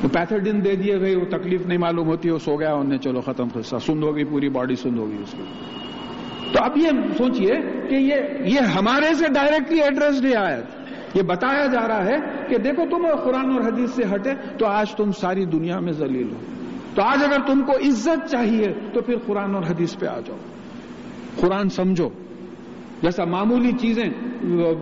وہ 0.02 0.08
پیتھڈن 0.12 0.64
دے 0.64 0.76
دیے 0.76 1.00
گئے، 1.00 1.16
وہ 1.16 1.24
تکلیف 1.24 1.66
نہیں 1.66 1.78
معلوم 1.78 2.06
ہوتی، 2.06 2.30
وہ 2.30 2.38
سو 2.38 2.56
گیا 2.56 2.74
انہیں 2.74 2.98
چلو 2.98 3.20
ختم 3.20 3.48
قصہ 3.52 3.76
سند 3.76 4.02
ہوگی، 4.02 4.24
پوری 4.24 4.48
باڈی 4.48 4.76
سند 4.76 4.98
ہوگی 4.98 5.16
اس 5.22 5.32
کی۔ 5.32 5.42
تو 6.52 6.64
اب 6.64 6.76
یہ 6.76 6.88
سوچئے 7.18 7.60
کہ 7.88 7.94
یہ 7.94 8.14
یہ 8.44 8.60
ہمارے 8.60 9.14
سے 9.14 9.24
ڈائریکٹلی 9.34 9.82
ایڈریس 9.82 10.22
نہیں 10.22 10.36
آیا 10.36 10.60
یہ 11.14 11.22
بتایا 11.22 11.66
جا 11.66 11.88
رہا 11.88 12.04
ہے 12.04 12.16
کہ 12.48 12.58
دیکھو 12.58 12.84
تم 12.90 13.06
قرآن 13.24 13.50
اور 13.50 13.60
حدیث 13.60 13.90
سے 13.90 14.02
ہٹے، 14.14 14.30
تو 14.58 14.66
آج 14.66 14.94
تم 14.94 15.12
ساری 15.12 15.44
دنیا 15.44 15.80
میں 15.80 15.92
ذلیل 15.92 16.32
ہو۔ 16.32 16.38
تو 16.94 17.02
آج 17.02 17.24
اگر 17.24 17.40
تم 17.46 17.60
کو 17.60 17.72
عزت 17.72 18.30
چاہیے، 18.30 18.74
تو 18.92 19.02
پھر 19.02 19.14
قرآن 19.26 19.54
اور 19.54 19.62
حدیث 19.62 19.98
پہ 19.98 20.06
آ 20.06 20.20
جاؤ۔ 20.20 20.36
قرآن 21.40 21.68
سمجھو۔ 21.68 22.08
جیسا 23.02 23.24
معمولی 23.24 23.70
چیزیں، 23.80 24.08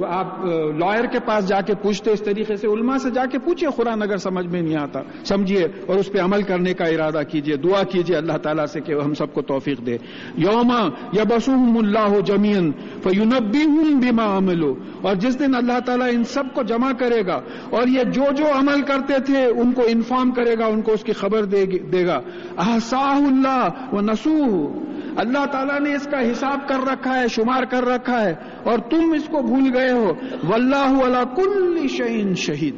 آپ 0.09 0.45
لائر 0.79 1.05
کے 1.05 1.19
پاس 1.21 1.49
جا 1.49 1.61
کے 1.61 1.75
پوچھتے، 1.75 2.11
اس 2.11 2.21
طریقے 2.21 2.57
سے 2.57 2.67
علماء 2.67 2.97
سے 2.97 3.11
جا 3.11 3.25
کے 3.27 3.39
پوچھئے، 3.39 3.71
قرآن 3.77 4.03
اگر 4.03 4.17
سمجھ 4.17 4.47
میں 4.47 4.61
نہیں 4.63 4.77
آتا 4.77 5.01
سمجھیے 5.25 5.67
اور 5.87 5.97
اس 5.97 6.13
پہ 6.13 6.19
عمل 6.19 6.43
کرنے 6.43 6.75
کا 6.75 6.85
ارادہ 6.85 7.21
کیجیے، 7.29 7.57
دعا 7.57 7.83
کیجیے 7.83 8.17
اللہ 8.17 8.37
تعالیٰ 8.37 8.67
سے 8.67 8.81
کہ 8.81 8.95
ہم 9.05 9.15
سب 9.15 9.33
کو 9.35 9.43
توفیق 9.43 9.87
دے۔ 9.87 9.97
یوما 10.37 10.81
یا 11.13 11.23
بسوم 11.29 11.79
اللہ 11.79 12.21
جمین 12.21 12.71
فیونبی 13.03 13.65
ہوں 13.65 14.01
بیما 14.01 14.37
عملو 14.37 14.75
اور 15.03 15.15
جس 15.15 15.39
دن 15.39 15.55
اللہ 15.55 15.79
تعالیٰ 15.87 16.09
ان 16.13 16.25
سب 16.25 16.45
کو 16.55 16.63
جمع 16.63 16.93
کرے 16.93 17.27
گا 17.27 17.41
اور 17.71 17.89
یہ 17.89 18.03
جو 18.05 18.25
جو 18.37 18.45
عمل 18.55 18.83
کرتے 18.83 19.15
تھے، 19.27 19.47
ان 19.47 19.73
کو 19.73 19.83
انفارم 19.89 20.31
کرے 20.31 20.55
گا، 20.59 20.67
ان 20.67 20.83
کو 20.83 20.93
اس 20.93 21.05
کی 21.05 21.13
خبر 21.13 21.45
دے 21.45 22.07
گا۔ 22.07 22.21
احساہ 22.59 23.21
اللہ 23.27 23.95
و 23.95 24.01
نسوح 24.01 24.90
اللہ 25.21 25.47
تعالیٰ 25.53 25.81
نے 25.81 25.95
اس 25.95 26.09
کا 26.11 26.31
حساب 26.33 26.69
کر 26.69 26.77
رکھا 26.93 27.21
ہے، 27.21 27.29
شمار 27.29 27.63
کر 27.63 27.85
رکھا 27.85 28.25
ہے، 28.25 28.35
اور 28.65 28.79
تم 28.79 29.13
اس 29.13 29.25
کو 29.27 29.43
بھول 29.43 29.71
گئے 29.75 29.91
ہو۔ 29.91 30.13
واللہ 30.49 31.03
علا 31.07 31.25
کل 31.37 31.87
شعین 31.89 32.35
شہید۔ 32.35 32.75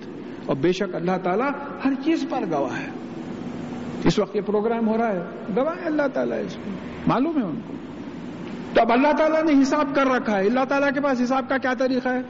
اور 0.47 0.57
بے 0.57 0.73
شک 0.73 0.95
اللہ 0.95 1.17
تعالیٰ 1.23 1.51
ہر 1.85 1.93
چیز 2.05 2.27
پر 2.31 2.41
گواہ 2.53 2.81
ہے۔ 2.81 2.89
اس 4.05 4.19
وقت 4.19 4.37
یہ 4.37 4.41
پروگرام 4.41 4.89
ہو 4.89 4.99
رہا 4.99 5.13
ہے۔ 5.13 5.21
گواہ 5.57 5.75
ہے 5.81 5.87
اللہ 5.87 6.07
تعالیٰ 6.13 6.45
اس 6.47 6.55
کو۔ 6.55 6.71
معلوم 7.07 7.37
ہے 7.37 7.47
ان 7.47 7.61
کو۔ 7.67 7.73
تو 8.75 8.81
اب 8.81 8.93
اللہ 8.93 9.13
تعالیٰ 9.19 9.45
نے 9.45 9.63
حساب 9.63 9.95
کر 9.95 10.07
رکھا 10.07 10.39
ہے۔ 10.39 10.47
اللہ 10.47 10.65
تعالیٰ 10.69 10.91
کے 10.95 11.01
پاس 11.01 11.23
حساب 11.23 11.49
کا 11.49 11.57
کیا 11.57 11.75
طریقہ 11.75 12.09
ہے؟ 12.09 12.21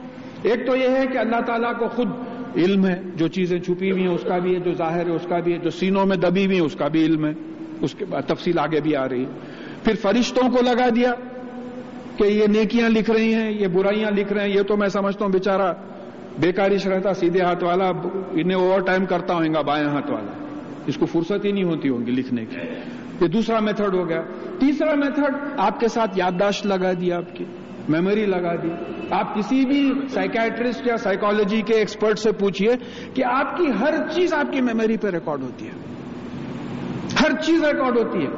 ایک 0.41 0.67
تو 0.67 0.75
یہ 0.75 0.89
ہے 0.89 1.05
کہ 1.13 1.17
اللہ 1.17 1.41
تعالیٰ 1.45 1.79
کو 1.79 1.87
خود 1.87 2.07
علم 2.55 2.85
ہے، 2.85 3.01
جو 3.15 3.27
چیزیں 3.27 3.59
چھپی 3.59 3.91
ہوئی 3.91 4.03
ہیں، 4.03 4.13
اس 4.13 4.23
کا 4.23 4.37
بھی 4.37 4.55
ہے، 4.55 4.59
جو 4.59 4.73
ظاہر 4.73 5.05
ہے، 5.05 5.11
اس 5.11 5.25
کا 5.29 5.39
بھی 5.39 5.53
ہے، 5.53 5.57
جو 5.57 5.69
سینوں 5.69 6.05
میں 6.05 6.17
دبی 6.17 6.45
ہوئی 6.45 6.57
ہیں، 6.57 6.65
اس 6.65 6.75
کا 6.75 6.87
بھی 6.87 7.05
علم 7.05 7.25
ہے۔ 7.25 7.31
اس 7.81 7.95
کے 7.95 8.05
بعد 8.05 8.21
تفصیل 8.21 8.59
آگے 8.59 8.81
بھی 8.81 8.95
آ 8.95 9.09
رہی 9.09 9.25
ہے۔ 9.25 9.29
پھر 9.83 9.95
فرشتوں 9.95 10.49
کو 10.49 10.57
لگا 10.61 10.89
دیا 10.95 11.13
کہ 12.17 12.23
یہ 12.23 12.47
نیکیاں 12.47 12.89
لکھ 12.89 13.11
رہی 13.11 13.33
ہیں، 13.33 13.51
یہ 13.51 13.67
برائیاں 13.67 14.11
لکھ 14.11 14.33
رہے 14.33 14.41
ہیں، 14.41 14.55
یہ 14.57 14.61
تو 14.61 14.77
میں 14.77 14.87
سمجھتا 14.87 15.25
ہوں 15.25 15.31
بےچارا 15.31 15.73
بیکارش 16.39 16.87
رہتا، 16.87 17.13
سیدھے 17.13 17.41
ہاتھ 17.41 17.63
والا، 17.63 17.89
انہیں 18.31 18.55
اوور 18.55 18.79
ٹائم 18.79 19.05
کرتا 19.05 19.33
ہوئے 19.33 19.49
گا 19.53 19.61
بائیں 19.61 19.87
ہاتھ 19.87 20.11
والا۔ 20.11 20.45
اس 20.87 20.97
کو 20.97 21.05
فرصت 21.05 21.45
ہی 21.45 21.51
نہیں 21.51 21.63
ہوتی 21.63 21.89
ہوگی 21.89 22.11
لکھنے 22.11 22.45
کی۔ 22.45 22.57
یہ 23.21 23.27
دوسرا 23.27 23.59
میتھڈ 23.59 23.95
ہو 23.95 24.09
گیا۔ 24.09 24.21
تیسرا 24.59 24.93
میتھڈ، 24.93 25.35
آپ 25.57 25.79
کے 25.79 25.87
ساتھ 25.87 26.11
یادداشت 26.15 26.65
لگا 26.65 26.93
دی 26.93 27.11
آپ 27.11 27.35
کی 27.35 27.45
میموری 27.89 28.25
لگا 28.25 28.55
دی۔ 28.55 28.69
آپ 29.11 29.35
کسی 29.35 29.65
بھی 29.65 29.93
سائکیٹرسٹ 30.09 30.87
یا 30.87 30.97
سائیکالوجی 30.97 31.61
کے 31.61 31.73
ایکسپرٹ 31.73 32.19
سے 32.19 32.31
پوچھئے 32.31 32.75
کہ 33.13 33.23
آپ 33.25 33.57
کی 33.57 33.65
ہر 33.79 33.93
چیز 34.11 34.33
آپ 34.33 34.53
کی 34.53 34.61
میموری 34.61 34.97
پہ 34.97 35.07
ریکارڈ 35.07 35.41
ہوتی 35.41 35.65
ہے۔ 35.65 35.71
ہر 37.21 37.41
چیز 37.41 37.63
ریکارڈ 37.63 37.97
ہوتی 37.97 38.19
ہے۔ 38.19 38.31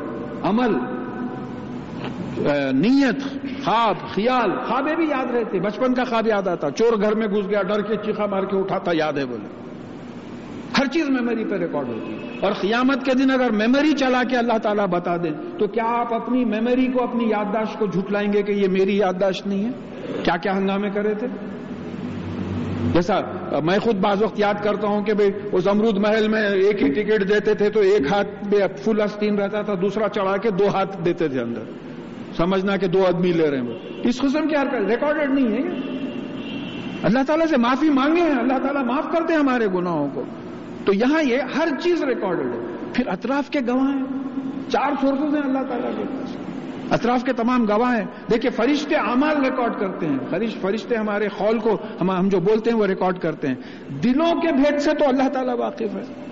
عمل۔ 0.44 1.05
نیت، 2.38 3.22
خواب، 3.66 3.96
خیال، 4.14 4.52
خوابیں 4.68 4.96
بھی 4.96 5.06
یاد 5.10 5.36
رہتے 5.36 5.60
بچپن 5.60 5.94
کا 5.94 6.04
خواب 6.04 6.28
یاد 6.28 6.48
آتا۔ 6.48 6.72
چور 6.72 7.02
گھر 7.02 7.16
میں 7.16 7.28
گھس 7.28 7.50
گیا، 7.50 7.62
ڈر 7.62 7.82
کے 7.82 7.96
چیخا 8.06 8.26
مار 8.26 8.44
کے 8.44 8.58
اٹھاتا، 8.58 8.92
یاد 8.94 9.18
ہے 9.18 9.26
بولے 9.26 9.48
ہر 10.78 10.86
چیز 10.86 11.10
میموری 11.10 11.44
پہ 11.44 11.56
ریکارڈ 11.56 11.88
ہوتی۔ 11.88 12.14
ہے 12.14 12.40
اور 12.42 12.52
قیامت 12.52 13.04
کے 13.06 13.14
دن 13.14 13.32
اگر 13.32 13.52
میموری 13.52 13.92
چلا 13.92 14.24
کے 14.24 14.38
اللہ 14.38 14.58
تعالیٰ 14.58 14.88
بتا 14.88 15.16
دیں 15.18 15.32
تو 15.60 15.68
کیا 15.68 15.84
آپ 16.00 16.14
اپنی 16.14 16.44
میموری 16.46 16.88
کو، 16.88 17.04
اپنی 17.04 17.30
یادداشت 17.30 17.80
کو 17.80 17.86
جھٹلائیں 17.86 18.34
گے 18.34 18.42
کہ 18.44 18.52
یہ 18.52 18.68
میری 18.68 18.98
یادداشت 18.98 19.48
نہیں 19.48 19.66
ہے؟ 19.66 19.72
کیا 20.24 20.36
کیا 20.38 20.58
ہنگامے 20.58 20.90
کرے 20.90 21.14
تھے؟ 21.14 21.28
جیسا 22.94 23.20
میں 23.64 23.80
خود 23.80 23.96
بعض 23.96 24.24
وقت 24.24 24.40
یاد 24.40 24.64
کرتا 24.64 24.88
ہوں 24.88 25.04
کہ 25.04 25.14
بھائی 25.14 25.32
اس 25.52 25.68
امرود 25.68 25.98
محل 25.98 26.28
میں 26.28 26.42
ایک 26.42 26.84
ہی 26.84 26.90
ٹکٹ 26.90 27.30
دیتے 27.30 27.54
تھے 27.54 27.70
تو 27.70 27.80
ایک 27.80 28.12
ہاتھ 28.12 28.48
میں 28.48 28.68
فل 28.84 29.02
استین 29.02 29.40
رہتا 29.40 29.62
تھا، 29.62 29.74
دوسرا 29.74 30.08
چڑھا 30.08 30.38
کے 30.38 30.50
دو 30.50 30.68
ہاتھ 30.68 30.98
دیتے 31.06 31.28
تھے 31.28 31.40
اندر۔ 31.40 31.62
سمجھنا 32.38 32.78
کہ 32.78 32.88
دو 32.88 33.06
آدمی 33.06 33.32
لے 33.32 33.52
رہے 33.52 33.58
ہیں۔ 33.58 33.68
اس 34.04 34.22
قسم 34.22 34.48
کی 34.48 34.56
حرکت 34.56 34.92
ریکارڈڈ 34.92 35.40
نہیں 35.40 35.54
ہے۔ 35.54 35.80
اللہ 37.04 37.20
تعالیٰ 37.28 37.46
سے 37.46 37.58
معافی 37.58 37.90
مانگے 37.90 38.22
ہیں۔ 38.22 38.40
اللہ 38.40 38.58
تعالیٰ 38.64 38.84
معاف 38.84 39.12
کرتے 39.12 39.34
ہیں 39.34 39.40
ہمارے 39.40 39.68
گناہوں 39.68 40.10
کو۔ 40.14 40.24
تو 40.86 40.94
یہاں 40.94 41.24
یہ 41.24 41.38
ہر 41.58 41.68
چیز 41.84 42.04
ریکارڈڈ 42.04 42.54
ہے۔ 42.54 42.76
پھر 42.94 43.08
اطراف 43.08 43.50
کے 43.50 43.60
گواہ 43.68 43.96
ہیں۔ 43.96 44.04
چار 44.70 44.92
سورسز 45.02 45.36
ہیں 45.36 45.42
اللہ 45.42 45.64
تعالیٰ 45.70 45.92
کے 45.98 46.04
پاس۔ 46.04 46.36
اطراف 46.92 47.24
کے 47.24 47.34
تمام 47.34 47.66
گواہ 47.66 47.98
ہیں۔ 47.98 48.06
دیکھیں 48.32 48.52
فرشتے 48.52 48.96
اعمال 48.96 49.44
ریکارڈ 49.44 49.80
کرتے 49.80 50.06
ہیں۔ 50.06 50.18
فرش 50.30 50.56
فرشتے 50.56 50.96
ہمارے 50.96 51.28
خول 51.30 51.60
کو 51.60 51.78
ہم 52.02 52.30
جو 52.30 52.40
بولتے 52.40 52.72
ہیں 52.72 52.78
وہ 52.78 52.86
ریکارڈ 52.86 53.18
کرتے 53.18 53.48
ہیں۔ 53.48 53.56
دلوں 54.04 54.42
کے 54.42 54.54
بھید 54.54 54.80
سے 54.80 54.94
تو 54.94 55.08
اللہ 55.08 55.30
تعالیٰ 55.30 55.56
واقف 55.58 55.96
ہے۔ 55.96 56.25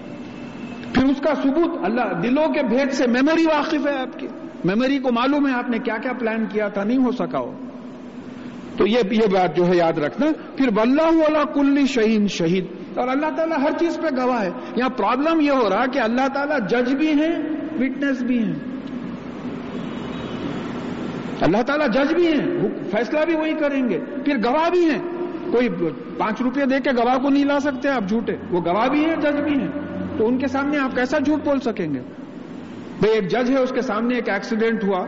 پھر 0.94 1.06
اس 1.06 1.22
کا 1.22 1.34
ثبوت، 1.36 1.80
اللہ 1.84 2.22
دلوں 2.24 2.48
کے 2.48 2.64
بھید 2.64 2.92
سے 2.92 3.08
میموری 3.08 3.46
واقف 3.46 3.88
ہے 3.88 3.98
آپ 3.98 4.20
کی۔ 4.20 4.28
میموری 4.66 5.00
کو 5.00 5.12
معلوم 5.12 5.48
ہے 5.48 5.54
آپ 5.54 5.70
نے 5.70 5.78
کیا 5.80 5.98
کیا 5.98 6.14
پلان 6.14 6.46
کیا 6.46 6.68
تھا، 6.68 6.84
نہیں 6.84 6.98
ہو 6.98 7.12
سکا 7.12 7.40
ہو 7.40 7.54
تو 8.78 8.88
یہ 8.88 8.98
یہ 9.12 9.28
بات 9.34 9.58
جو 9.58 9.68
ہے 9.68 9.76
یاد 9.76 9.98
رکھنا۔ 9.98 10.26
پھر 10.56 10.68
واللہ 10.76 11.44
کل 11.54 11.86
شہین 11.86 12.28
شہید۔ 12.28 12.66
اور 12.96 13.08
اللہ 13.08 13.26
تعالیٰ 13.36 13.58
ہر 13.60 13.72
چیز 13.80 13.98
پہ 13.98 14.22
گواہ 14.22 14.42
ہے۔ 14.42 14.50
یہاں 14.76 14.90
پرابلم 14.90 15.42
یہ 15.42 15.52
ہو 15.52 15.70
رہا 15.70 15.86
کہ 15.86 16.00
اللہ 16.00 16.28
تعالیٰ 16.34 16.60
جج 16.70 16.96
بھی 16.96 17.08
ہیں 17.08 17.40
وٹنس 17.80 18.22
بھی 18.22 18.38
ہیں۔ 18.38 18.56
اللہ 21.42 21.62
تعالیٰ 21.62 21.88
جج 21.88 22.14
بھی 22.14 22.28
ہیں، 22.28 22.60
فیصلہ 22.92 23.20
بھی 23.26 23.36
وہی 23.36 23.54
کریں 23.54 23.90
گے۔ 23.90 24.00
پھر 24.26 24.38
گواہ 24.38 24.70
بھی 24.70 24.90
ہیں۔ 24.90 25.00
کوئی 25.52 25.70
پانچ 26.18 26.42
روپے 26.42 26.66
دے 26.66 26.80
کے 26.80 26.90
گواہ 26.92 27.18
کو 27.18 27.30
نہیں 27.30 27.46
لا 27.46 27.60
سکتے 27.60 27.90
آپ 27.90 28.10
جھوٹے۔ 28.10 28.36
وہ 28.52 28.62
گواہ 28.66 28.88
بھی 28.88 29.06
ہیں 29.06 29.16
جج 29.16 29.42
بھی 29.42 29.60
ہیں۔ 29.60 30.03
تو 30.18 30.28
ان 30.28 30.38
کے 30.38 30.48
سامنے 30.48 30.78
آپ 30.78 30.96
کیسا 30.96 31.20
جھوٹ 31.20 31.46
بول 31.46 31.60
سکیں 31.60 31.94
گے؟ 31.94 32.00
بھائی 33.00 33.14
ایک 33.14 33.28
جج 33.28 33.52
ہے، 33.52 33.58
اس 33.58 33.72
کے 33.72 33.82
سامنے 33.82 34.16
ایک 34.16 34.30
ایکسیڈنٹ 34.30 34.84
ہوا، 34.84 35.06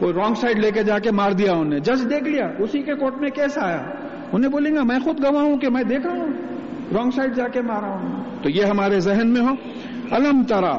وہ 0.00 0.12
رانگ 0.12 0.34
سائڈ 0.34 0.58
لے 0.58 0.70
کے 0.70 0.82
جا 0.82 0.98
کے 0.98 1.10
مار 1.10 1.32
دیا 1.32 1.52
انہیں 1.52 1.80
جج 1.80 2.10
دیکھ 2.10 2.24
لیا، 2.24 2.50
اسی 2.58 2.82
کے 2.82 2.94
کوٹ 2.94 3.20
میں 3.20 3.30
کیسا 3.30 3.66
آیا۔ 3.66 3.82
انہیں 4.32 4.50
بولیں 4.50 4.74
گا 4.74 4.82
میں 4.82 4.98
خود 5.04 5.24
گواہ 5.24 5.42
ہوں 5.42 5.58
کہ 5.58 5.68
میں 5.70 5.82
دیکھا 5.82 6.10
ہوں۔ 6.10 6.32
رانگ 6.94 7.10
سائڈ 7.10 7.36
جا 7.36 7.48
کے 7.48 7.60
مارا 7.60 7.86
ہوں 7.86 8.24
تو 8.42 8.48
یہ 8.48 8.64
ہمارے 8.64 9.00
ذہن 9.00 9.28
میں 9.28 9.40
ہو۔ 9.40 9.54
الم 10.10 10.42
ترا 10.42 10.78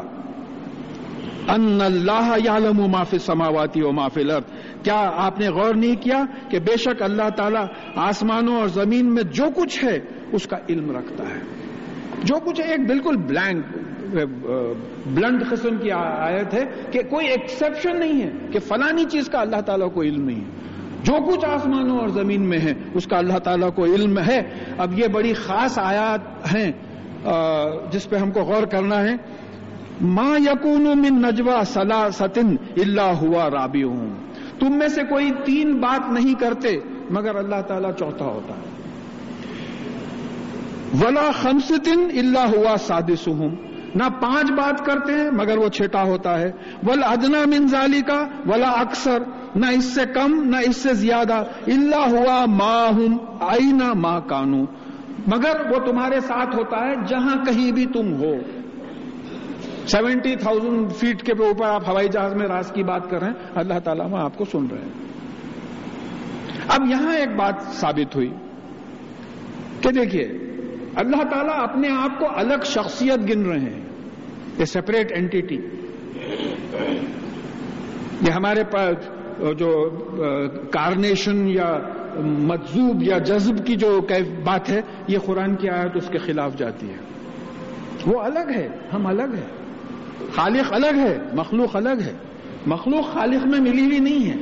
ان 1.53 1.81
اللہ 1.81 2.35
یعلم 2.43 2.91
ما 2.91 3.03
فی 3.03 3.17
السماواتی 3.17 3.81
و 3.81 3.91
ما 3.91 4.07
فی 4.07 4.21
الارض۔ 4.21 4.43
کیا 4.83 5.11
آپ 5.15 5.39
نے 5.39 5.49
غور 5.49 5.75
نہیں 5.75 6.03
کیا 6.03 6.23
کہ 6.49 6.59
بے 6.59 6.77
شک 6.77 7.01
اللہ 7.01 7.29
تعالیٰ 7.35 7.65
آسمانوں 7.95 8.55
اور 8.55 8.67
زمین 8.67 9.13
میں 9.13 9.23
جو 9.23 9.45
کچھ 9.55 9.83
ہے، 9.83 9.99
اس 10.31 10.47
کا 10.47 10.57
علم 10.69 10.97
رکھتا 10.97 11.23
ہے؟ 11.23 11.56
جو 12.23 12.35
کچھ 12.45 12.61
ایک 12.61 12.87
بالکل 12.87 13.15
بلینک 13.17 13.65
بلنڈ 15.07 15.43
قسم 15.49 15.75
کی 15.81 15.91
آیت 15.91 16.53
ہے 16.53 16.63
کہ 16.91 17.01
کوئی 17.09 17.27
ایکسپشن 17.27 17.99
نہیں 17.99 18.21
ہے 18.21 18.31
کہ 18.51 18.59
فلانی 18.59 19.05
چیز 19.05 19.29
کا 19.29 19.39
اللہ 19.39 19.61
تعالیٰ 19.61 19.93
کو 19.93 20.01
علم 20.01 20.25
نہیں 20.25 20.39
ہے۔ 20.39 20.67
جو 21.03 21.13
کچھ 21.27 21.45
آسمانوں 21.45 21.99
اور 21.99 22.07
زمین 22.07 22.41
میں 22.41 22.59
ہے، 22.59 22.73
اس 22.93 23.07
کا 23.07 23.17
اللہ 23.17 23.37
تعالیٰ 23.37 23.69
کو 23.75 23.85
علم 23.85 24.19
ہے۔ 24.19 24.41
اب 24.77 24.99
یہ 24.99 25.07
بڑی 25.07 25.33
خاص 25.33 25.77
آیات 25.77 26.55
ہیں 26.55 26.71
جس 27.91 28.09
پہ 28.09 28.15
ہم 28.15 28.31
کو 28.31 28.39
غور 28.39 28.63
کرنا 28.63 29.03
ہے۔ 29.03 29.15
ما 30.01 30.37
یقون 30.37 30.83
من 30.83 31.21
نجوا 31.21 31.61
سلا 31.65 32.09
ستن 32.13 32.55
اللہ 32.77 33.11
ہوا 33.21 33.49
رابی 33.49 33.83
ہوں 33.83 34.09
تم 34.59 34.77
میں 34.77 34.87
سے 34.87 35.01
کوئی 35.09 35.31
تین 35.45 35.73
بات 35.73 36.11
نہیں 36.11 36.33
کرتے، 36.39 36.77
مگر 37.09 37.35
اللہ 37.35 37.61
تعالیٰ 37.67 37.91
چوتھا 37.99 38.25
ہوتا 38.25 38.53
ہے۔ 38.53 38.66
ولا 40.93 41.31
خمسطن 41.41 41.99
اللہ 41.99 42.55
ہوا 42.55 42.75
سادس 42.77 43.27
ہوں 43.27 43.55
نہ 43.95 44.03
پانچ 44.21 44.51
بات 44.51 44.85
کرتے 44.85 45.13
ہیں، 45.13 45.29
مگر 45.31 45.57
وہ 45.57 45.69
چھٹا 45.69 46.03
ہوتا 46.03 46.39
ہے۔ 46.39 46.51
ول 46.87 47.03
ادنا 47.03 47.37
منظالی 47.45 48.01
کا 48.01 48.27
ولا 48.45 48.69
اکثر 48.69 49.17
نہ 49.55 49.65
اس 49.65 49.85
سے 49.85 50.01
کم، 50.13 50.43
نہ 50.43 50.57
اس 50.57 50.77
سے 50.77 50.93
زیادہ۔ 50.93 51.43
اللہ 51.67 52.09
ہوا 52.09 52.45
ماں 52.45 52.87
ہوں 52.93 53.17
آئی 53.39 53.71
نہ 53.71 53.93
ماں 53.93 54.19
کانو 54.21 54.63
مگر 55.27 55.71
وہ 55.71 55.85
تمہارے 55.85 56.19
ساتھ 56.19 56.55
ہوتا 56.55 56.77
ہے، 56.77 56.95
جہاں 57.07 57.45
کہیں 57.45 57.71
بھی 57.71 57.85
تم 57.85 58.13
ہو۔ 58.13 58.33
سیونٹی 59.87 60.35
تھاؤزینڈ 60.35 60.91
فیٹ 60.91 61.23
کے 61.23 61.31
اوپر 61.31 61.65
آپ 61.65 61.89
ہوائی 61.89 62.07
جہاز 62.07 62.33
میں 62.33 62.47
راز 62.47 62.71
کی 62.71 62.83
بات 62.83 63.09
کر 63.09 63.19
رہے 63.19 63.27
ہیں، 63.27 63.51
اللہ 63.55 63.79
تعالیٰ 63.83 64.09
میں 64.09 64.19
آپ 64.19 64.37
کو 64.37 64.45
سن 64.45 64.67
رہے 64.71 64.81
ہیں۔ 64.81 64.93
اب 66.67 66.89
یہاں 66.89 67.15
ایک 67.15 67.35
بات 67.35 67.53
ثابت 67.73 68.15
ہوئی 68.15 68.33
کہ 69.81 69.89
دیکھیے 69.89 70.46
اللہ 70.97 71.23
تعالیٰ 71.29 71.63
اپنے 71.63 71.87
آپ 71.89 72.19
کو 72.19 72.25
الگ 72.35 72.63
شخصیت 72.65 73.19
گن 73.29 73.45
رہے 73.45 73.59
ہیں۔ 73.59 73.81
اے 74.57 74.65
سیپریٹ 74.65 75.11
اینٹی 75.11 75.55
یہ 78.21 78.31
ہمارے 78.31 78.63
پاس 78.63 79.09
جو 79.57 79.89
کارنیشن 80.71 81.47
یا 81.47 81.77
مجزوب 82.19 83.03
یا 83.03 83.17
جذب 83.17 83.65
کی 83.65 83.75
جو 83.75 84.01
بات 84.43 84.69
ہے، 84.69 84.81
یہ 85.07 85.17
قرآن 85.25 85.55
کی 85.55 85.69
آیت 85.69 85.91
اس 85.95 86.07
کے 86.11 86.17
خلاف 86.17 86.57
جاتی 86.57 86.89
ہے۔ 86.89 86.95
وہ 88.05 88.21
الگ 88.21 88.49
ہے، 88.55 88.69
ہم 88.93 89.07
الگ 89.07 89.21
ہیں۔ 89.21 89.47
خالق 90.35 90.73
الگ 90.73 90.95
ہے، 90.95 91.17
مخلوق 91.33 91.75
الگ 91.75 92.01
ہے۔ 92.05 92.13
مخلوق 92.67 93.13
خالق 93.13 93.47
میں 93.47 93.59
ملی 93.59 93.85
ہوئی 93.85 93.99
نہیں 93.99 94.31
ہے۔ 94.31 94.35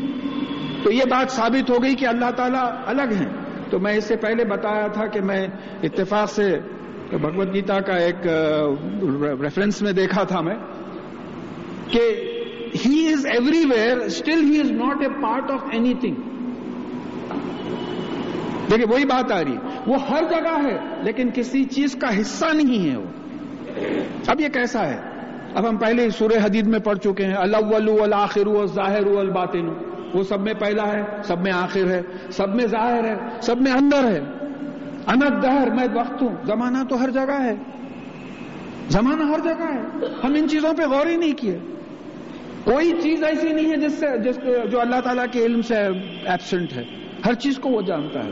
تو 0.83 0.91
یہ 0.91 1.03
بات 1.09 1.31
ثابت 1.31 1.69
ہو 1.69 1.83
گئی 1.83 1.95
کہ 1.95 2.07
اللہ 2.07 2.31
تعالیٰ 2.35 2.71
الگ 2.85 3.13
ہیں۔ 3.19 3.44
تو 3.75 3.79
میں 3.79 3.93
اس 3.93 4.03
سے 4.03 4.15
پہلے 4.15 4.43
بتایا 4.45 4.87
تھا 4.87 5.05
کہ 5.05 5.21
میں 5.21 5.47
اتفاق 5.83 6.29
سے 6.29 6.59
بھگوت 7.11 7.53
گیتا 7.53 7.79
کا 7.79 7.93
ایک 7.93 8.27
ریفرنس 9.41 9.81
میں 9.81 9.91
دیکھا 9.91 10.23
تھا 10.23 10.41
میں 10.41 10.55
کہ 11.89 11.99
he 12.85 13.13
is 13.13 13.25
everywhere 13.65 13.97
still 13.97 14.43
he 14.43 14.59
is 14.59 14.71
not 14.71 15.01
a 15.01 15.07
part 15.09 15.51
of 15.51 15.63
anything 15.93 16.15
دیکھیے 18.69 18.85
وہی 18.89 19.05
بات 19.05 19.31
آ 19.31 19.43
رہی 19.43 19.57
وہ 19.87 19.95
ہر 20.09 20.23
جگہ 20.29 20.55
ہے، 20.63 20.77
لیکن 21.01 21.29
کسی 21.33 21.63
چیز 21.63 21.95
کا 21.95 22.21
حصہ 22.21 22.45
نہیں 22.53 22.89
ہے 22.91 22.97
وہ۔ 22.97 23.09
اب 24.27 24.41
یہ 24.41 24.47
کیسا 24.47 24.85
ہے؟ 24.85 24.97
اب 25.55 25.69
ہم 25.69 25.77
پہلے 25.77 26.09
سورہ 26.09 26.45
حدید 26.45 26.67
میں 26.67 26.79
پڑھ 26.79 26.97
چکے 26.97 27.25
ہیں۔ 27.25 27.35
اللہ 27.35 28.01
الآخر 28.03 28.65
ظاہر 28.65 29.05
الباطن 29.17 29.67
وہ 30.15 30.23
سب 30.23 30.41
میں 30.41 30.53
پہلا 30.53 30.93
ہے، 30.93 31.01
سب 31.23 31.41
میں 31.41 31.51
آخر 31.51 31.91
ہے، 31.91 32.01
سب 32.31 32.55
میں 32.55 32.67
ظاہر 32.67 33.03
ہے، 33.03 33.15
سب 33.41 33.61
میں 33.61 33.71
اندر 33.71 34.03
ہے۔ 34.03 34.19
انت 35.07 35.43
دہر 35.43 35.69
میں 35.71 35.87
وقت 35.93 36.21
ہوں۔ 36.21 36.35
زمانہ 36.43 36.77
تو 36.89 37.03
ہر 37.03 37.09
جگہ 37.09 37.43
ہے۔ 37.43 37.55
زمانہ 38.89 39.23
ہر 39.23 39.39
جگہ 39.43 39.63
ہے۔ 39.63 40.05
ہم 40.23 40.33
ان 40.35 40.49
چیزوں 40.49 40.73
پہ 40.73 40.83
غور 40.83 41.07
ہی 41.07 41.15
نہیں 41.15 41.33
کیے۔ 41.33 41.59
کوئی 42.63 42.91
چیز 43.01 43.23
ایسی 43.23 43.49
نہیں 43.49 43.71
ہے 43.71 43.75
جس 43.75 43.93
سے، 43.93 44.05
جس 44.23 44.39
جو 44.71 44.81
اللہ 44.81 45.01
تعالیٰ 45.03 45.25
کے 45.31 45.45
علم 45.45 45.61
سے 45.61 45.75
ایبسنٹ 46.25 46.73
ہے۔ 46.73 46.83
ہر 47.25 47.33
چیز 47.33 47.57
کو 47.57 47.69
وہ 47.69 47.81
جانتا 47.81 48.19
ہے۔ 48.19 48.31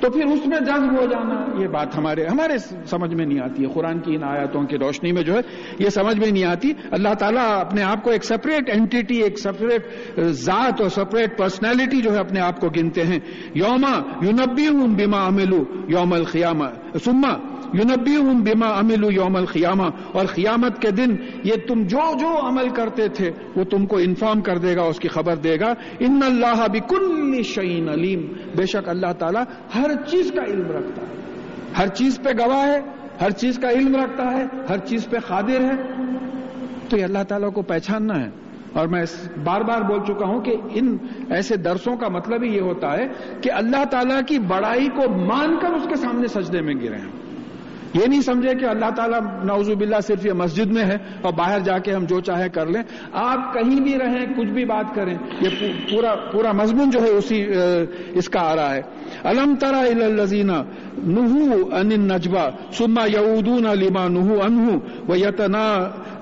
تو 0.00 0.10
پھر 0.10 0.24
اس 0.24 0.46
میں 0.46 0.60
جذب 0.60 1.00
ہو 1.00 1.06
جانا۔ 1.06 1.62
یہ 1.62 1.66
بات 1.66 1.98
ہمارے 1.98 2.26
ہمارے 2.26 2.58
سمجھ 2.86 3.14
میں 3.14 3.26
نہیں 3.26 3.40
آتی۔ 3.40 3.62
ہے 3.62 3.68
قرآن 3.74 4.00
کی 4.00 4.14
ان 4.14 4.24
آیاتوں 4.24 4.62
کی 4.62 4.78
روشنی 4.78 5.12
میں 5.12 5.22
جو 5.22 5.34
ہے، 5.34 5.40
یہ 5.78 5.88
سمجھ 5.88 6.18
میں 6.18 6.30
نہیں 6.30 6.44
آتی۔ 6.44 6.72
اللہ 6.90 7.14
تعالیٰ 7.14 7.60
اپنے 7.60 7.82
آپ 7.82 8.02
کو 8.02 8.10
ایک 8.10 8.24
سپریٹ 8.24 8.70
اینٹی 8.70 9.22
ایک 9.22 9.38
سپریٹ 9.38 9.86
ذات 10.20 10.80
اور 10.80 10.88
سپریٹ 10.88 11.38
پرسنالٹی 11.38 12.02
جو 12.02 12.12
ہے، 12.12 12.18
اپنے 12.18 12.40
آپ 12.40 12.60
کو 12.60 12.68
گنتے 12.68 13.04
ہیں۔ 13.04 13.18
یوما 13.54 14.24
یونبی 14.24 14.68
ہوں 14.68 14.88
بیما 14.88 15.26
املو 15.26 15.64
یوم 15.88 16.12
الخیامہ 16.12 16.64
سما 17.04 17.53
یونبی 17.74 18.16
ہوں 18.16 18.34
بیما 18.34 18.66
امل 18.66 19.14
یوم 19.14 19.36
الخیامہ 19.36 19.82
اور 20.12 20.26
قیامت 20.26 20.82
کے 20.82 20.90
دن 20.90 21.16
یہ 21.44 21.52
تم 21.68 21.82
جو 21.82 21.98
جو 22.20 22.48
عمل 22.48 22.68
کرتے 22.68 23.08
تھے، 23.08 23.30
وہ 23.56 23.64
تم 23.64 23.86
کو 23.86 23.98
انفارم 23.98 24.40
کر 24.40 24.58
دے 24.58 24.76
گا، 24.76 24.82
اس 24.82 24.98
کی 24.98 25.08
خبر 25.08 25.36
دے 25.36 25.60
گا۔ 25.60 25.74
ان 25.98 26.20
اللہ 26.24 26.66
بکل 26.68 27.42
شعین 27.42 27.88
علیم۔ 27.88 28.32
بے 28.56 28.66
شک 28.66 28.88
اللہ 28.88 29.12
تعالیٰ 29.18 29.42
ہر 29.74 29.90
چیز 30.10 30.32
کا 30.32 30.42
علم 30.42 30.70
رکھتا 30.70 31.02
ہے۔ 31.02 31.16
ہر 31.78 31.88
چیز 31.88 32.20
پہ 32.22 32.30
گواہ 32.30 32.66
ہے، 32.66 32.80
ہر 33.20 33.30
چیز 33.30 33.58
کا 33.58 33.70
علم 33.70 33.96
رکھتا 33.96 34.30
ہے، 34.30 34.44
ہر 34.68 34.78
چیز 34.78 35.08
پہ 35.10 35.16
قادر 35.26 35.60
ہے۔ 35.60 36.04
تو 36.88 36.98
یہ 36.98 37.04
اللہ 37.04 37.22
تعالیٰ 37.28 37.52
کو 37.52 37.62
پہچاننا 37.62 38.20
ہے۔ 38.20 38.30
اور 38.72 38.86
میں 38.86 39.04
بار 39.44 39.60
بار 39.60 39.80
بول 39.80 40.00
چکا 40.06 40.26
ہوں 40.26 40.40
کہ 40.40 40.56
ان 40.74 40.96
ایسے 41.30 41.56
درسوں 41.56 41.96
کا 41.96 42.08
مطلب 42.08 42.42
ہی 42.42 42.48
یہ 42.48 42.60
ہوتا 42.60 42.92
ہے 42.92 43.08
کہ 43.40 43.52
اللہ 43.52 43.84
تعالیٰ 43.84 44.20
کی 44.28 44.38
بڑائی 44.38 44.86
کو 44.86 45.26
مان 45.26 45.56
کر 45.60 45.70
اس 45.70 45.86
کے 45.88 45.96
سامنے 45.96 46.26
سجدے 46.26 46.60
میں 46.60 46.74
گرے 46.74 46.96
ہیں۔ 46.96 47.23
یہ 47.94 48.06
نہیں 48.06 48.20
سمجھے 48.20 48.54
کہ 48.54 48.64
اللہ 48.64 48.90
تعالیٰ 48.96 49.20
نوز 49.44 49.70
باللہ 49.70 50.00
صرف 50.06 50.26
یہ 50.26 50.32
مسجد 50.32 50.72
میں 50.72 50.84
ہے 50.84 50.96
اور 51.22 51.32
باہر 51.32 51.60
جا 51.60 51.78
کے 51.78 51.92
ہم 51.92 52.04
جو 52.04 52.20
چاہے 52.20 52.48
کر 52.48 52.66
لیں۔ 52.66 52.82
آپ 53.12 53.54
کہیں 53.54 53.80
بھی 53.80 53.98
رہیں، 53.98 54.26
کچھ 54.36 54.50
بھی 54.50 54.64
بات 54.64 54.94
کریں، 54.94 55.14
یہ 55.40 55.72
پورا 55.90 56.14
پورا 56.32 56.52
مضمون 56.52 56.90
جو 56.90 57.02
ہے 57.02 57.08
اسی 57.08 57.46
اس 58.14 58.28
کا 58.28 58.40
آ 58.40 58.56
رہا 58.56 58.74
ہے۔ 58.74 58.82
الم 59.24 59.54
ترا 59.54 59.78
الزینہ 59.78 60.58
نہو 60.98 61.68
ان 61.72 61.88
نجبا 61.88 62.48
سما 62.72 63.04
یعودون 63.06 63.62
لما 63.62 64.08
نہو 64.08 64.40
انہو 64.42 64.78
و 65.08 65.16
یتنا 65.16 65.66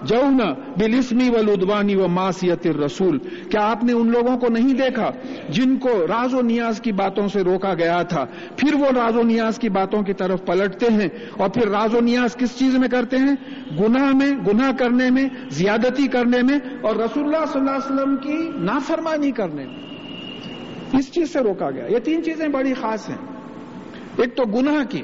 جونا 0.05 0.55
بلسمی 0.79 1.29
و 1.29 1.43
لدوانی 1.43 1.95
و 1.95 2.09
ماسیت 2.09 2.67
رسول 2.67 3.19
کیا 3.19 3.71
آپ 3.71 3.85
نے 3.85 3.93
ان 3.93 4.11
لوگوں 4.11 4.39
کو 4.39 4.47
نہیں 4.49 4.75
دیکھا 4.75 5.11
جن 5.49 5.77
کو 5.77 6.07
راز 6.07 6.35
و 6.35 6.41
نیاز 6.41 6.81
کی 6.81 6.93
باتوں 6.93 7.29
سے 7.29 7.41
روکا 7.41 7.75
گیا 7.75 8.03
تھا؟ 8.03 8.25
پھر 8.57 8.75
وہ 8.75 8.87
راز 8.87 9.17
و 9.17 9.23
نیاز 9.23 9.59
کی 9.59 9.69
باتوں 9.69 10.03
کی 10.03 10.13
طرف 10.13 10.45
پلٹتے 10.45 10.87
ہیں 10.91 11.09
اور 11.39 11.49
پھر 11.49 11.69
راز 11.69 11.95
و 11.95 12.01
نیاز 12.01 12.37
کس 12.37 12.59
چیز 12.59 12.75
میں 12.75 12.89
کرتے 12.89 13.17
ہیں؟ 13.17 13.35
گناہ 13.81 14.13
میں، 14.13 14.31
گناہ 14.31 14.73
کرنے 14.79 15.11
میں، 15.11 15.29
زیادتی 15.51 16.07
کرنے 16.07 16.43
میں 16.43 16.59
اور 16.81 16.97
رسول 16.97 17.25
اللہ 17.25 17.47
صلی 17.53 17.61
اللہ 17.61 17.71
علیہ 17.71 17.95
وسلم 17.95 18.17
کی 18.17 18.51
نافرمانی 18.55 19.31
کرنے 19.31 19.67
میں۔ 19.67 19.83
اس 20.99 21.13
چیز 21.13 21.33
سے 21.33 21.39
روکا 21.41 21.71
گیا۔ 21.71 21.87
یہ 21.87 21.99
تین 21.99 22.25
چیزیں 22.25 22.49
بڑی 22.49 22.75
خاص 22.75 23.09
ہیں۔ 23.09 23.17
ایک 24.17 24.37
تو 24.37 24.43
گناہ 24.43 24.85
کی۔ 24.85 25.03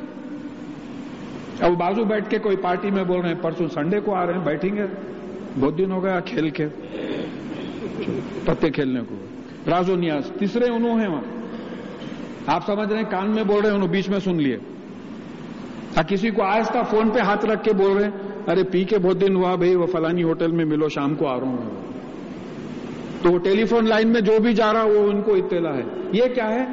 اب 1.60 1.72
بازو 1.72 2.04
بیٹھ 2.04 2.30
کے 2.30 2.38
کوئی 2.38 2.56
پارٹی 2.56 2.90
میں 2.90 3.04
بول 3.04 3.20
رہے 3.20 3.28
ہیں، 3.28 3.42
پرسوں 3.42 3.68
سنڈے 3.68 4.00
کو 4.00 4.14
آ 4.14 4.26
رہے 4.26 4.32
ہیں، 4.32 4.44
بیٹھیں 4.44 4.76
گے۔ 4.76 4.86
بہت 5.60 5.78
دن 5.78 5.92
ہو 5.92 6.04
گیا 6.04 6.20
کھیل 6.20 6.50
کے، 6.50 6.66
پتے 8.44 8.70
کھیلنے 8.70 9.00
کو۔ 9.08 9.14
رازو 9.70 9.96
نیاز، 9.96 10.32
تیسرے 10.38 10.64
انہوں 10.64 11.00
ہیں 11.00 11.08
وہاں۔ 11.08 11.22
آپ 12.46 12.66
سمجھ 12.66 12.88
رہے 12.88 12.96
ہیں، 12.96 13.10
کان 13.10 13.34
میں 13.34 13.44
بول 13.44 13.60
رہے 13.60 13.68
ہیں، 13.68 13.76
انہوں 13.76 13.88
بیچ 13.88 14.08
میں 14.08 14.18
سن 14.18 14.36
لیے۔ 14.36 14.58
کسی 16.08 16.30
کو 16.30 16.42
آہستہ 16.42 16.78
فون 16.90 17.10
پہ 17.10 17.18
ہاتھ 17.18 17.46
رکھ 17.46 17.64
کے 17.64 17.72
بول 17.72 17.96
رہے 17.96 18.04
ہیں، 18.04 18.10
ارے، 18.46 18.64
پی 18.64 18.84
کے 18.84 18.98
بہت 18.98 19.20
دن 19.20 19.36
ہوا 19.36 19.54
بھائی، 19.54 19.74
وہ 19.74 19.86
فلانی 19.86 20.22
ہوٹل 20.22 20.50
میں 20.52 20.64
ملو، 20.64 20.88
شام 20.88 21.14
کو 21.14 21.28
آ 21.28 21.40
رہا 21.40 21.46
ہوں۔ 21.46 21.82
تو 23.22 23.32
وہ 23.32 23.38
ٹیلی 23.38 23.64
فون 23.64 23.88
لائن 23.88 24.08
میں 24.08 24.20
جو 24.20 24.32
بھی 24.42 24.52
جا 24.52 24.72
رہا، 24.72 24.82
وہ 24.82 25.10
ان 25.10 25.22
کو 25.22 25.34
اطلاع 25.34 25.74
ہے۔ 25.74 25.82
یہ 26.12 26.24
کیا 26.34 26.48
ہے؟ 26.50 26.66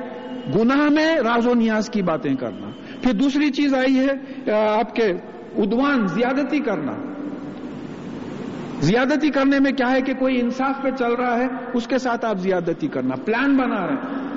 گناہ 0.55 0.89
میں 0.89 1.15
راز 1.15 1.47
و 1.47 1.53
نیاز 1.53 1.89
کی 1.89 2.01
باتیں 2.01 2.35
کرنا۔ 2.35 2.64
پھر 3.05 3.13
دوسری 3.13 3.49
چیز 3.49 3.73
آئی 3.73 3.99
ہے 3.99 4.51
آپ 4.53 4.95
کے 4.95 5.03
ادوان 5.55 6.07
زیادتی 6.07 6.59
کرنا۔ 6.59 6.91
زیادتی 8.79 9.29
کرنے 9.29 9.59
میں 9.59 9.71
کیا 9.71 9.91
ہے 9.91 10.01
کہ 10.01 10.13
کوئی 10.13 10.41
انصاف 10.41 10.81
پہ 10.81 10.89
چل 10.89 11.13
رہا 11.13 11.37
ہے، 11.37 11.47
اس 11.73 11.87
کے 11.87 11.97
ساتھ 11.97 12.25
آپ 12.25 12.39
زیادتی 12.39 12.87
کرنا۔ 12.87 13.15
پلان 13.25 13.57
بنا 13.57 13.87
رہے 13.87 13.93
ہیں۔ 13.93 14.27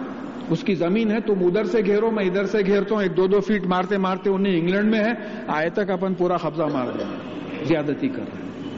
اس 0.51 0.63
کی 0.63 0.75
زمین 0.75 1.11
ہے، 1.11 1.21
تم 1.21 1.35
ادھر 1.41 1.65
سے 1.65 1.81
گھیرو، 1.87 2.11
میں 2.11 2.25
ادھر 2.25 2.45
سے 2.45 2.59
گھیرتا 2.67 2.95
ہوں، 2.95 3.03
ایک 3.03 3.17
دو 3.17 3.27
دو 3.27 3.41
فیٹ 3.41 3.67
مارتے 3.67 3.99
مارتے 3.99 4.31
انہیں 4.31 4.61
انگلینڈ 4.61 4.91
میں 4.91 5.01
ہے۔ 5.01 5.43
آئے 5.49 5.71
تک 5.71 5.91
اپن 5.91 6.15
پورا 6.15 6.37
قبضہ 6.37 6.63
مار 6.63 6.87
دیں 6.99 7.17
زیادتی 7.65 8.09
کر 8.09 8.23
رہے 8.23 8.43
ہیں۔ 8.43 8.71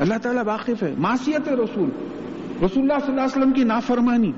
اللہ 0.00 0.18
تعالیٰ 0.22 0.42
واقف 0.46 0.82
ہے۔ 0.82 0.94
معاشیت 0.98 1.48
رسول۔ 1.48 1.88
رسول 2.64 2.82
اللہ 2.82 2.98
صلی 2.98 3.08
اللہ 3.08 3.20
علیہ 3.20 3.38
وسلم 3.38 3.52
کی 3.52 3.64
نافرمانی۔ 3.64 4.32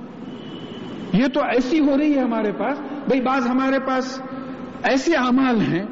یہ 1.13 1.27
تو 1.35 1.41
ایسی 1.41 1.81
ہو 1.81 1.99
رہی 1.99 2.15
ہے 2.15 2.21
ہمارے 2.21 2.53
پاس۔ 2.53 2.81
بھائی 2.81 3.21
بعض 3.21 3.47
ہمارے 3.47 3.79
پاس 3.87 4.23
ایسے 4.83 5.17
اعمال 5.17 5.61
ہیں، 5.61 5.87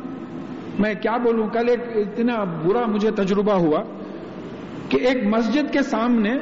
میں 0.78 0.94
کیا 0.94 1.16
بولوں، 1.16 1.48
کل 1.48 1.68
ایک 1.68 1.80
اتنا 1.94 2.44
برا 2.44 2.86
مجھے 2.86 3.10
تجربہ 3.10 3.52
ہوا 3.52 3.82
کہ 4.88 4.96
ایک 4.96 5.26
مسجد 5.26 5.72
کے 5.72 5.82
سامنے 5.82 6.38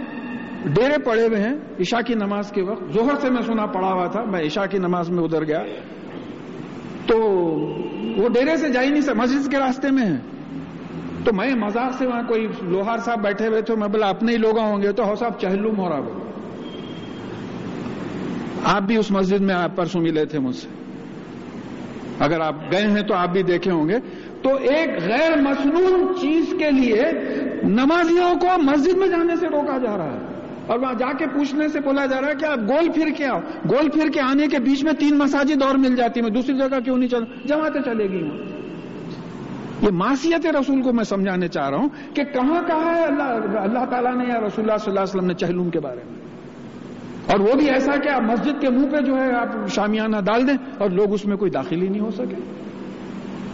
ڈیرے 0.65 0.99
پڑے 1.05 1.27
ہوئے 1.27 1.41
ہیں 1.41 1.57
عشاء 1.81 2.01
کی 2.07 2.15
نماز 2.15 2.53
کے 2.53 2.63
وقت۔ 2.63 2.95
ظہر 2.95 3.15
سے 3.21 3.31
میں 3.31 3.43
سنا 3.43 3.67
پڑا 3.67 3.93
ہوا 3.93 4.07
تھا، 4.07 4.25
میں 4.25 4.41
عشاء 4.41 4.67
کی 4.71 4.79
نماز 4.79 5.11
میں 5.11 5.25
ادھر 5.25 5.45
گیا۔ 5.45 5.63
تو 7.07 7.19
وہ 8.17 8.29
ڈیرے 8.29 8.57
سے 8.57 8.69
جا 8.69 8.83
ہی 8.83 8.89
نہیں 8.89 9.01
سکتا 9.01 9.23
مسجد 9.23 9.51
کے 9.51 9.59
راستے 9.59 9.91
میں 9.91 10.07
ہے 10.07 10.17
تو 11.25 11.33
میں 11.33 11.55
مزاق 11.55 11.93
سے 11.99 12.07
وہاں 12.07 12.23
کوئی 12.23 12.47
لوہار 12.63 12.99
صاحب 12.99 13.23
بیٹھے 13.23 13.49
ہوئے 13.49 13.63
تھے، 13.63 13.75
میں 13.75 13.89
بولا 13.89 14.09
اپنے 14.09 14.33
ہی 14.33 14.37
لوگ 14.37 14.59
ہوں 14.59 14.83
گے۔ 14.83 14.93
تو 14.93 15.05
ہو 15.05 15.15
صاحب 15.15 15.39
چہلوم 15.41 15.79
ہو 15.79 15.89
رہا 15.89 16.01
بولے 16.01 16.21
آپ 18.65 18.83
بھی 18.83 18.97
اس 18.97 19.11
مسجد 19.11 19.41
میں 19.41 19.55
آپ 19.55 19.77
پرسوں 19.77 20.01
ملے 20.01 20.25
تھے 20.25 20.39
مجھ 20.39 20.57
سے۔ 20.57 20.78
اگر 22.21 22.41
آپ 22.41 22.55
گئے 22.73 22.87
ہیں 22.87 23.03
تو 23.03 23.15
آپ 23.15 23.29
بھی 23.29 23.43
دیکھے 23.43 23.71
ہوں 23.71 23.89
گے۔ 23.89 23.99
تو 24.43 24.55
ایک 24.55 24.89
غیر 25.03 25.41
مصنون 25.41 26.15
چیز 26.21 26.45
کے 26.59 26.71
لیے 26.71 27.03
نمازیوں 27.63 28.35
کو 28.41 28.47
مسجد 28.63 28.97
میں 28.97 29.09
جانے 29.09 29.37
سے 29.37 29.47
روکا 29.47 29.79
جا 29.79 29.97
رہا 29.97 30.13
ہے۔ 30.13 30.39
اور 30.67 30.79
وہاں 30.79 30.95
جا 30.95 31.13
کے 31.13 31.27
پوچھنے 31.27 31.69
سے 31.69 31.81
بولا 31.81 32.07
جا 32.07 32.21
رہا 32.21 32.29
ہے 32.29 32.35
کہ 32.35 32.45
آپ 32.45 32.59
گول 32.59 32.93
پھر 32.93 33.09
کے 33.17 33.27
آؤ۔ 33.27 33.39
گول 33.71 33.89
پھر 33.89 34.11
کے 34.15 34.21
آنے 34.21 34.47
کے 34.47 34.59
بیچ 34.59 34.85
میں 34.85 34.93
تین 34.93 35.19
مساجد 35.19 35.63
اور 35.63 35.75
مل 35.75 35.97
جاتی 35.97 36.23
میں 36.23 36.31
دوسری 36.31 36.59
جگہ 36.59 36.81
کیوں 36.85 36.99
نہیں 36.99 37.09
چل؟ 37.09 37.25
جماعتیں 37.45 37.81
چلے 37.81 38.05
گی 38.05 38.31
یہ 39.83 39.91
معاشیت 39.93 40.47
رسول 40.47 40.83
کو 40.83 40.93
میں 40.93 41.05
سمجھانے 41.05 41.49
چاہ 41.49 41.71
رہا 41.71 41.79
ہوں 41.79 41.89
کہ 42.15 42.25
کہاں 42.25 42.63
کہا 42.67 42.97
ہے 42.97 43.05
اللہ 43.05 43.23
اللہ 43.61 43.85
تعالیٰ 43.91 44.17
نے 44.17 44.25
یا 44.29 44.41
رسول 44.41 44.65
اللہ 44.65 44.77
صلی 44.77 44.91
اللہ 44.91 45.01
علیہ 45.01 45.17
وسلم 45.17 45.27
نے 45.27 45.35
چہلوم 45.35 45.71
کے 45.71 45.81
بارے 45.81 46.01
میں۔ 46.11 46.18
اور 47.29 47.41
وہ 47.41 47.55
بھی 47.57 47.71
ایسا 47.71 47.97
کہ 47.97 48.09
آپ 48.09 48.23
مسجد 48.23 48.61
کے 48.61 48.71
منہ 48.71 48.91
پہ 48.91 48.97
جو 48.97 49.17
ہے 49.17 49.33
آپ 49.33 49.69
شامیانہ 49.69 50.17
ڈال 50.17 50.47
دیں 50.47 50.57
اور 50.79 50.91
لوگ 50.91 51.13
اس 51.13 51.27
میں 51.27 51.37
کوئی 51.37 51.51
داخل 51.51 51.83
ہی 51.83 51.89
نہیں 51.89 52.01
ہو 52.01 52.11
سکے۔ 52.11 52.37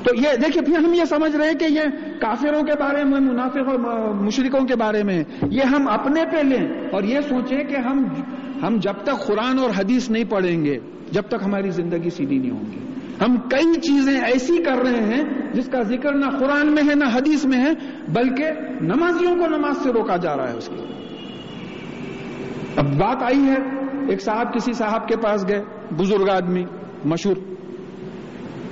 تو 0.02 0.14
یہ 0.14 0.36
دیکھیے، 0.36 0.62
پھر 0.62 0.84
ہم 0.84 0.94
یہ 0.94 1.04
سمجھ 1.04 1.36
رہے 1.36 1.46
ہیں 1.46 1.54
کہ 1.54 1.64
یہ 1.64 1.82
کافروں 2.20 2.62
کے 2.62 2.72
بارے 2.80 3.04
میں 3.04 3.20
منافق 3.20 3.68
اور 3.68 4.14
مشرقوں 4.14 4.66
کے 4.66 4.76
بارے 4.76 5.02
میں 5.02 5.24
یہ 5.50 5.62
ہم 5.62 5.88
اپنے 5.88 6.24
پہ 6.32 6.36
لیں 6.36 6.66
اور 6.92 7.02
یہ 7.02 7.20
سوچیں 7.20 7.64
کہ 7.64 7.76
ہم 7.76 8.04
ہم 8.62 8.76
جب 8.76 8.92
تک 9.02 9.26
قرآن 9.26 9.58
اور 9.58 9.70
حدیث 9.78 10.10
نہیں 10.10 10.24
پڑھیں 10.24 10.64
گے، 10.64 10.78
جب 11.12 11.22
تک 11.22 11.42
ہماری 11.44 11.70
زندگی 11.70 12.10
سیدھی 12.10 12.38
نہیں 12.38 12.50
ہوگی 12.50 12.78
ہم 13.20 13.36
کئی 13.36 13.80
چیزیں 13.80 14.20
ایسی 14.20 14.62
کر 14.62 14.76
رہے 14.76 15.02
ہیں 15.02 15.24
جس 15.52 15.68
کا 15.68 15.82
ذکر 15.82 16.14
نہ 16.14 16.26
قرآن 16.38 16.72
میں 16.72 16.82
ہے، 16.90 16.94
نہ 16.94 17.04
حدیث 17.14 17.44
میں 17.44 17.58
ہے، 17.58 17.72
بلکہ 18.08 18.50
نمازیوں 18.80 19.36
کو 19.36 19.46
نماز 19.46 19.76
سے 19.82 19.90
روکا 19.92 20.16
جا 20.16 20.36
رہا 20.36 20.50
ہے 20.50 20.56
اس 20.56 20.68
کی 20.68 21.03
اب 22.76 22.96
بات 22.96 23.22
آئی 23.22 23.44
ہے، 23.44 23.56
ایک 24.08 24.22
صاحب 24.22 24.54
کسی 24.54 24.72
صاحب 24.72 25.08
کے 25.08 25.16
پاس 25.16 25.48
گئے، 25.48 25.64
بزرگ 25.96 26.28
آدمی، 26.28 26.64
مشہور۔ 27.04 27.36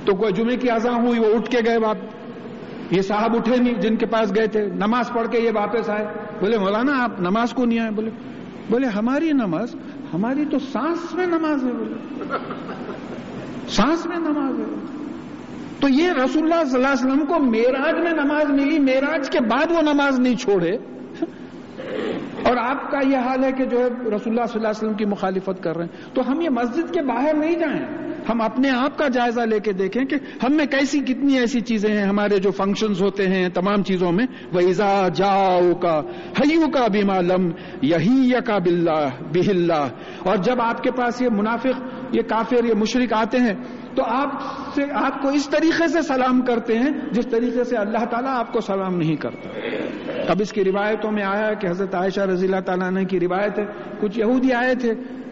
تو 0.05 0.15
کوئی 0.15 0.33
جمعے 0.33 0.57
کی 0.57 0.71
اذاں 0.71 1.01
ہوئی، 1.01 1.19
وہ 1.19 1.35
اٹھ 1.35 1.51
کے 1.51 1.59
گئے 1.67 1.79
باپ 1.79 1.97
یہ 2.91 3.03
صاحب 3.03 3.37
اٹھے 3.37 3.57
نہیں، 3.57 3.75
جن 3.75 3.97
کے 3.97 4.07
پاس 4.07 4.35
گئے 4.35 4.47
تھے، 4.47 4.67
نماز 4.67 5.13
پڑھ 5.13 5.29
کے 5.29 5.39
یہ 5.39 5.51
واپس 5.55 5.91
آئے 5.91 6.07
بولے، 6.41 6.59
مولانا، 6.59 7.05
آپ 7.05 7.21
نماز 7.21 7.53
کو 7.53 7.65
نہیں 7.65 7.79
آئے؟ 7.79 7.91
بولے 7.91 8.11
بولے، 8.71 8.87
ہماری 8.87 9.33
نماز، 9.33 9.75
ہماری 10.15 10.45
تو 10.45 10.59
سانس 10.59 11.15
میں 11.15 11.27
نماز 11.27 11.65
ہے، 11.65 11.73
بولے۔ 11.73 12.37
سانس 13.69 14.07
میں 14.07 14.19
نماز 14.19 14.59
ہے۔ 14.59 14.97
تو 15.81 15.89
یہ 15.89 16.09
رسول 16.25 16.53
اللہ 16.53 16.65
صلی 16.65 16.85
اللہ 16.85 16.89
علیہ 16.89 17.07
وسلم 17.07 17.27
کو 17.27 17.39
میراج 17.39 17.95
میں 17.95 18.13
نماز 18.13 18.51
ملی 18.51 18.79
میراج 18.79 19.31
کے 19.31 19.41
بعد 19.41 19.71
وہ 19.71 19.83
نماز 19.83 20.21
نہیں 20.21 20.37
چھوڑے۔ 20.37 20.79
اور 22.45 22.57
آپ 22.57 22.91
کا 22.91 22.99
یہ 23.09 23.17
حال 23.17 23.45
ہے 23.45 23.53
کہ 23.53 23.65
جو 23.65 23.79
ہے 23.79 23.85
رسول 23.85 24.09
اللہ 24.09 24.19
صلی 24.25 24.37
اللہ 24.37 24.69
علیہ 24.69 24.69
وسلم 24.69 24.95
کی 24.95 25.05
مخالفت 25.05 25.63
کر 25.63 25.77
رہے 25.77 25.85
ہیں۔ 25.85 26.15
تو 26.15 26.23
ہم 26.29 26.41
یہ 26.41 26.49
مسجد 26.49 26.95
کے 26.95 27.03
باہر 27.03 27.35
نہیں 27.35 27.59
جائیں۔ 27.59 28.13
ہم 28.29 28.43
اپنے 28.43 28.71
آپ 28.71 28.99
کا 28.99 29.09
جائزہ 29.09 29.41
لے 29.41 29.61
کے 29.61 29.73
دیکھیں 29.73 30.05
کہ 30.05 30.15
ہم 30.15 30.53
میں 30.53 30.67
کیسی 30.67 31.01
کتنی 31.01 31.39
ایسی 31.39 31.61
چیزیں 31.61 31.95
ہیں۔ 31.95 32.05
ہمارے 32.05 32.39
جو 32.39 32.51
فنکشنز 32.51 33.03
ہوتے 33.03 33.29
ہیں 33.29 33.49
تمام 33.49 33.83
چیزوں 33.83 34.13
میں 34.13 34.27
وہ 34.53 34.61
ایزا 34.61 35.09
جاؤ 35.15 35.75
کا 35.75 36.01
حیو 36.39 36.71
کا 36.71 36.87
بیما 36.93 37.21
لم 37.21 37.51
یہی 37.83 38.33
کا 38.47 38.59
بلّہ 38.59 39.89
اور 40.19 40.37
جب 40.37 40.61
آپ 40.61 40.83
کے 40.83 40.91
پاس 40.91 41.23
یہ 41.23 41.29
منافق، 41.33 41.83
یہ 42.13 42.23
کافر، 42.23 42.65
یہ 42.65 42.75
مشرق 42.75 43.13
آتے 43.13 43.39
ہیں 43.39 43.55
تو 43.95 44.03
آپ 44.07 44.29
سے 44.75 44.83
آپ 44.93 45.23
کو 45.23 45.29
اس 45.29 45.49
طریقے 45.49 45.89
سے 45.89 46.03
سلام 46.03 46.41
کرتے 46.41 46.79
ہیں 46.79 46.91
جس 47.13 47.27
طریقے 47.27 47.65
سے 47.65 47.77
اللہ 47.77 48.05
تعالیٰ 48.11 48.31
آپ 48.31 48.53
کو 48.53 48.61
سلام 48.61 48.97
نہیں 48.97 49.17
کرتا۔ 49.17 49.49
اب 50.29 50.37
اس 50.41 50.53
کی 50.53 50.65
روایتوں 50.65 51.13
میں 51.13 51.25
آیا 51.25 51.55
کہ 51.55 51.67
حضرت 51.67 51.95
عائشہ 51.95 52.21
رضی 52.21 52.47
اللہ 52.47 52.61
تعالیٰ 52.61 52.91
نے 52.91 53.05
کی 53.05 53.21
روایت 53.21 53.59
ہے۔ 53.59 53.65
کچھ 54.01 54.19
یہودی 54.19 54.53
آئے 54.53 54.75
تھے 54.75 54.91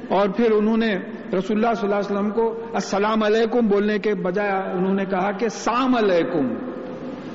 اور 0.09 0.29
پھر 0.29 0.53
انہوں 0.53 0.77
نے 0.77 0.97
رسول 1.39 1.65
اللہ 1.65 1.75
صلی 1.75 1.93
اللہ 1.93 1.95
علیہ 1.95 2.17
وسلم 2.17 2.31
کو 2.31 2.61
السلام 2.75 3.23
علیکم 3.23 3.67
بولنے 3.67 3.99
کے 3.99 4.15
بجائے 4.15 4.53
انہوں 4.53 4.95
نے 4.95 5.05
کہا 5.05 5.31
کہ 5.31 5.49
سام 5.49 5.97
علیکم۔ 5.97 6.55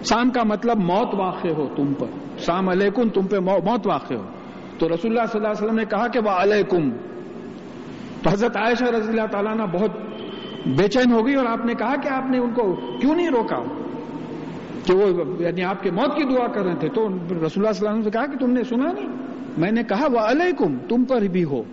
سام 0.03 0.29
کا 0.29 0.43
مطلب 0.43 0.77
موت 0.77 1.15
واقع 1.15 1.47
ہو 1.47 1.67
تم 1.75 1.93
پر۔ 1.93 2.39
سام 2.39 2.69
علیکم 2.69 3.09
تم 3.09 3.27
پہ 3.27 3.37
موت 3.39 3.87
واقع 3.87 4.13
ہو۔ 4.13 4.23
تو 4.77 4.87
رسول 4.87 5.11
اللہ 5.11 5.25
صلی 5.25 5.39
اللہ 5.39 5.47
علیہ 5.47 5.65
وسلم 5.65 5.75
نے 5.75 5.85
کہا 5.85 6.07
کہ 6.07 6.19
وہ 6.25 6.29
علیکم 6.29 6.89
تو 8.23 8.29
حضرت 8.29 8.57
عائشہ 8.57 8.83
رضی 8.83 9.09
اللہ 9.09 9.27
تعالیٰ 9.31 9.55
نے 9.55 9.65
بہت 9.65 9.91
بے 10.65 10.87
چین 10.87 11.11
ہو 11.11 11.25
گئی 11.25 11.35
اور 11.35 11.45
آپ 11.45 11.65
نے 11.65 11.73
کہا 11.73 11.95
کہ 11.95 12.07
آپ 12.07 12.29
نے 12.29 12.37
ان 12.37 12.53
کو 12.53 12.75
کیوں 13.01 13.15
نہیں 13.15 13.29
روکا؟ 13.29 13.63
کہ 14.85 14.93
وہ 14.93 15.23
یعنی 15.39 15.63
آپ 15.63 15.83
کے 15.83 15.91
موت 15.91 16.17
کی 16.17 16.23
دعا 16.23 16.47
کر 16.47 16.63
رہے 16.63 16.75
تھے۔ 16.79 16.89
تو 16.89 17.07
رسول 17.07 17.31
اللہ 17.31 17.47
صلی 17.47 17.63
اللہ 17.63 17.69
علیہ 17.69 17.89
وسلم 17.89 18.01
سے 18.01 18.09
کہا 18.09 18.25
کہ 18.25 18.37
تم 18.37 18.51
نے 18.51 18.63
سنا 18.63 18.91
نہیں؟ 18.91 19.09
میں 19.57 19.71
نے 19.71 19.83
کہا 19.83 20.07
وہ 20.11 20.19
علیکم 20.19 20.77
تم 20.89 21.03
پر 21.03 21.21
بھی 21.21 21.43
ہو۔ 21.43 21.63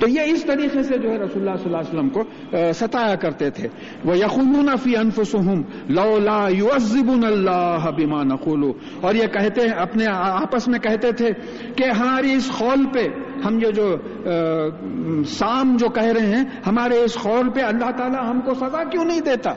تو 0.00 0.08
یہ 0.08 0.32
اس 0.32 0.44
طریقے 0.44 0.82
سے 0.82 0.98
جو 0.98 1.10
ہے 1.10 1.18
رسول 1.18 1.42
اللہ 1.42 1.56
صلی 1.56 1.66
اللہ 1.66 1.78
علیہ 1.78 1.88
وسلم 1.88 2.08
کو 2.08 2.22
ستایا 2.74 3.14
کرتے 3.14 3.50
تھے۔ 3.50 3.68
وہ 4.04 4.16
یقون 4.16 4.68
فی 4.82 4.96
انفسہم 4.96 5.62
لو 5.88 6.18
لا 6.18 6.38
اللہ 7.26 7.90
بما 7.96 8.22
نقول 8.24 8.70
اور 9.00 9.14
یہ 9.14 9.26
کہتے 9.26 9.60
ہیں 9.60 9.74
اپنے 9.78 10.06
آپس 10.10 10.68
میں 10.68 10.78
کہتے 10.78 11.12
تھے 11.12 11.28
کہ 11.76 11.90
ہماری 11.98 12.32
اس 12.32 12.50
خول 12.50 12.86
پہ 12.94 13.06
ہم 13.44 13.58
یہ 13.62 13.70
جو 13.70 13.88
سام 15.28 15.76
جو 15.76 15.88
کہہ 15.88 16.12
رہے 16.18 16.26
ہیں، 16.26 16.44
ہمارے 16.66 16.98
اس 16.98 17.14
خول 17.14 17.48
پہ 17.50 17.60
اللہ 17.60 17.90
تعالیٰ 17.96 18.28
ہم 18.30 18.40
کو 18.40 18.54
سزا 18.54 18.82
کیوں 18.84 19.04
نہیں 19.04 19.20
دیتا؟ 19.20 19.52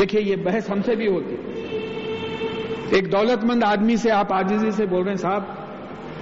دیکھیے، 0.00 0.22
یہ 0.22 0.36
بحث 0.36 0.70
ہم 0.70 0.82
سے 0.82 0.96
بھی 0.96 1.08
ہوتی۔ 1.08 1.36
ایک 2.90 3.12
دولت 3.12 3.44
مند 3.44 3.62
آدمی 3.64 3.96
سے 3.96 4.10
آپ 4.10 4.32
آجزی 4.32 4.70
سے 4.70 4.86
بول 4.86 5.02
رہے 5.02 5.10
ہیں، 5.10 5.16
صاحب 5.16 5.42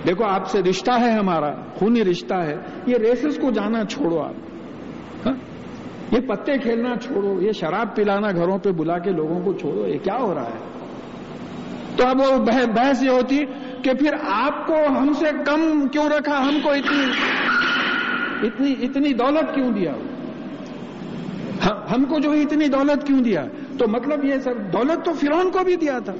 دیکھو، 0.06 0.24
آپ 0.24 0.50
سے 0.50 0.62
رشتہ 0.62 0.90
ہے 1.00 1.10
ہمارا، 1.10 1.52
خونی 1.74 2.04
رشتہ 2.04 2.34
ہے۔ 2.34 2.56
یہ 2.86 2.96
ریسز 2.96 3.38
کو 3.40 3.50
جانا 3.50 3.84
چھوڑو 3.84 4.18
آپ۔ 4.18 4.34
ہاں؟ 5.26 5.34
یہ 6.12 6.20
پتے 6.20 6.58
کھیلنا 6.58 6.96
چھوڑو، 6.96 7.42
یہ 7.42 7.52
شراب 7.52 7.96
پلانا 7.96 8.30
گھروں 8.30 8.58
پہ 8.58 8.70
بلا 8.70 8.98
کے 8.98 9.10
لوگوں 9.10 9.40
کو 9.40 9.52
چھوڑو، 9.52 9.86
یہ 9.86 9.98
کیا 9.98 10.16
ہو 10.16 10.34
رہا 10.34 10.46
ہے؟ 10.46 10.70
تو 11.96 12.06
اب 12.06 12.20
وہ 12.20 12.44
بحث 12.76 13.02
یہ 13.02 13.10
ہوتی 13.10 13.44
کہ 13.82 13.94
پھر 13.94 14.14
آپ 14.22 14.66
کو 14.66 14.74
ہم 14.88 15.12
سے 15.12 15.24
کم 15.46 15.88
کیوں 15.92 16.08
رکھا؟ 16.08 16.38
ہم 16.38 16.58
کو 16.62 16.70
اتنی 16.70 17.02
اتنی 18.46 18.74
اتنی 18.82 19.12
دولت 19.12 19.54
کیوں 19.54 19.72
دیا؟ 19.72 19.92
ہم 21.66 22.04
کو 22.04 22.18
جو 22.18 22.30
اتنی 22.30 22.68
دولت 22.68 23.06
کیوں 23.06 23.20
دیا؟ 23.20 23.46
تو 23.78 23.88
مطلب 23.88 24.24
یہ 24.24 24.34
سر 24.38 24.54
دولت 24.54 25.04
تو 25.04 25.12
فرون 25.12 25.50
کو 25.50 25.64
بھی 25.64 25.76
دیا 25.76 25.98
تھا۔ 25.98 26.14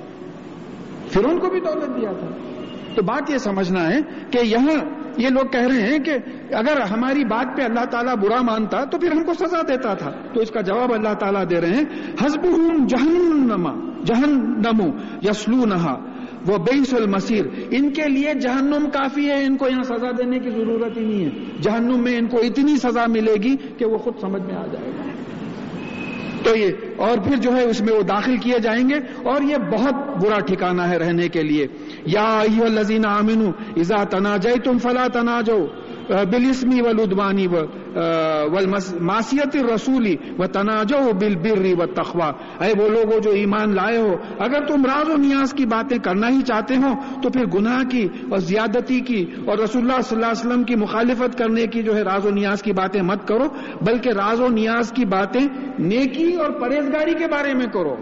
فرون 1.09 1.39
کو 1.39 1.51
بھی 1.51 1.61
دولت 1.61 2.01
دیا 2.01 2.13
تھا۔ 2.13 2.50
تو 2.95 3.03
بات 3.03 3.31
یہ 3.31 3.39
سمجھنا 3.39 3.89
ہے 3.89 4.01
کہ 4.31 4.39
یہاں 4.47 5.01
یہ 5.17 5.29
لوگ 5.29 5.47
کہہ 5.47 5.67
رہے 5.67 5.83
ہیں 5.83 5.99
کہ 5.99 6.13
اگر 6.55 6.81
ہماری 6.81 7.25
بات 7.25 7.57
پہ 7.57 7.63
اللہ 7.63 7.85
تعالیٰ 7.85 8.17
برا 8.17 8.43
مانتا 8.43 8.85
تو 8.85 8.99
پھر 8.99 9.13
ہم 9.13 9.25
کو 9.25 9.33
سزا 9.35 9.61
دیتا 9.69 9.95
تھا۔ 9.95 10.11
تو 10.35 10.41
اس 10.41 10.51
کا 10.51 10.61
جواب 10.61 10.93
اللہ 10.93 11.15
تعالیٰ 11.15 11.51
دے 11.51 11.61
رہے 11.61 11.69
ہیں۔ 11.69 11.85
حزب 12.25 12.43
جہنما 12.89 14.03
جہنمو 14.05 14.89
یسلو 15.23 15.65
نہا 15.65 16.05
وہ 16.47 16.57
بیس 16.57 16.95
المسیر 16.95 17.45
ان 17.71 17.91
کے 17.91 18.03
لیے 18.09 18.35
جہنم 18.35 18.91
کافی 18.93 19.31
ہے، 19.31 19.45
ان 19.45 19.57
کو 19.57 19.69
یہاں 19.69 19.83
سزا 19.83 20.11
دینے 20.19 20.39
کی 20.39 20.51
ضرورت 20.51 20.97
ہی 20.97 21.05
نہیں 21.05 21.25
ہے۔ 21.25 21.31
جہنم 21.63 22.03
میں 22.03 22.17
ان 22.17 22.27
کو 22.27 22.39
اتنی 22.39 22.77
سزا 22.77 23.05
ملے 23.09 23.35
گی 23.35 23.57
کہ 23.79 23.87
وہ 23.87 23.99
خود 23.99 24.15
سمجھ 24.21 24.43
میں 24.43 24.57
آ 24.57 24.67
جائے 24.67 24.91
گا۔ 24.91 25.10
تو 26.43 26.57
یہ 26.57 26.71
اور 26.97 27.19
پھر 27.19 27.37
جو 27.37 27.57
ہے 27.57 27.65
اس 27.65 27.81
میں 27.81 27.93
وہ 27.93 28.03
داخل 28.03 28.37
کیے 28.37 28.59
جائیں 28.59 28.89
گے 28.89 28.95
اور 29.23 29.43
یہ 29.43 29.57
بہت 29.71 30.25
برا 30.25 30.39
ٹھکانہ 30.41 30.83
ہے 30.83 30.97
رہنے 30.97 31.29
کے 31.29 31.43
لیے۔ 31.43 31.67
یا 32.07 32.43
لذین 32.69 33.05
امین 33.05 33.51
ازا 33.77 34.05
تنا 34.05 34.37
تم 34.65 34.79
فلا 34.79 35.07
تنا 35.13 35.41
جو 35.41 35.67
بلسمی 36.09 36.81
ولدوانی 36.81 37.47
و 37.47 37.55
ماسیت 39.01 39.57
رسولی 39.65 40.17
و 40.39 40.47
تناجو 40.47 41.13
بل 41.21 41.35
بری 41.37 41.73
و 41.73 41.87
تخوا 41.95 42.31
اے 42.61 42.73
وہ 42.79 42.89
لوگ 42.89 43.19
جو 43.19 43.31
ایمان 43.31 43.75
لائے 43.75 43.97
ہو، 43.97 44.15
اگر 44.39 44.67
تم 44.67 44.85
راز 44.87 45.09
و 45.09 45.17
نیاز 45.17 45.53
کی 45.53 45.67
باتیں 45.67 45.97
کرنا 45.99 46.29
ہی 46.29 46.43
چاہتے 46.43 46.77
ہو، 46.77 46.93
تو 47.23 47.31
پھر 47.31 47.47
گناہ 47.55 47.83
کی 47.91 48.07
اور 48.31 48.39
زیادتی 48.39 49.01
کی 49.01 49.25
اور 49.47 49.59
رسول 49.59 49.83
اللہ 49.83 50.01
صلی 50.01 50.17
اللہ 50.17 50.31
علیہ 50.31 50.41
وسلم 50.41 50.65
کی 50.65 50.75
مخالفت 50.75 51.39
کرنے 51.39 51.67
کی 51.67 51.83
جو 51.83 51.97
ہے 51.97 52.03
راز 52.03 52.27
و 52.27 52.31
نیاز 52.31 52.63
کی 52.63 52.73
باتیں 52.73 53.03
مت 53.03 53.27
کرو، 53.29 53.49
بلکہ 53.83 54.11
راز 54.17 54.41
و 54.41 54.49
نیاز 54.49 54.93
کی 54.93 55.05
باتیں 55.05 55.47
نیکی 55.79 56.33
اور 56.35 56.51
پرہیزگاری 56.51 57.15
کے 57.15 57.27
بارے 57.27 57.55
میں 57.55 57.67
کرو۔ 57.67 57.95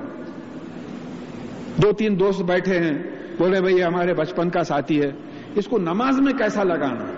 دو 1.83 1.93
تین 1.93 2.19
دوست 2.21 2.43
بیٹھے 2.43 2.79
ہیں، 2.79 2.97
بولے 3.39 3.61
بھائی 3.61 3.83
ہمارے 3.83 4.15
بچپن 4.15 4.51
کا 4.51 4.63
ساتھی 4.63 5.03
ہے، 5.03 5.11
اس 5.57 5.67
کو 5.67 5.79
نماز 5.79 6.21
میں 6.21 6.33
کیسا 6.33 6.63
لگانا؟ 6.65 7.18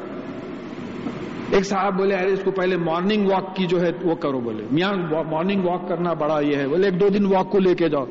ایک 1.51 1.65
صاحب 1.65 1.97
بولے، 1.97 2.15
ارے، 2.15 2.33
اس 2.33 2.43
کو 2.45 2.51
پہلے 2.51 2.77
مارننگ 2.77 3.27
واک 3.27 3.57
کی 3.57 3.67
جو 3.67 3.81
ہے 3.81 3.91
وہ 4.05 4.15
کرو 4.15 4.41
بولے۔ 4.41 4.67
میاں 4.73 4.93
مارننگ 5.31 5.65
واک 5.65 5.89
کرنا 5.89 6.13
بڑا 6.13 6.41
یہ 6.41 6.57
ہے۔ 6.57 6.69
بولے، 6.69 6.89
ایک 6.89 7.01
دو 7.01 7.09
دن 7.09 7.27
واک 7.27 7.51
کو 7.51 7.59
لے 7.59 7.75
کے 7.75 7.89
جاؤ۔ 7.89 8.05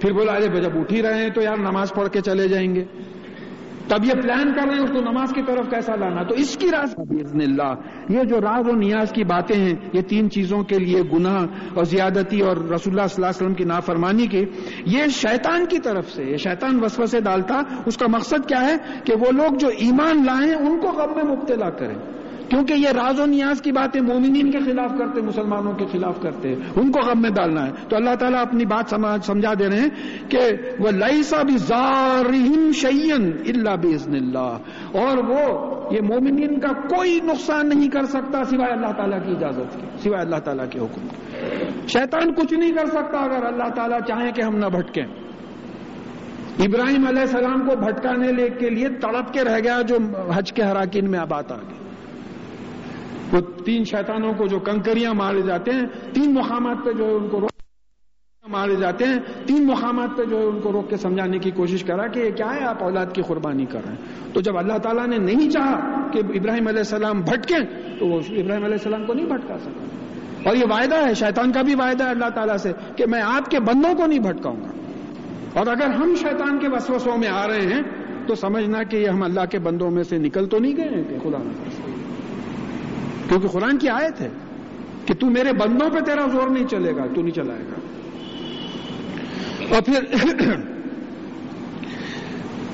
پھر 0.00 0.12
بولا 0.12 0.32
ارے 0.32 0.60
جب 0.60 0.78
اٹھ 0.78 0.92
ہی 0.92 1.02
رہے 1.02 1.22
ہیں 1.22 1.30
تو 1.30 1.42
یار 1.42 1.56
نماز 1.56 1.92
پڑھ 1.94 2.08
کے 2.08 2.20
چلے 2.20 2.48
جائیں 2.48 2.74
گے۔ 2.74 2.84
تو 3.88 3.94
اب 3.94 4.04
یہ 4.04 4.12
پلان 4.22 4.52
کر 4.52 4.62
رہے 4.66 4.74
ہیں 4.74 4.82
اس 4.82 4.90
کو 4.90 5.00
نماز 5.00 5.32
کی 5.34 5.42
طرف 5.46 5.70
کیسا 5.70 5.96
لانا۔ 5.96 6.22
تو 6.22 6.34
اس 6.34 6.56
کی 6.56 6.70
راز 6.70 6.94
بزن 6.98 7.40
اللہ۔ 7.40 7.74
یہ 8.08 8.22
جو 8.22 8.40
راز 8.40 8.68
و 8.68 8.76
نیاز 8.76 9.12
کی 9.12 9.24
باتیں 9.24 9.56
ہیں، 9.56 9.74
یہ 9.92 10.02
تین 10.02 10.30
چیزوں 10.30 10.62
کے 10.62 10.78
لیے 10.78 11.02
گناہ 11.12 11.46
اور 11.74 11.84
زیادتی 11.84 12.40
اور 12.40 12.56
رسول 12.56 12.68
اللہ 12.68 12.76
صلی 12.78 12.92
اللہ 12.92 13.26
علیہ 13.26 13.28
وسلم 13.28 13.54
کی 13.54 13.64
نافرمانی 13.64 14.26
کی 14.26 14.44
یہ 14.84 15.06
شیطان 15.10 15.66
کی 15.66 15.78
طرف 15.78 16.10
سے، 16.10 16.24
یہ 16.24 16.36
شیطان 16.36 16.84
وسو 16.84 17.06
سے 17.06 17.20
ڈالتا۔ 17.20 17.62
اس 17.86 17.96
کا 17.96 18.06
مقصد 18.08 18.48
کیا 18.48 18.66
ہے؟ 18.66 18.76
کہ 19.04 19.14
وہ 19.20 19.32
لوگ 19.32 19.56
جو 19.56 19.68
ایمان 19.68 20.24
لائیں، 20.26 20.54
ان 20.54 20.80
کو 20.80 20.88
غم 20.88 21.12
میں 21.16 21.36
مبتلا 21.36 21.70
کریں۔ 21.70 22.17
کیونکہ 22.48 22.72
یہ 22.72 22.88
راز 22.88 23.20
و 23.20 23.26
نیاز 23.26 23.62
کی 23.62 23.72
باتیں 23.72 24.00
مومنین 24.00 24.50
کے 24.50 24.58
خلاف 24.58 24.90
کرتے، 24.98 25.20
مسلمانوں 25.20 25.72
کے 25.72 25.84
خلاف 25.92 26.20
کرتے 26.20 26.52
ان 26.52 26.92
کو 26.92 27.00
غم 27.00 27.22
میں 27.22 27.30
ڈالنا 27.30 27.66
ہے۔ 27.66 27.72
تو 27.88 27.96
اللہ 27.96 28.14
تعالیٰ 28.14 28.40
اپنی 28.40 28.64
بات 28.64 28.94
سمجھا 29.22 29.52
دے 29.58 29.68
رہے 29.68 29.80
ہیں 29.80 29.90
کہ 30.28 30.38
وہ 30.78 30.90
لئیسا 30.90 31.42
بھی 31.42 31.56
زارہم 31.56 32.70
شعین 32.72 33.32
اللہ 33.48 33.76
بزن 33.82 34.14
اللہ۔ 34.14 34.56
اور 34.92 35.18
وہ 35.18 35.68
یہ 35.94 36.00
مومنین 36.02 36.60
کا 36.60 36.72
کوئی 36.72 37.20
نقصان 37.24 37.68
نہیں 37.68 37.88
کر 37.88 38.04
سکتا 38.04 38.44
سوائے 38.44 38.72
اللہ 38.72 38.92
تعالیٰ 38.92 39.26
کی 39.26 39.32
اجازت 39.32 39.80
کی 39.80 39.86
سوائے 39.96 40.22
اللہ 40.24 40.36
تعالیٰ 40.36 40.68
کے 40.70 40.78
حکم 40.78 41.06
شیطان 41.86 42.34
کچھ 42.34 42.54
نہیں 42.54 42.72
کر 42.72 42.86
سکتا 42.86 43.18
اگر 43.18 43.44
اللہ 43.44 43.68
تعالیٰ 43.74 43.98
چاہیں 44.08 44.32
کہ 44.32 44.42
ہم 44.42 44.56
نہ 44.56 44.66
بھٹکیں۔ 44.66 45.04
ابراہیم 46.58 47.06
علیہ 47.06 47.20
السلام 47.20 47.68
کو 47.68 47.76
بھٹکانے 47.76 48.48
کے 48.48 48.70
لیے 48.70 48.88
تڑپ 48.88 49.32
کے 49.32 49.44
رہ 49.44 49.58
گیا 49.64 49.82
جو 49.82 49.96
حج 50.34 50.52
کے 50.52 50.62
حراکین 50.62 51.10
میں 51.10 51.18
آباد 51.18 51.42
آ 51.50 51.54
گئی 51.54 51.87
وہ 53.32 53.40
تین 53.64 53.84
شیطانوں 53.84 54.32
کو 54.32 54.46
جو 54.46 54.58
کنکریاں 54.58 55.14
مارے 55.14 55.42
جاتے 55.42 55.70
ہیں، 55.70 55.86
تین 56.14 56.34
مقامات 56.34 56.76
پہ 56.84 56.92
جو 56.92 57.04
ہے 57.04 57.12
ان 57.12 57.28
کو 57.28 57.40
روک 57.40 57.50
مارے 58.48 58.74
جاتے 58.76 59.04
ہیں، 59.04 59.18
تین 59.46 59.66
مقامات 59.66 60.08
پہ 60.16 60.24
جو 60.24 60.38
ہے 60.38 60.44
ان 60.44 60.60
کو 60.60 60.72
روک 60.72 60.90
کے 60.90 60.96
سمجھانے 60.96 61.38
کی 61.38 61.50
کوشش 61.50 61.84
کرا 61.84 62.06
کہ 62.06 62.18
یہ 62.20 62.30
کیا 62.30 62.54
ہے، 62.54 62.64
آپ 62.64 62.82
اولاد 62.82 63.06
کی 63.14 63.22
قربانی 63.22 63.64
کر 63.64 63.80
رہے 63.86 63.94
ہیں۔ 63.94 64.34
تو 64.34 64.40
جب 64.40 64.58
اللہ 64.58 64.78
تعالیٰ 64.78 65.06
نے 65.06 65.16
نہیں 65.18 65.50
چاہا 65.50 66.10
کہ 66.10 66.18
ابراہیم 66.18 66.68
علیہ 66.68 66.78
السلام 66.78 67.20
بھٹکیں، 67.20 67.58
تو 67.98 68.06
وہ 68.06 68.14
ابراہیم 68.14 68.64
علیہ 68.64 68.76
السلام 68.76 69.06
کو 69.06 69.14
نہیں 69.14 69.26
بھٹکا 69.26 69.58
سکا 69.58 69.84
اور 70.48 70.56
یہ 70.56 70.64
وعدہ 70.70 71.08
ہے، 71.08 71.14
شیطان 71.14 71.52
کا 71.52 71.62
بھی 71.62 71.74
وعدہ 71.74 72.04
ہے 72.04 72.10
اللہ 72.10 72.28
تعالیٰ 72.34 72.56
سے 72.56 72.72
کہ 72.96 73.04
میں 73.06 73.22
آپ 73.22 73.50
کے 73.50 73.60
بندوں 73.60 73.94
کو 73.94 74.06
نہیں 74.06 74.18
بھٹکاؤں 74.18 74.56
گا۔ 74.56 74.68
اور 75.58 75.66
اگر 75.66 75.86
ہم 75.86 76.14
شیطان 76.14 76.58
کے 76.58 76.68
وسوسوں 76.68 77.18
میں 77.18 77.28
آ 77.28 77.46
رہے 77.46 77.66
ہیں، 77.66 77.82
تو 78.26 78.34
سمجھنا 78.34 78.82
کہ 78.82 78.96
یہ 78.96 79.08
ہم 79.08 79.22
اللہ 79.22 79.44
کے 79.50 79.58
بندوں 79.58 79.90
میں 79.90 80.02
سے 80.02 80.18
نکل 80.18 80.46
تو 80.46 80.58
نہیں 80.58 80.76
گئے 80.76 80.88
ہیں 80.88 81.04
کہ 81.04 81.18
خدا 81.18 81.38
نہ 81.38 81.97
کیونکہ 83.28 83.48
قرآن 83.48 83.78
کی 83.78 83.88
آیت 83.88 84.20
ہے 84.20 84.28
کہ 85.06 85.14
تو 85.14 85.26
میرے 85.26 85.52
بندوں 85.52 85.90
پہ 85.90 85.98
تیرا 86.00 86.26
زور 86.26 86.48
نہیں 86.48 86.66
چلے 86.66 86.96
گا، 86.96 87.06
تو 87.14 87.20
نہیں 87.20 87.34
چلائے 87.34 87.60
گا۔ 87.60 87.80
اور 89.74 89.82
پھر 89.82 90.04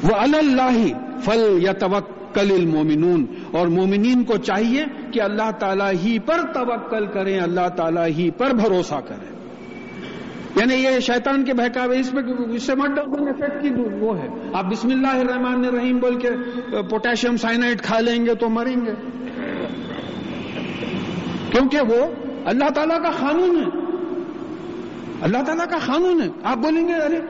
وہ 0.02 0.14
اللہ 0.14 0.86
فل 1.20 1.58
یا 1.60 1.72
توکل 1.72 2.50
المومنون 2.50 3.26
اور 3.52 3.66
مومنین 3.66 4.24
کو 4.24 4.36
چاہیے 4.36 4.84
کہ 5.12 5.20
اللہ 5.20 5.50
تعالیٰ 5.50 5.92
ہی 5.92 6.18
پر 6.18 6.52
توکل 6.52 7.06
کریں، 7.06 7.40
اللہ 7.40 7.68
تعالیٰ 7.68 8.06
ہی 8.06 8.30
پر 8.30 8.50
بھروسہ 8.50 9.00
کریں۔ 9.08 9.34
یعنی 10.56 10.74
یہ 10.74 11.00
شیطان 11.00 11.44
کے 11.44 11.54
بہکاوے، 11.54 11.98
اس 11.98 12.14
میں 12.14 12.22
اس 12.50 12.62
سے 12.62 12.74
مٹ 12.74 12.98
افیکٹ 12.98 13.62
کی 13.62 13.68
وہ 14.00 14.18
ہے۔ 14.18 14.28
آپ 14.52 14.64
بسم 14.70 14.88
اللہ 14.88 15.08
الرحمن 15.08 15.64
الرحیم 15.64 15.98
بول 15.98 16.18
کے 16.18 16.28
uh, 16.28 16.88
پوٹیشیم 16.90 17.36
سائنائڈ 17.36 17.82
کھا 17.82 18.00
لیں 18.00 18.26
گے 18.26 18.34
تو 18.34 18.48
مریں 18.48 18.76
گے۔ 18.86 19.23
کیونکہ 21.54 21.78
وہ 21.80 22.06
اللہ 22.44 22.68
تعالیٰ 22.74 23.02
کا 23.02 23.10
قانون 23.10 23.56
ہے۔ 23.56 23.80
اللہ 25.22 25.38
تعالیٰ 25.46 25.66
کا 25.66 25.78
قانون 25.86 26.22
ہے۔ 26.22 26.28
آپ 26.44 26.56
بولیں 26.56 26.88
گے، 26.88 26.94
ارے، 26.94 27.20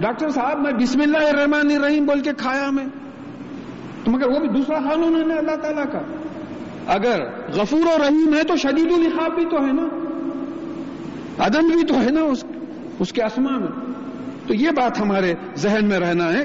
ڈاکٹر 0.00 0.28
صاحب، 0.30 0.58
میں 0.60 0.72
بسم 0.72 1.00
اللہ 1.00 1.18
الرحمن 1.18 1.76
الرحیم 1.76 2.06
بول 2.06 2.20
کے 2.20 2.30
کھایا 2.38 2.70
میں۔ 2.70 2.84
تو 4.04 4.10
مگر 4.10 4.28
وہ 4.28 4.38
بھی 4.38 4.48
دوسرا 4.48 4.78
قانون 4.78 5.20
ہے 5.20 5.26
نا 5.26 5.34
اللہ 5.34 5.56
تعالیٰ 5.56 5.84
کا۔ 5.92 5.98
اگر 6.86 7.20
غفور 7.54 7.80
و 7.80 7.98
رحیم 7.98 8.34
ہے 8.34 8.44
تو 8.44 8.56
شدید 8.56 8.92
الخاب 8.92 9.34
بھی 9.34 9.44
تو 9.44 9.66
ہے 9.66 9.72
نا۔ 9.72 9.88
عدم 11.46 11.66
بھی 11.66 11.86
تو 11.86 12.00
ہے 12.00 12.10
نا 12.10 12.20
اس 12.20 12.44
اس 12.98 13.12
کے 13.12 13.22
اسما 13.22 13.58
میں۔ 13.58 13.94
تو 14.46 14.54
یہ 14.54 14.70
بات 14.70 15.00
ہمارے 15.00 15.34
ذہن 15.56 15.88
میں 15.88 16.00
رہنا 16.00 16.32
ہے 16.32 16.44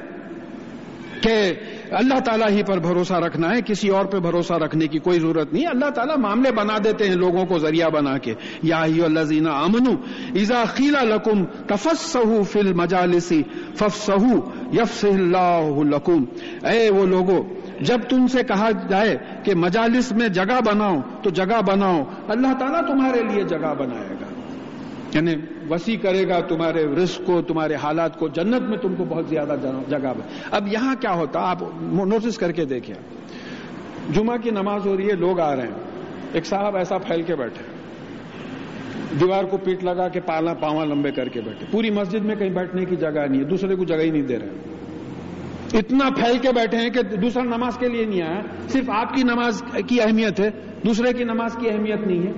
کہ 1.22 1.54
اللہ 1.92 2.20
تعالیٰ 2.20 2.50
ہی 2.50 2.64
پر 2.64 2.78
بھروسہ 2.78 3.14
رکھنا 3.14 3.50
ہے، 3.50 3.62
کسی 3.62 3.90
اور 3.90 4.06
پہ 4.06 4.18
بھروسہ 4.18 4.54
رکھنے 4.54 4.88
کی 4.88 5.00
کوئی 5.00 5.20
ضرورت 5.20 5.54
نہیں۔ 5.54 5.68
اللہ 5.68 5.90
تعالیٰ 5.90 6.18
معاملے 6.18 6.52
بنا 6.52 6.78
دیتے 6.84 7.08
ہیں 7.08 7.16
لوگوں 7.16 7.46
کو 7.46 7.60
ذریعہ 7.60 7.90
بنا 7.90 8.18
کے۔ 8.18 8.34
یا 8.64 8.82
اللہ 8.82 9.50
امن 9.50 9.96
ایزا 10.34 10.64
خیلا 10.68 11.04
لکم 11.04 11.46
تفس 11.46 12.18
فل 12.52 12.74
مجالسی 12.74 13.44
فف 13.76 14.06
سہو 14.06 14.52
یف 14.74 15.06
اللہ 15.06 15.70
لکم۔ 15.84 16.24
اے 16.66 16.90
وہ 16.90 17.06
لوگوں 17.06 17.44
جب 17.82 18.00
تم 18.10 18.28
سے 18.28 18.44
کہا 18.44 18.70
جائے 18.90 19.18
کہ 19.44 19.56
مجالس 19.56 20.12
میں 20.12 20.28
جگہ 20.28 20.60
بناؤ، 20.66 20.96
تو 21.24 21.30
جگہ 21.30 21.62
بناؤ۔ 21.68 22.04
اللہ 22.28 22.54
تعالیٰ 22.60 22.82
تمہارے 22.88 23.22
لیے 23.22 23.44
جگہ 23.44 23.74
بنائے 23.78 24.10
گا۔ 24.10 24.26
یعنی 25.14 25.57
وسیع 25.70 25.98
کرے 25.98 26.28
گا، 26.28 26.40
تمہارے 26.40 26.86
رزق 26.86 27.22
کو، 27.26 27.42
تمہارے 27.42 27.76
حالات 27.76 28.20
کو، 28.20 28.28
جنت 28.28 28.62
میں 28.62 28.78
تم 28.78 28.96
کو 28.96 29.06
بہت 29.10 29.26
زیادہ 29.30 29.56
جگہ 29.90 30.14
اب 30.52 30.68
یہاں 30.68 30.96
کیا 31.02 31.14
ہوتا؟ 31.14 31.40
آپ 31.40 31.58
نوٹس 31.82 32.38
کر 32.38 32.52
کے 32.52 32.66
دیکھیں۔ 32.66 32.96
جمعہ 34.14 34.38
کی 34.38 34.50
نماز 34.50 34.86
ہو 34.86 34.98
رہی 34.98 35.08
ہے، 35.08 35.16
لوگ 35.16 35.40
آ 35.40 35.56
رہے 35.56 35.64
ہیں۔ 35.64 35.76
ایک 36.34 36.46
صاحب 36.46 36.76
ایسا 36.76 36.98
پھیل 36.98 37.22
کے 37.22 37.36
بیٹھے۔ 37.36 37.78
دیوار 39.20 39.44
کو 39.44 39.58
پیٹ 39.58 39.84
لگا 39.84 40.08
کے 40.08 40.20
پالا 40.20 40.54
پاواں 40.54 40.86
لمبے 40.86 41.12
کر 41.12 41.28
کے 41.28 41.42
بیٹھے۔ 41.42 41.66
پوری 41.72 41.90
مسجد 41.90 42.26
میں 42.26 42.36
کہیں 42.36 42.50
بیٹھنے 42.50 42.86
کی 42.86 42.96
جگہ 42.96 43.28
نہیں 43.30 43.40
ہے، 43.40 43.46
دوسرے 43.46 43.76
کو 43.76 43.84
جگہ 43.84 44.02
ہی 44.02 44.10
نہیں 44.10 44.22
دے 44.22 44.40
رہے۔ 44.40 44.50
اتنا 45.78 46.10
پھیل 46.10 46.38
کے 46.38 46.50
بیٹھے 46.56 46.78
ہیں 46.78 46.90
کہ 46.90 47.16
دوسرا 47.16 47.44
نماز 47.44 47.78
کے 47.78 47.90
لیے 47.90 48.06
نہیں 48.06 48.22
آیا۔ 48.22 48.42
صرف 48.70 48.90
آپ 48.90 49.14
کی 49.14 49.24
نماز 49.24 49.64
کی 49.88 50.02
اہمیت 50.02 50.40
ہے، 50.40 50.50
دوسرے 50.86 51.14
کی 51.14 51.24
نماز 51.24 51.56
کی 51.60 51.70
اہمیت 51.70 52.08
نہیں 52.08 52.28
ہے۔ 52.28 52.32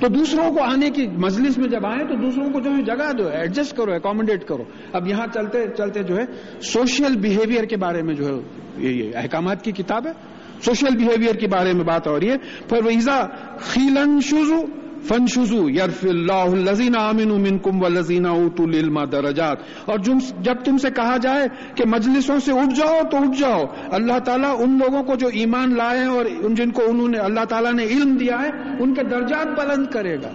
تو 0.00 0.08
دوسروں 0.08 0.50
کو 0.50 0.62
آنے 0.62 0.90
کی 0.90 1.06
مجلس 1.06 1.58
میں 1.58 1.68
جب 1.68 1.86
آئیں 1.86 2.08
تو 2.08 2.14
دوسروں 2.14 2.50
کو 2.50 2.60
جو 2.60 2.70
ہے 2.70 2.82
جگہ 2.82 3.12
دو 3.12 3.28
ایڈجسٹ 3.28 3.76
کرو 3.76 3.92
اکوموڈیٹ 3.92 4.44
کرو۔ 4.44 4.64
اب 4.92 5.08
یہاں 5.08 5.26
چلتے 5.34 5.58
چلتے 5.76 6.02
جو 6.02 6.16
ہے 6.16 6.24
سوشل 6.60 7.16
بیہیویئر 7.16 7.64
کے 7.64 7.76
بارے 7.76 8.02
میں 8.02 8.14
جو 8.14 8.26
ہے، 8.26 8.42
یہ 8.76 9.10
احکامات 9.14 9.62
کی 9.62 9.72
کتاب 9.72 10.06
ہے۔ 10.06 10.12
سوشل 10.60 10.96
بیہیویئر 10.96 11.34
کے 11.34 11.46
بارے 11.46 11.72
میں 11.72 11.84
بات 11.84 12.08
ہو 12.08 12.20
رہی 12.20 12.30
ہے۔ 12.30 12.38
پھر 12.68 12.86
ویزا 12.86 13.26
خیلن 13.58 14.20
شوزو 14.20 14.83
فن 15.08 15.26
شزو 15.26 15.70
یرف 15.70 16.06
اللہ 16.08 16.70
لذینہ 16.70 16.98
امن 16.98 17.30
امن 17.30 17.58
کم 17.58 17.84
و 17.84 17.88
لذینہ 17.88 18.28
اوت 18.28 18.60
العلما 18.60 19.04
درجات۔ 19.12 19.56
اور 19.84 19.98
جب 20.40 20.54
تم 20.64 20.78
سے 20.78 20.88
کہا 20.90 21.16
جائے 21.16 21.48
کہ 21.74 21.84
مجلسوں 21.86 22.38
سے 22.38 22.52
اٹھ 22.52 22.74
جاؤ 22.76 23.00
تو 23.10 23.16
اٹھ 23.16 23.40
جاؤ۔ 23.40 23.64
اللہ 23.90 24.18
تعالیٰ 24.18 24.56
ان 24.58 24.78
لوگوں 24.78 25.02
کو 25.02 25.14
جو 25.14 25.28
ایمان 25.28 25.76
لائے 25.76 26.04
اور 26.04 26.24
جن 26.50 26.70
کو 26.70 26.82
انہوں 26.88 27.08
نے 27.08 27.18
اللہ 27.18 27.44
تعالیٰ 27.44 27.72
نے 27.72 27.84
علم 27.84 28.16
دیا 28.16 28.36
ہے، 28.42 28.48
ان 28.80 28.94
کے 28.94 29.02
درجات 29.02 29.46
بلند 29.46 29.86
کرے 29.86 30.16
گا 30.16 30.30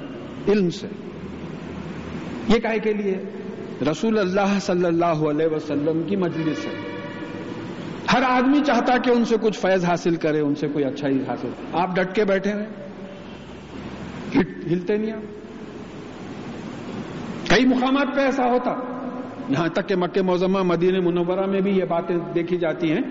علم 0.48 0.70
سے۔ 0.70 0.88
یہ 2.50 2.60
کہے 2.60 2.80
کے 2.80 2.94
لیے؟ 2.94 3.18
رسول 3.92 4.20
اللہ 4.20 4.60
صلی 4.62 4.86
اللہ 4.86 5.06
علیہ 5.06 5.48
وسلم 5.48 6.04
کی 6.04 6.16
مجلس 6.16 6.66
ہے۔ 6.66 7.00
ہر 8.14 8.22
آدمی 8.30 8.60
چاہتا 8.66 8.98
کہ 8.98 9.10
ان 9.10 9.26
سے 9.26 9.36
کچھ 9.42 9.60
فیض 9.60 9.86
حاصل 9.86 10.16
کرے، 10.16 10.40
ان 10.40 10.56
سے 10.56 10.68
کوئی 10.68 10.86
اچھا 10.86 11.08
ہی 11.08 11.18
حاصل۔ 11.28 11.50
آپ 11.74 11.96
ڈٹ 11.96 12.16
کے 12.16 12.26
بیٹھے 12.26 12.52
ہیں 12.52 12.89
ہلتے 14.36 14.98
نہیں 14.98 15.12
آپ 15.12 15.22
کئی 17.50 17.66
مقامات 17.66 18.16
پہ 18.16 18.22
ایسا 18.22 18.44
ہوتا۔ 18.44 18.74
یہاں 19.50 19.68
تک 19.68 19.90
کہ 19.90 19.96
مکہ 19.96 20.22
موزمہ 20.22 20.64
مدینہ 20.64 21.00
منورہ 21.00 21.46
میں 21.46 21.62
بھی 21.62 21.72
یہ 21.72 21.86
باتیں 21.86 22.16
دیکھی 22.36 22.58
جاتی 22.58 22.92
ہیں 22.92 23.02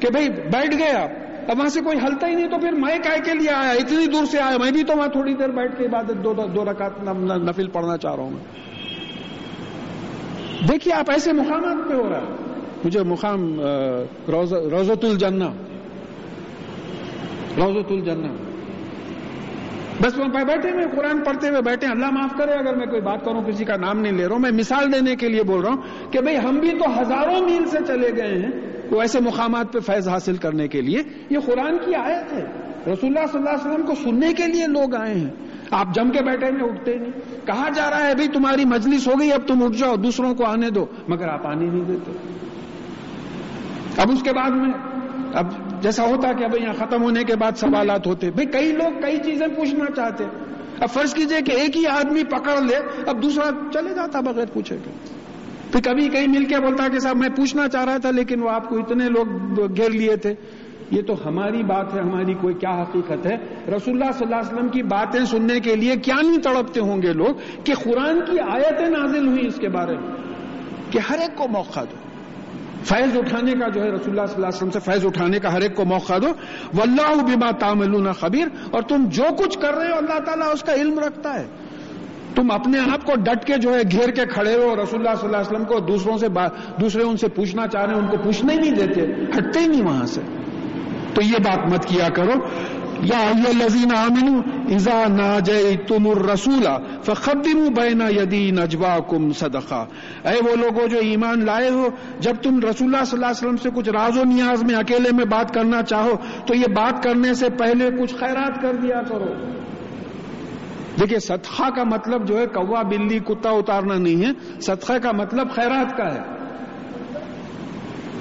کہ 0.00 0.10
بھائی 0.10 0.28
بیٹھ 0.28 0.76
گئے 0.78 0.90
آپ۔ 0.90 1.10
اب 1.50 1.58
وہاں 1.58 1.68
سے 1.68 1.80
کوئی 1.80 1.98
ہلتا 1.98 2.28
ہی 2.28 2.34
نہیں 2.34 2.48
تو 2.48 2.58
پھر 2.58 2.72
میں 2.72 2.98
کائے 3.04 3.20
کے 3.24 3.34
لیے 3.34 3.50
آیا، 3.50 3.70
اتنی 3.70 4.06
دور 4.06 4.24
سے 4.24 4.40
آیا۔ 4.40 4.56
میں 4.56 4.70
بھی 4.70 4.82
تو 4.82 4.96
وہاں 4.96 5.08
تھوڑی 5.08 5.34
دیر 5.34 5.48
بیٹھ 5.48 5.78
کے 5.78 5.86
عبادت 5.86 6.24
دو 6.24 6.34
دو 6.54 6.64
رکعت 6.64 7.02
نفل 7.48 7.68
پڑھنا 7.68 7.96
چاہ 7.96 8.14
رہا 8.14 8.22
ہوں 8.22 8.30
میں۔ 8.30 8.44
دیکھیے 10.68 10.94
آپ 10.94 11.10
ایسے 11.10 11.32
مقامات 11.32 11.88
پہ 11.88 11.94
ہو 11.94 12.08
رہا 12.08 12.20
ہے۔ 12.20 12.32
مجھے 12.84 13.02
مقام 13.02 13.60
روزت 14.28 15.04
الجنہ۔ 15.04 15.44
روزت 17.56 17.92
الجنہ۔ 17.92 18.47
بس 20.02 20.18
وہ 20.18 20.24
بیٹھے 20.24 20.70
ہوئے، 20.70 20.84
قرآن 20.96 21.24
پڑھتے 21.24 21.48
ہوئے 21.48 21.62
بیٹھے 21.62 21.86
اللہ 21.86 22.10
معاف 22.10 22.30
کرے، 22.38 22.52
اگر 22.52 22.76
میں 22.76 22.86
کوئی 22.86 23.00
بات 23.00 23.24
کروں، 23.24 23.42
کسی 23.42 23.64
کا 23.64 23.76
نام 23.76 24.00
نہیں 24.00 24.12
لے 24.12 24.24
رہا 24.24 24.32
ہوں، 24.32 24.38
میں 24.38 24.50
مثال 24.50 24.92
دینے 24.92 25.16
کے 25.16 25.28
لیے 25.28 25.42
بول 25.42 25.60
رہا 25.60 25.72
ہوں 25.72 26.12
کہ 26.12 26.20
بھئی 26.20 26.36
ہم 26.36 26.54
بھی 26.54 26.70
تو 26.70 27.00
ہزاروں 27.00 27.40
میل 27.40 27.66
سے 27.66 27.78
چلے 27.86 28.10
گئے 28.16 28.38
ہیں 28.38 28.50
وہ 28.90 29.00
ایسے 29.00 29.20
مقامات 29.20 29.72
پہ 29.72 29.78
فیض 29.78 30.08
حاصل 30.08 30.36
کرنے 30.36 30.68
کے 30.68 30.80
لیے۔ 30.80 31.02
یہ 31.30 31.38
قرآن 31.46 31.78
کی 31.78 31.94
آیت 31.94 32.32
ہے۔ 32.32 32.44
رسول 32.92 33.16
اللہ 33.16 33.26
صلی 33.32 33.38
اللہ 33.38 33.50
علیہ 33.50 33.70
وسلم 33.70 33.86
کو 33.86 33.94
سننے 33.94 34.32
کے 34.32 34.46
لیے 34.46 34.66
لوگ 34.66 34.94
آئے 34.94 35.14
ہیں۔ 35.14 35.30
آپ 35.70 35.94
جم 35.94 36.10
کے 36.10 36.22
بیٹھے 36.22 36.46
ہیں، 36.46 36.64
اٹھتے 36.64 36.96
نہیں۔ 36.96 37.46
کہا 37.46 37.68
جا 37.74 37.90
رہا 37.90 38.06
ہے 38.06 38.14
بھائی 38.14 38.28
تمہاری 38.28 38.64
مجلس 38.64 39.08
ہو 39.08 39.12
گئی، 39.20 39.32
اب 39.32 39.40
تم 39.46 39.62
اٹھ 39.62 39.76
جاؤ، 39.76 39.96
دوسروں 39.96 40.34
کو 40.34 40.44
آنے 40.44 40.70
دو۔ 40.70 40.86
مگر 41.08 41.28
آپ 41.28 41.46
آنے 41.46 41.66
نہیں 41.66 41.84
دیتے۔ 41.84 42.12
اب 43.96 44.10
اس 44.10 44.22
کے 44.22 44.32
بعد 44.32 44.50
میں، 44.50 44.72
اب 45.34 45.46
جیسا 45.82 46.02
ہوتا 46.02 46.32
کہ 46.32 46.44
اب 46.44 46.56
یہاں 46.62 46.86
ختم 46.86 47.02
ہونے 47.02 47.24
کے 47.24 47.36
بعد 47.36 47.52
سوالات 47.56 48.06
ہوتے 48.06 48.30
بھائی، 48.30 48.46
کئی 48.46 48.72
لوگ 48.72 49.00
کئی 49.00 49.16
چیزیں 49.16 49.46
پوچھنا 49.46 49.84
چاہتے 49.96 50.24
اب 50.80 50.88
فرض 50.88 51.14
کیجیے 51.14 51.40
کہ 51.40 51.52
ایک 51.52 51.76
ہی 51.76 51.86
آدمی 51.86 52.24
پکڑ 52.24 52.62
لے، 52.62 52.76
اب 53.06 53.22
دوسرا 53.22 53.50
چلے 53.72 53.94
جاتا 53.94 54.20
بغیر 54.20 54.46
پوچھے 54.52 54.76
گا 54.76 54.90
پھر 55.72 55.80
کبھی 55.84 56.08
کہیں 56.08 56.26
مل 56.26 56.44
کے 56.44 56.56
بولتا 56.60 56.88
کہ 56.88 56.98
صاحب، 56.98 57.16
میں 57.16 57.28
پوچھنا 57.28 57.68
چاہ 57.68 57.84
رہا 57.84 57.96
تھا 57.96 58.10
لیکن 58.10 58.42
وہ 58.42 58.50
آپ 58.50 58.68
کو 58.68 58.78
اتنے 58.78 59.04
لوگ 59.04 59.26
گھیر 59.76 59.90
لیے 59.90 60.16
تھے۔ 60.16 60.34
یہ 60.90 61.02
تو 61.02 61.14
ہماری 61.26 61.62
بات 61.62 61.94
ہے، 61.94 62.00
ہماری 62.00 62.34
کوئی 62.34 62.54
کیا 62.54 62.82
حقیقت 62.82 63.26
ہے؟ 63.26 63.36
رسول 63.68 64.02
اللہ 64.02 64.12
صلی 64.12 64.26
اللہ 64.26 64.36
علیہ 64.36 64.54
وسلم 64.54 64.68
کی 64.68 64.82
باتیں 64.82 65.24
سننے 65.24 65.60
کے 65.60 65.76
لیے 65.76 65.96
کیا 65.96 66.14
نہیں 66.22 66.38
تڑپتے 66.38 66.80
ہوں 66.80 67.02
گے 67.02 67.12
لوگ 67.12 67.34
کہ 67.64 67.74
قرآن 67.74 68.20
کی 68.20 68.40
آیتیں 68.40 68.88
نازل 68.88 69.28
ہوئی 69.28 69.46
اس 69.46 69.56
کے 69.56 69.68
بارے 69.68 69.96
میں؟ 69.96 70.14
کہ 70.90 70.98
ہر 70.98 71.18
ایک 71.18 71.38
کو 71.38 71.48
موقع 71.48 71.80
دو۔ 71.80 72.07
فیض 72.84 73.16
اٹھانے 73.16 73.52
کا 73.52 73.68
جو 73.68 73.82
ہے 73.82 73.90
رسول 73.90 74.18
اللہ 74.18 74.26
صلی 74.26 74.34
اللہ 74.34 74.46
علیہ 74.46 74.56
وسلم 74.56 74.70
سے 74.70 74.80
فیض 74.80 75.04
اٹھانے 75.04 75.38
کا 75.38 75.52
ہر 75.52 75.60
ایک 75.60 75.76
کو 75.76 75.84
موقع 75.84 76.12
دو۔ 76.22 76.28
واللہ 76.74 77.22
بما 77.22 77.50
تعملون 77.50 78.12
خبیر۔ 78.12 78.46
اور 78.70 78.82
تم 78.82 79.04
جو 79.08 79.24
کچھ 79.38 79.58
کر 79.58 79.74
رہے 79.74 79.86
ہو 79.86 79.96
اللہ 79.96 80.18
تعالیٰ 80.18 80.52
اس 80.52 80.62
کا 80.62 80.74
علم 80.74 80.98
رکھتا 80.98 81.40
ہے۔ 81.40 81.46
تم 82.34 82.50
اپنے 82.50 82.78
آپ 82.78 83.04
کو 83.04 83.12
ڈٹ 83.16 83.44
کے 83.44 83.56
جو 83.56 83.74
ہے 83.74 83.82
گھیر 83.90 84.10
کے 84.10 84.26
کھڑے 84.26 84.54
ہو 84.54 84.76
رسول 84.82 85.00
اللہ 85.00 85.14
صلی 85.20 85.26
اللہ 85.26 85.36
علیہ 85.36 85.50
وسلم 85.50 85.64
کو 85.64 85.78
دوسروں 85.78 86.18
سے 86.18 86.26
دوسرے 86.80 87.02
ان 87.02 87.16
سے 87.16 87.28
پوچھنا 87.28 87.66
چاہ 87.66 87.84
رہے 87.84 87.94
ہیں، 87.94 88.00
ان 88.00 88.06
کو 88.06 88.16
پوچھنے 88.16 88.52
ہی 88.52 88.58
نہیں 88.58 88.70
دیتے، 88.70 89.00
ہٹتے 89.38 89.60
ہی 89.60 89.66
نہیں 89.66 89.82
وہاں 89.82 90.06
سے۔ 90.06 90.20
تو 91.14 91.22
یہ 91.22 91.38
بات 91.44 91.72
مت 91.72 91.84
کیا 91.86 92.08
کرو۔ 92.08 92.32
یا 93.02 93.32
لذین 93.58 93.94
عامن 93.94 94.40
ازا 94.74 95.04
نا 95.08 95.38
جے 95.38 95.76
تم 95.86 96.28
رسولا 96.30 96.78
فقدم 97.02 97.68
بینا 97.76 98.08
یدی 98.08 98.50
نجوا 98.50 98.98
کم 99.10 99.32
صدقہ۔ 99.32 99.86
اے 100.24 100.50
وہ 100.50 100.56
لوگوں 100.56 100.88
جو 100.88 100.98
ایمان 100.98 101.44
لائے 101.44 101.70
ہو، 101.70 101.88
جب 102.20 102.34
تم 102.42 102.58
رسول 102.58 102.94
اللہ 102.94 103.04
صلی 103.04 103.16
اللہ 103.16 103.26
علیہ 103.26 103.48
وسلم 103.48 103.56
سے 103.56 103.68
کچھ 103.74 103.88
راز 103.88 104.18
و 104.18 104.24
نیاز 104.24 104.62
میں 104.62 104.74
اکیلے 104.74 105.08
میں 105.12 105.24
بات 105.24 105.54
کرنا 105.54 105.82
چاہو، 105.82 106.16
تو 106.46 106.54
یہ 106.54 106.66
بات 106.66 107.02
کرنے 107.02 107.34
سے 107.34 107.50
پہلے 107.50 107.90
کچھ 108.02 108.14
خیرات 108.14 108.62
کر 108.62 108.74
دیا 108.74 109.02
کرو۔ 109.08 109.34
دیکھیے، 111.00 111.18
صدقہ 111.18 111.70
کا 111.76 111.84
مطلب 111.84 112.28
جو 112.28 112.38
ہے، 112.38 112.46
کوا 112.46 112.82
بلی 112.82 113.18
کتا 113.18 113.50
اتارنا 113.50 113.94
نہیں 113.94 114.24
ہے۔ 114.26 114.60
صدقہ 114.60 114.92
کا 114.92 115.12
مطلب 115.12 115.50
خیرات 115.50 115.96
کا 115.96 116.14
ہے۔ 116.14 116.20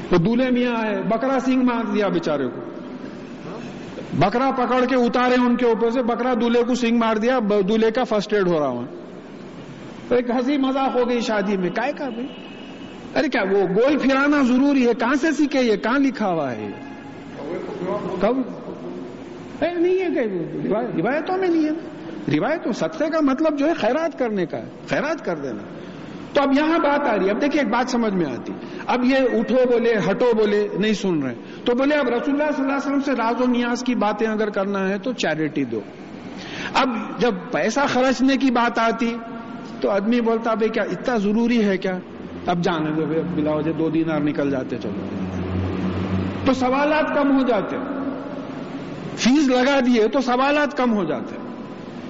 تو 0.10 0.18
دولہے 0.18 0.52
میاں 0.52 0.86
ہے 0.86 1.04
بکرا 1.04 1.40
سنگھ 1.40 1.66
مار 1.66 1.92
دیا 1.94 2.08
بیچارے 2.08 2.48
کو۔ 2.48 2.67
بکرا 4.18 4.52
پکڑ 4.52 4.86
کے 4.86 4.96
اتارے 4.96 5.36
ان 5.36 5.56
کے 5.56 5.66
اوپر 5.66 5.90
سے، 5.90 6.04
بکرا 6.04 6.34
دولہے 6.42 6.64
کو 6.64 6.76
سنگ 6.76 6.98
مار 6.98 7.16
دیا 7.16 7.40
دولہے 7.68 7.92
کا 7.92 8.04
فرسٹ 8.04 8.34
ایڈ 8.34 8.48
ہو 8.48 8.60
رہا 8.60 8.68
ہوں۔ 8.68 8.86
تو 10.08 10.16
ایک 10.16 10.30
ہنسی 10.30 10.58
مذاق 10.58 10.96
ہو 10.96 11.10
گئی 11.10 11.20
شادی 11.20 11.58
میں۔ 11.58 11.70
کائے 11.70 11.94
کا 11.94 12.10
بھائی؟ 12.10 12.28
ارے 13.16 13.30
کیا 13.30 13.44
وہ 13.52 13.58
گول 13.58 13.98
پھرانا 13.98 14.42
ضروری 14.42 14.88
ہے؟ 14.88 14.94
کہاں 14.94 15.16
سے 15.16 15.32
سیکھے 15.32 15.62
یہ؟ 15.62 15.76
کہاں 15.76 16.00
لکھا 16.00 16.28
ہوا 16.28 16.52
ہے؟ 16.52 16.72
کب؟ 18.22 18.38
نہیں 19.62 20.00
ہے 20.00 20.08
کہ 20.14 20.20
روایتوں 21.02 21.38
میں 21.38 21.48
نہیں 21.48 21.66
ہے۔ 21.66 21.72
روایتوں 22.38 22.72
سترے 22.72 23.10
کا 23.10 23.20
مطلب 23.22 23.60
جو 23.60 23.68
ہے 23.68 23.74
خیرات 23.74 24.20
کرنے 24.20 24.46
کا 24.46 24.58
ہے۔ 24.58 24.70
خیرات 24.90 25.26
کر 25.26 25.36
دینا۔ 25.36 25.77
تو 26.38 26.44
اب 26.44 26.54
یہاں 26.58 26.80
بات 26.80 27.08
آ 27.08 27.18
رہی 27.18 27.26
ہے۔ 27.26 27.32
اب 27.32 27.42
دیکھیے 27.42 27.62
ایک 27.62 27.72
بات 27.72 27.92
سمجھ 27.92 28.14
میں 28.14 28.26
آتی۔ 28.26 28.54
اب 28.88 29.04
یہ 29.04 29.16
اٹھو 29.16 29.56
بولے، 29.56 29.94
ہٹو 30.10 30.32
بولے، 30.38 30.68
نہیں 30.80 30.94
سن 30.94 31.24
رہے۔ 31.24 31.34
تو 31.66 31.76
بولے، 31.76 31.96
اب 31.96 32.10
رسول 32.10 32.42
اللہ 32.42 32.52
صلی 32.56 32.66
اللہ 32.66 32.76
علیہ 32.76 32.88
وسلم 32.88 33.02
سے 33.02 33.12
راز 33.12 33.42
و 33.42 33.46
نیاز 33.46 33.84
کی 33.84 33.96
باتیں 33.96 34.28
اگر 34.28 34.50
کرنا 34.50 34.90
ہے 34.90 34.98
تو 34.98 35.14
چیریٹی 35.14 35.64
دو۔ 35.64 35.80
اب 36.74 36.90
جب 37.20 37.34
پیسہ 37.52 37.80
خرچنے 37.88 38.38
کی 38.38 38.52
بات 38.52 38.80
آتی 38.80 39.16
تو 39.82 39.90
آدمی 39.90 40.22
بولتا، 40.22 40.54
بھائی، 40.54 40.70
کیا 40.70 40.84
اتنا 40.84 41.18
ضروری 41.18 41.64
ہے 41.64 41.78
کیا؟ 41.78 42.00
اب 42.46 42.64
جانے 42.64 42.92
دو 42.92 43.06
بلا 43.36 43.52
وجہ 43.52 43.72
دو 43.72 43.90
دینار 43.90 44.20
نکل 44.20 44.50
جاتے، 44.50 44.78
چلو۔ 44.78 45.06
تو 46.46 46.54
سوالات 46.54 47.16
کم 47.16 47.38
ہو 47.38 47.46
جاتے۔ 47.48 47.78
فیس 49.18 49.48
لگا 49.48 49.80
دیے 49.86 50.08
تو 50.08 50.20
سوالات 50.22 50.78
کم 50.78 50.94
ہو 50.94 51.04
جاتے۔ 51.04 51.36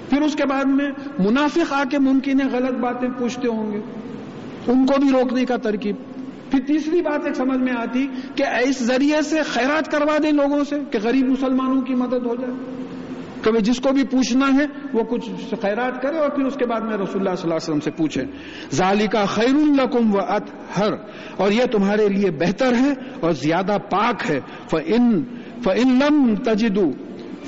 پھر 0.10 0.22
اس 0.22 0.36
کے 0.36 0.46
بعد 0.46 0.66
میں 0.66 0.92
منافق 1.20 1.74
آ 1.74 1.84
کے 1.92 2.00
ممکن 2.00 2.42
ہے 2.42 2.46
غلط 2.52 2.76
باتیں 2.76 3.10
پوچھتے 3.20 3.48
ہوں 3.48 3.72
گے۔ 3.72 3.80
ان 4.68 4.86
کو 4.86 4.94
بھی 5.02 5.10
روکنے 5.12 5.46
کا 5.46 5.58
ترکیب۔ 5.58 5.96
پھر 6.52 6.60
تیسری 6.68 7.02
بات 7.02 7.26
ایک 7.26 7.36
سمجھ 7.36 7.58
میں 7.58 7.74
آتی 7.78 8.08
کہ 8.36 8.44
اس 8.44 8.84
ذریعے 8.84 9.22
سے 9.22 9.42
خیرات 9.42 9.92
کروا 9.92 10.18
دیں 10.24 10.32
لوگوں 10.32 10.64
سے 10.64 10.76
کہ 10.92 11.00
غریب 11.04 11.30
مسلمانوں 11.30 11.82
کی 11.82 11.94
مدد 11.94 12.26
ہو 12.26 12.36
جائے۔ 12.36 12.54
کبھی 13.42 13.62
جس 13.62 13.80
کو 13.80 13.94
بھی 13.94 14.04
پوچھنا 14.04 14.48
ہے 14.54 14.66
وہ 14.94 15.04
کچھ 15.04 15.30
خیرات 15.62 16.02
کرے 16.02 16.18
اور 16.18 16.30
پھر 16.30 16.44
اس 16.44 16.56
کے 16.56 16.66
بعد 16.66 16.82
میں 16.82 16.94
رسول 16.94 17.28
اللہ 17.28 17.36
صلی 17.36 17.44
اللہ 17.44 17.56
علیہ 17.56 17.56
وسلم 17.56 17.80
سے 17.80 17.92
پوچھے۔ 17.92 18.24
ظالقہ 18.72 19.26
خیر 19.26 19.56
القم 19.56 20.16
و 20.16 20.20
ات 20.20 20.44
ہر 20.78 20.94
اور 21.38 21.52
یہ 21.52 21.64
تمہارے 21.72 22.08
لیے 22.08 22.32
بہتر 22.32 22.74
ہے 22.74 22.94
اور 23.20 23.32
زیادہ 23.32 23.78
پاک 23.90 24.30
ہے۔ 24.30 24.40
فن 24.70 25.24
فن 25.64 26.00
لم 26.00 26.36
تجدو 26.36 26.92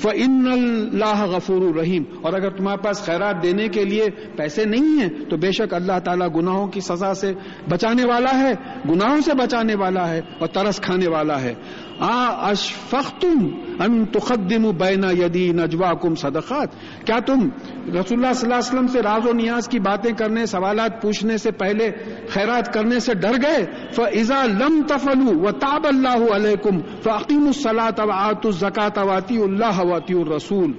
فن 0.02 0.48
اللہ 0.52 1.24
غفور 1.24 1.62
الرحیم 1.62 2.02
اور 2.22 2.32
اگر 2.32 2.50
تمہارے 2.50 2.84
پاس 2.84 3.04
خیرات 3.04 3.42
دینے 3.42 3.68
کے 3.68 3.84
لیے 3.84 4.06
پیسے 4.36 4.64
نہیں 4.64 5.00
ہیں، 5.00 5.08
تو 5.30 5.36
بے 5.36 5.52
شک 5.52 5.74
اللہ 5.74 5.98
تعالیٰ 6.04 6.28
گناہوں 6.36 6.66
کی 6.66 6.80
سزا 6.80 7.14
سے 7.14 7.32
بچانے 7.68 8.04
والا 8.04 8.38
ہے، 8.38 8.52
گناہوں 8.88 9.20
سے 9.20 9.34
بچانے 9.34 9.74
والا 9.74 10.08
ہے 10.08 10.20
اور 10.38 10.48
ترس 10.48 10.80
کھانے 10.80 11.08
والا 11.08 11.40
ہے۔ 11.42 11.54
اشفختم 12.00 13.46
ان 13.80 14.04
تقدم 14.04 14.70
بین 14.78 15.04
یدی 15.18 15.52
نجوا 15.52 15.92
کم 15.94 16.14
صدقات۔ 16.14 16.74
کیا 17.06 17.18
تم 17.26 17.48
رسول 17.88 18.18
اللہ 18.18 18.32
صلی 18.32 18.46
اللہ 18.46 18.54
علیہ 18.54 18.68
وسلم 18.68 18.86
سے 18.86 19.02
راز 19.02 19.26
و 19.26 19.32
نیاز 19.32 19.68
کی 19.68 19.78
باتیں 19.78 20.12
کرنے، 20.12 20.46
سوالات 20.46 21.00
پوچھنے 21.02 21.36
سے 21.36 21.50
پہلے 21.50 21.90
خیرات 22.32 22.72
کرنے 22.74 23.00
سے 23.00 23.14
ڈر 23.14 23.36
گئے؟ 23.42 23.64
فضا 23.92 24.44
لم 24.46 24.80
تفلو 24.88 25.38
و 25.40 25.50
تاب 25.50 25.86
اللہ 25.86 26.34
علیکم 26.34 26.80
فعقیم 27.02 27.46
الصلاۃ 27.46 27.98
وآت 27.98 28.46
الزکات 28.46 28.98
واتی 28.98 29.42
اللہ 29.42 29.80
واتی 29.80 30.14
الرسول 30.14 30.72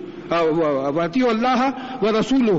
واتی 0.95 1.21
اللہ 1.29 1.69
و 2.01 2.19
رسول 2.19 2.49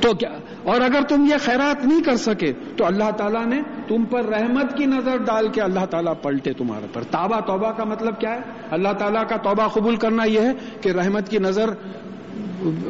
تو 0.00 0.14
کیا 0.14 0.30
اور 0.68 0.80
اگر 0.80 1.02
تم 1.08 1.24
یہ 1.24 1.34
خیرات 1.40 1.86
نہیں 1.86 2.02
کر 2.02 2.16
سکے، 2.16 2.52
تو 2.76 2.86
اللہ 2.86 3.10
تعالیٰ 3.10 3.46
نے 3.46 3.62
تم 3.88 4.04
پر 4.04 4.24
رحمت 4.24 4.76
کی 4.76 4.84
نظر 4.84 5.16
ڈال 5.16 5.48
کے 5.48 5.60
اللہ 5.60 5.84
تعالیٰ 5.84 6.12
پلٹے 6.22 6.52
تمہارے 6.52 6.86
پر۔ 6.92 7.02
تابا 7.02 7.40
توبہ 7.40 7.70
کا 7.70 7.84
مطلب 7.84 8.20
کیا 8.20 8.30
ہے؟ 8.30 8.40
اللہ 8.70 8.92
تعالیٰ 8.98 9.28
کا 9.28 9.36
توبہ 9.36 9.68
قبول 9.68 9.96
کرنا 9.96 10.24
یہ 10.24 10.40
ہے 10.40 10.52
کہ 10.80 10.88
رحمت 10.88 11.28
کی 11.28 11.38
نظر 11.38 11.70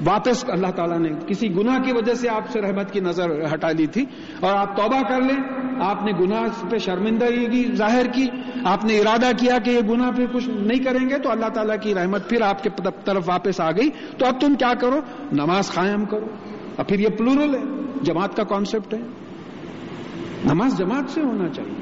واپس 0.05 0.45
اللہ 0.49 0.67
تعالیٰ 0.67 0.99
نے، 0.99 1.09
کسی 1.27 1.57
گناہ 1.57 1.79
کی 1.79 1.93
وجہ 1.93 2.15
سے 2.15 2.29
آپ 2.29 2.51
سے 2.51 2.61
رحمت 2.61 2.93
کی 2.93 3.01
نظر 3.01 3.55
ہٹا 3.55 3.71
لی 3.71 3.87
تھی۔ 3.87 4.05
اور 4.41 4.55
آپ 4.55 4.77
توبہ 4.77 5.03
کر 5.09 5.21
لیں۔ 5.21 5.43
آپ 5.81 6.05
نے 6.05 6.13
گناہ 6.21 6.71
پہ 6.71 6.79
شرمندگی 6.79 7.75
ظاہر 7.75 8.07
کی، 8.07 8.27
آپ 8.65 8.85
نے 8.85 8.99
ارادہ 8.99 9.27
کیا 9.39 9.59
کہ 9.59 9.71
یہ 9.71 9.81
گناہ 9.81 10.11
پہ 10.17 10.27
کچھ 10.33 10.49
نہیں 10.49 10.85
کریں 10.85 11.09
گے، 11.09 11.19
تو 11.19 11.31
اللہ 11.31 11.49
تعالیٰ 11.55 11.77
کی 11.83 11.95
رحمت 11.95 12.29
پھر 12.29 12.43
آپ 12.43 12.63
کے 12.63 12.71
طرف 13.05 13.29
واپس 13.29 13.61
آ 13.61 13.71
گئی۔ 13.71 13.91
تو 14.19 14.27
اب 14.27 14.41
تم 14.41 14.55
کیا 14.55 14.73
کرو؟ 14.81 15.01
نماز 15.33 15.73
قائم 15.73 16.05
کرو۔ 16.05 16.58
اور 16.79 16.87
پھر 16.87 16.99
یہ 16.99 17.09
پلورل 17.09 17.55
ہے، 17.55 17.61
جماعت 18.03 18.37
کا 18.37 18.45
کانسیپٹ 18.45 18.95
ہے۔ 18.95 18.99
نماز 20.45 20.79
جماعت 20.79 21.11
سے 21.11 21.21
ہونا 21.21 21.49
چاہیے۔ 21.49 21.75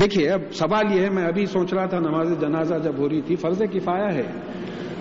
دیکھیے، 0.00 0.30
اب 0.30 0.40
سوال 0.52 0.92
یہ 0.92 1.00
ہے، 1.00 1.10
میں 1.10 1.24
ابھی 1.24 1.46
سوچ 1.46 1.74
رہا 1.74 1.86
تھا، 1.86 1.98
نماز 1.98 2.40
جنازہ 2.40 2.74
جب 2.84 2.92
ہو 2.98 3.08
رہی 3.08 3.20
تھی، 3.20 3.36
فرض 3.36 3.62
کفایا 3.72 4.14
ہے۔ 4.14 4.32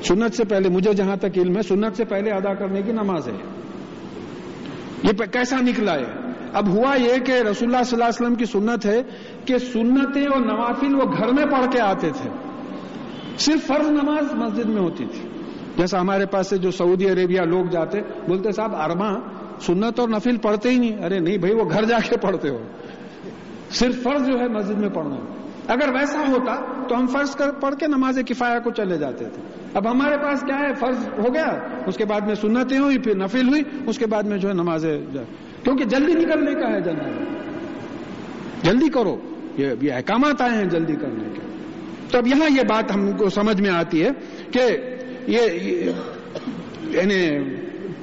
سنت 0.03 0.33
سے 0.33 0.43
پہلے، 0.43 0.69
مجھے 0.69 0.93
جہاں 0.93 1.15
تک 1.15 1.37
علم 1.37 1.57
ہے، 1.57 1.61
سنت 1.61 1.97
سے 1.97 2.05
پہلے 2.05 2.31
ادا 2.31 2.53
کرنے 2.53 2.81
کی 2.81 2.91
نماز 2.91 3.27
ہے۔ 3.27 3.33
یہ 5.03 5.25
کیسا 5.31 5.57
نکلا 5.61 5.93
ہے؟ 5.93 6.05
اب 6.53 6.69
ہوا 6.69 6.95
یہ 6.95 7.19
کہ 7.25 7.31
رسول 7.31 7.75
اللہ 7.75 7.83
صلی 7.83 8.01
اللہ 8.01 8.03
علیہ 8.03 8.07
وسلم 8.07 8.35
کی 8.35 8.45
سنت 8.45 8.85
ہے 8.85 9.01
کہ 9.45 9.57
سنتیں 9.57 10.23
اور 10.23 10.41
نوافل 10.41 10.95
وہ 10.95 11.11
گھر 11.17 11.31
میں 11.31 11.45
پڑھ 11.45 11.71
کے 11.71 11.81
آتے 11.81 12.09
تھے۔ 12.21 12.29
صرف 13.37 13.67
فرض 13.67 13.89
نماز 13.89 14.35
مسجد 14.35 14.65
میں 14.65 14.81
ہوتی 14.81 15.05
تھی۔ 15.05 15.36
جیسا 15.77 16.01
ہمارے 16.01 16.25
پاس 16.25 16.47
سے 16.47 16.57
جو 16.57 16.71
سعودی 16.71 17.09
عربیہ 17.09 17.41
لوگ 17.41 17.65
جاتے، 17.65 18.01
بولتے 18.27 18.51
صاحب 18.51 18.75
ارما 18.75 19.19
سنت 19.59 19.99
اور 19.99 20.09
نفل 20.09 20.37
پڑھتے 20.37 20.69
ہی 20.69 20.79
نہیں۔ 20.79 21.05
ارے 21.05 21.19
نہیں 21.19 21.37
بھائی، 21.37 21.53
وہ 21.53 21.69
گھر 21.69 21.83
جا 21.83 21.97
کے 22.09 22.17
پڑھتے 22.17 22.49
ہو۔ 22.49 22.57
صرف 23.69 24.03
فرض 24.03 24.27
جو 24.27 24.39
ہے 24.39 24.47
مسجد 24.47 24.77
میں 24.77 24.89
پڑھنا۔ 24.89 25.15
اگر 25.67 25.89
ویسا 25.93 26.19
ہوتا 26.27 26.83
تو 26.87 26.99
ہم 26.99 27.07
فرض 27.07 27.35
کر، 27.35 27.51
پڑھ 27.51 27.75
کے 27.75 27.87
نماز 27.87 28.19
کفایہ 28.27 28.59
کو 28.59 28.71
چلے 28.71 28.97
جاتے 28.97 29.25
تھے۔ 29.25 29.41
اب 29.73 29.91
ہمارے 29.91 30.17
پاس 30.17 30.41
کیا 30.41 30.59
ہے؟ 30.59 30.73
فرض 30.73 31.07
ہو 31.17 31.33
گیا۔ 31.33 31.57
اس 31.87 31.97
کے 31.97 32.05
بعد 32.05 32.21
میں 32.21 32.35
سنتیں 32.35 32.79
ہوئی، 32.79 32.97
پھر 32.97 33.17
نفل 33.17 33.49
ہوئی، 33.49 33.61
اس 33.87 33.97
کے 33.97 34.05
بعد 34.05 34.23
میں 34.23 34.37
جو 34.37 34.49
ہے 34.49 34.53
نماز 34.53 34.85
کیونکہ 35.63 35.83
جلدی 35.83 36.13
نکلنے 36.13 36.53
کا 36.53 36.67
ہے 36.67 36.81
جناب۔ 36.81 37.23
جلدی 38.63 38.89
کرو۔ 38.89 39.17
یہ 39.57 39.93
احکامات 39.93 40.41
آئے 40.41 40.51
ہیں 40.51 40.65
جلدی 40.65 40.95
کرنے 40.95 41.23
کے۔ 41.33 41.41
تو 42.11 42.17
اب 42.17 42.27
یہاں 42.27 42.49
یہ 42.57 42.61
بات 42.69 42.95
ہم 42.95 43.11
کو 43.11 43.29
سمجھ 43.29 43.61
میں 43.61 43.69
آتی 43.69 44.03
ہے 44.03 44.09
کہ 44.51 44.77
یہ 45.27 45.41
یعنی 46.83 47.39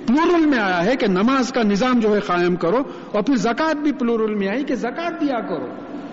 پلورل 0.06 0.46
میں 0.46 0.58
آیا 0.58 0.84
ہے 0.84 0.96
کہ 0.96 1.06
نماز 1.06 1.52
کا 1.52 1.62
نظام 1.62 1.98
جو 1.98 2.14
ہے 2.14 2.20
قائم 2.20 2.56
کرو 2.56 2.78
اور 3.12 3.22
پھر 3.22 3.36
زکات 3.36 3.76
بھی 3.76 3.92
پلورل 3.92 4.34
میں 4.34 4.48
آئی 4.48 4.64
کہ 4.64 4.74
زکات 4.74 5.20
دیا 5.20 5.40
کرو۔ 5.40 5.66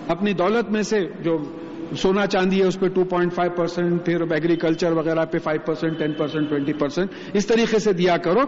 اپنی 0.08 0.32
دولت 0.32 0.70
میں 0.70 0.82
سے 0.82 1.00
جو 1.22 1.38
سونا 1.96 2.26
چاندی 2.26 2.60
ہے 2.60 2.66
اس 2.66 2.80
پہ 2.80 2.88
ٹو 2.88 3.04
پوائنٹ 3.04 3.34
فائیو 3.34 3.52
پرسینٹ 3.56 4.04
پھر 4.04 4.20
ایگریکلچر 4.20 4.92
وغیرہ 4.92 5.24
پہ 5.24 5.38
five 5.38 5.60
percent 5.66 5.98
ten 5.98 6.12
percent 6.12 6.48
twenty 6.48 6.72
percent 6.72 7.10
اس 7.32 7.46
طریقے 7.46 7.78
سے 7.78 7.92
دیا 7.92 8.16
کرو۔ 8.16 8.40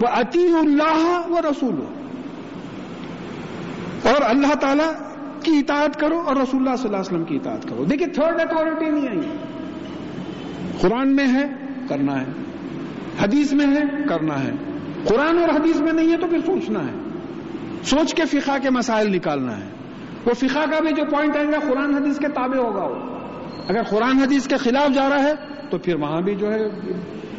وہ 0.00 0.06
عطی 0.06 0.48
اللہ 0.58 1.22
و 1.28 1.38
رسول 1.42 1.74
اور 4.02 4.22
اللہ 4.22 4.54
تعالی 4.54 4.92
کی 5.42 5.58
اطاعت 5.58 6.00
کرو 6.00 6.18
اور 6.18 6.36
رسول 6.36 6.62
اللہ 6.62 6.76
صلی 6.76 6.84
اللہ 6.84 6.96
علیہ 6.96 7.12
وسلم 7.12 7.24
کی 7.24 7.36
اطاعت 7.36 7.62
کرو۔ 7.68 7.84
دیکھیے 7.84 8.08
تھرڈ 8.08 8.40
اتارٹی 8.40 8.90
نہیں 8.90 9.08
آئی۔ 9.08 9.20
قرآن 10.80 11.16
میں 11.16 11.26
ہے۔ 11.26 11.59
کرنا 11.90 12.20
ہے۔ 12.20 12.26
حدیث 13.22 13.52
میں 13.52 13.66
ہے، 13.66 13.80
کرنا 14.08 14.44
ہے۔ 14.44 14.50
قرآن 15.04 15.38
اور 15.38 15.48
حدیث 15.48 15.80
میں 15.80 15.92
نہیں 15.92 16.12
ہے 16.12 16.16
تو 16.16 16.26
پھر 16.26 16.38
سوچنا 16.46 16.80
ہے۔ 16.84 16.92
سوچ 17.82 18.14
کے 18.14 18.24
فقہ 18.24 18.58
کے 18.62 18.70
مسائل 18.70 19.12
نکالنا 19.12 19.56
ہے۔ 19.56 19.68
وہ 20.24 20.34
فقہ 20.34 20.58
کا 20.58 20.80
بھی 20.80 20.92
جو 20.96 21.04
پوائنٹ 21.10 21.36
آئے 21.36 21.46
گا 21.46 21.70
قرآن 21.70 21.94
حدیث 21.94 22.18
کے 22.18 22.28
تابع 22.28 22.58
ہوگا 22.58 22.82
وہ۔ 22.82 22.94
اگر 23.68 23.82
قرآن 23.82 24.16
حدیث 24.16 24.46
کے 24.46 24.56
خلاف 24.56 24.94
جا 24.94 25.08
رہا 25.08 25.22
ہے، 25.22 25.32
تو 25.70 25.78
پھر 25.78 25.94
وہاں 25.94 26.20
بھی 26.20 26.34
جو 26.34 26.52
ہے، 26.52 26.68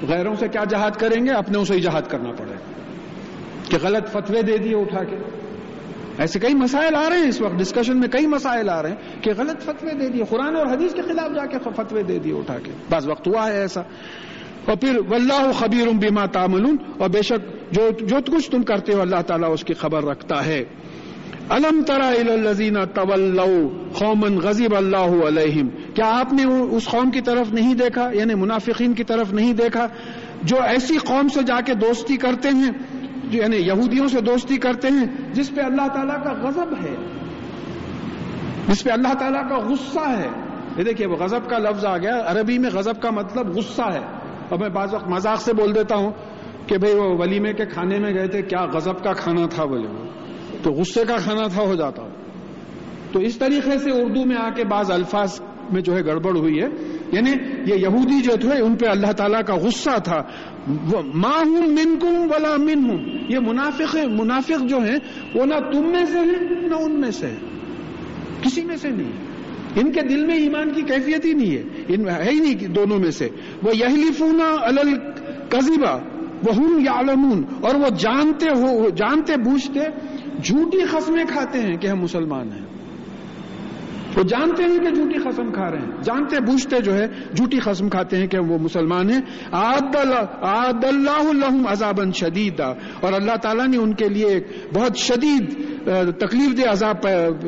غیروں 0.07 0.35
سے 0.35 0.47
کیا 0.47 0.63
جہاد 0.63 0.91
کریں 0.91 1.25
گے؟ 1.25 1.31
اپنے 1.31 1.57
اسے 1.57 1.79
جہاد 1.79 2.01
کرنا 2.01 2.31
پڑے۔ 2.31 2.51
گا 2.51 2.81
کہ 3.69 3.77
غلط 3.83 4.09
فتوے 4.11 4.41
دے 4.41 4.57
دیے 4.57 4.75
اٹھا 4.75 5.03
کے۔ 5.03 5.15
ایسے 6.17 6.39
کئی 6.39 6.53
مسائل 6.53 6.95
آ 6.95 7.09
رہے 7.09 7.17
ہیں 7.17 7.27
اس 7.27 7.41
وقت۔ 7.41 7.55
ڈسکشن 7.55 7.99
میں 7.99 8.07
کئی 8.07 8.27
مسائل 8.27 8.69
آ 8.69 8.81
رہے 8.81 8.89
ہیں 8.89 9.23
کہ 9.23 9.31
غلط 9.37 9.61
فتوے 9.61 9.93
دے 9.93 10.09
دیے۔ 10.09 10.23
قرآن 10.29 10.55
اور 10.55 10.65
حدیث 10.65 10.93
کے 10.93 11.01
خلاف 11.01 11.35
جا 11.35 11.45
کے 11.45 11.57
فتوے 11.75 12.03
دے 12.03 12.19
دیے 12.19 12.33
اٹھا 12.33 12.57
کے۔ 12.63 12.71
بعض 12.89 13.07
وقت 13.07 13.27
ہوا 13.27 13.47
ہے 13.47 13.59
ایسا۔ 13.59 13.81
اور 14.65 14.77
پھر 14.77 14.99
واللہ 15.09 15.51
خبیر 15.59 15.87
بیما 15.87 16.25
تعملون، 16.25 16.75
اور 16.97 17.09
بے 17.09 17.21
شک 17.21 17.73
جو 17.73 17.89
جو 18.01 18.17
کچھ 18.35 18.51
تم 18.51 18.61
کرتے 18.61 18.93
ہو 18.93 19.01
اللہ 19.01 19.21
تعالیٰ 19.27 19.53
اس 19.53 19.63
کی 19.63 19.73
خبر 19.73 20.03
رکھتا 20.03 20.45
ہے۔ 20.45 20.63
الم 21.49 21.83
ترا 21.83 22.07
الزین 22.07 22.85
طول 22.93 23.39
قومن 23.93 24.37
غزیب 24.37 24.75
اللہ 24.75 25.27
علیہم۔ 25.27 25.67
کیا 25.93 26.19
آپ 26.19 26.33
نے 26.33 26.43
اس 26.71 26.85
قوم 26.85 27.11
کی 27.11 27.21
طرف 27.21 27.53
نہیں 27.53 27.73
دیکھا؟ 27.73 28.09
یعنی 28.13 28.35
منافقین 28.35 28.93
کی 28.93 29.03
طرف 29.03 29.33
نہیں 29.33 29.53
دیکھا؟ 29.53 29.87
جو 30.43 30.61
ایسی 30.61 30.97
قوم 30.97 31.27
سے 31.27 31.39
جا 31.43 31.61
کے 31.61 31.73
دوستی 31.73 32.17
کرتے 32.17 32.49
ہیں 32.49 32.71
یعنی 33.31 33.57
یہودیوں 33.57 34.07
سے 34.07 34.21
دوستی 34.21 34.57
کرتے 34.57 34.87
ہیں، 34.87 35.05
جس 35.33 35.51
پہ 35.55 35.61
اللہ 35.61 35.87
تعالیٰ 35.87 36.23
کا 36.23 36.47
غضب 36.47 36.73
ہے۔ 36.83 36.95
جس 38.67 38.83
پہ 38.83 38.89
اللہ 38.89 39.13
تعالیٰ 39.13 39.49
کا 39.49 39.57
غصہ 39.57 40.09
ہے۔ 40.09 40.27
یہ 40.77 40.83
دیکھیے، 40.83 41.07
وہ 41.07 41.15
غضب 41.15 41.49
کا 41.49 41.57
لفظ 41.57 41.85
آ 41.85 41.97
گیا۔ 41.97 42.21
عربی 42.25 42.57
میں 42.57 42.69
غضب 42.73 43.01
کا 43.01 43.09
مطلب 43.09 43.47
غصہ 43.57 43.81
ہے۔ 43.81 44.20
اور 44.51 44.59
میں 44.59 44.69
بعض 44.69 44.93
وقت 44.93 45.07
مذاق 45.07 45.41
سے 45.41 45.53
بول 45.53 45.75
دیتا 45.75 45.95
ہوں 45.95 46.11
کہ 46.67 46.77
بھئی 46.77 46.93
وہ 46.95 47.17
ولیمے 47.17 47.53
کے 47.53 47.65
کھانے 47.65 47.99
میں 47.99 48.13
گئے 48.13 48.27
تھے، 48.27 48.41
کیا 48.41 48.65
غضب 48.65 49.03
کا 49.03 49.13
کھانا 49.13 49.45
تھا 49.49 49.65
بولے 49.65 49.87
وہ 49.87 50.05
تو 50.63 50.71
غصے 50.71 51.03
کا 51.07 51.15
کھانا 51.17 51.47
تھا، 51.47 51.63
ہو 51.63 51.75
جاتا 51.75 52.07
تو 53.11 53.19
اس 53.19 53.37
طریقے 53.37 53.77
سے 53.77 53.91
اردو 53.91 54.25
میں 54.25 54.35
آ 54.37 54.49
کے 54.49 54.63
بعض 54.63 54.91
الفاظ 54.91 55.41
میں 55.71 55.81
جو 55.81 55.95
ہے 55.95 56.05
گڑبڑ 56.05 56.37
ہوئی 56.37 56.61
ہے۔ 56.61 56.67
یعنی 57.11 57.31
یہ 57.65 57.75
یہودی 57.75 58.21
جو 58.21 58.31
تھے، 58.41 58.61
ان 58.61 58.75
پہ 58.75 58.85
اللہ 58.85 59.11
تعالیٰ 59.11 59.41
کا 59.47 59.55
غصہ 59.55 59.99
تھا۔ 60.03 60.21
ماں 61.13 61.43
ہوں 61.45 61.67
من 61.67 61.99
کم 61.99 62.27
ولا 62.29 62.57
من 62.57 62.89
ہوں۔ 62.89 62.97
یہ 63.29 63.39
منافق 63.39 63.95
منافق 63.95 64.63
جو 64.69 64.77
ہیں، 64.77 64.97
وہ 65.35 65.45
نہ 65.45 65.55
تم 65.71 65.91
میں 65.91 66.05
سے 66.05 66.19
ہیں، 66.19 66.67
نہ 66.67 66.75
ان 66.75 67.01
میں 67.01 67.11
سے 67.11 67.27
ہے 67.27 67.35
کسی 68.41 68.61
میں 68.61 68.75
سے 68.75 68.89
نہیں۔ 68.89 69.30
ان 69.75 69.91
کے 69.91 70.01
دل 70.01 70.25
میں 70.25 70.35
ایمان 70.35 70.73
کی 70.73 70.81
کیفیت 70.81 71.25
ہی 71.25 71.33
نہیں 71.33 71.55
ہے۔ 71.57 71.63
ان 71.87 72.09
ہے 72.09 72.29
ہی 72.31 72.39
نہیں 72.39 72.67
دونوں 72.67 72.99
میں 72.99 73.11
سے۔ 73.11 73.29
وہ 73.63 73.77
یہلی 73.77 74.11
فونا 74.11 74.55
الل 74.61 74.93
وہ 76.43 76.55
ہوں 76.55 76.79
یا 76.79 76.91
اور 77.61 77.75
وہ 77.75 77.89
جانتے 77.89 78.49
ہو 78.49 78.89
جانتے 78.89 79.33
بوجھتے 79.37 79.79
جھوٹی 80.43 80.77
قسمیں 80.77 81.23
کھاتے 81.27 81.59
ہیں 81.59 81.77
کہ 81.77 81.87
ہم 81.87 81.99
مسلمان 81.99 82.51
ہیں۔ 82.51 82.70
وہ 84.17 84.23
جانتے 84.23 84.63
ہیں 84.63 84.77
کہ 84.77 84.89
جھوٹی 84.89 85.19
قسم 85.19 85.51
کھا 85.51 85.71
رہے 85.71 85.79
ہیں۔ 85.79 86.01
جانتے 86.03 86.39
بوجھتے 86.39 86.81
جو 86.81 86.93
ہے، 86.93 87.07
جھوٹی 87.35 87.59
قسم 87.59 87.89
کھاتے 87.89 88.17
ہیں 88.17 88.27
کہ 88.27 88.39
وہ 88.39 88.57
مسلمان 88.57 89.09
ہیں۔ 89.09 89.21
آد 89.51 89.95
اللہ 90.83 91.29
الحم 91.29 91.67
عذاب 91.67 91.99
شدید 92.15 92.59
اور 93.01 93.13
اللہ 93.13 93.35
تعالیٰ 93.41 93.67
نے 93.67 93.77
ان 93.77 93.93
کے 93.93 94.09
لیے 94.09 94.25
ایک 94.25 94.47
بہت 94.73 94.97
شدید 94.97 95.53
تکلیف 96.17 96.57
دہ 96.57 96.69
عذاب 96.69 97.01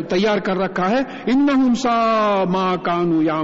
تیار 0.10 0.38
کر 0.38 0.58
رکھا 0.58 0.90
ہے۔ 0.90 1.00
ان 1.26 1.76
سا 1.76 1.98
ماں 2.50 2.76
کانو 2.78 3.22
یا 3.22 3.42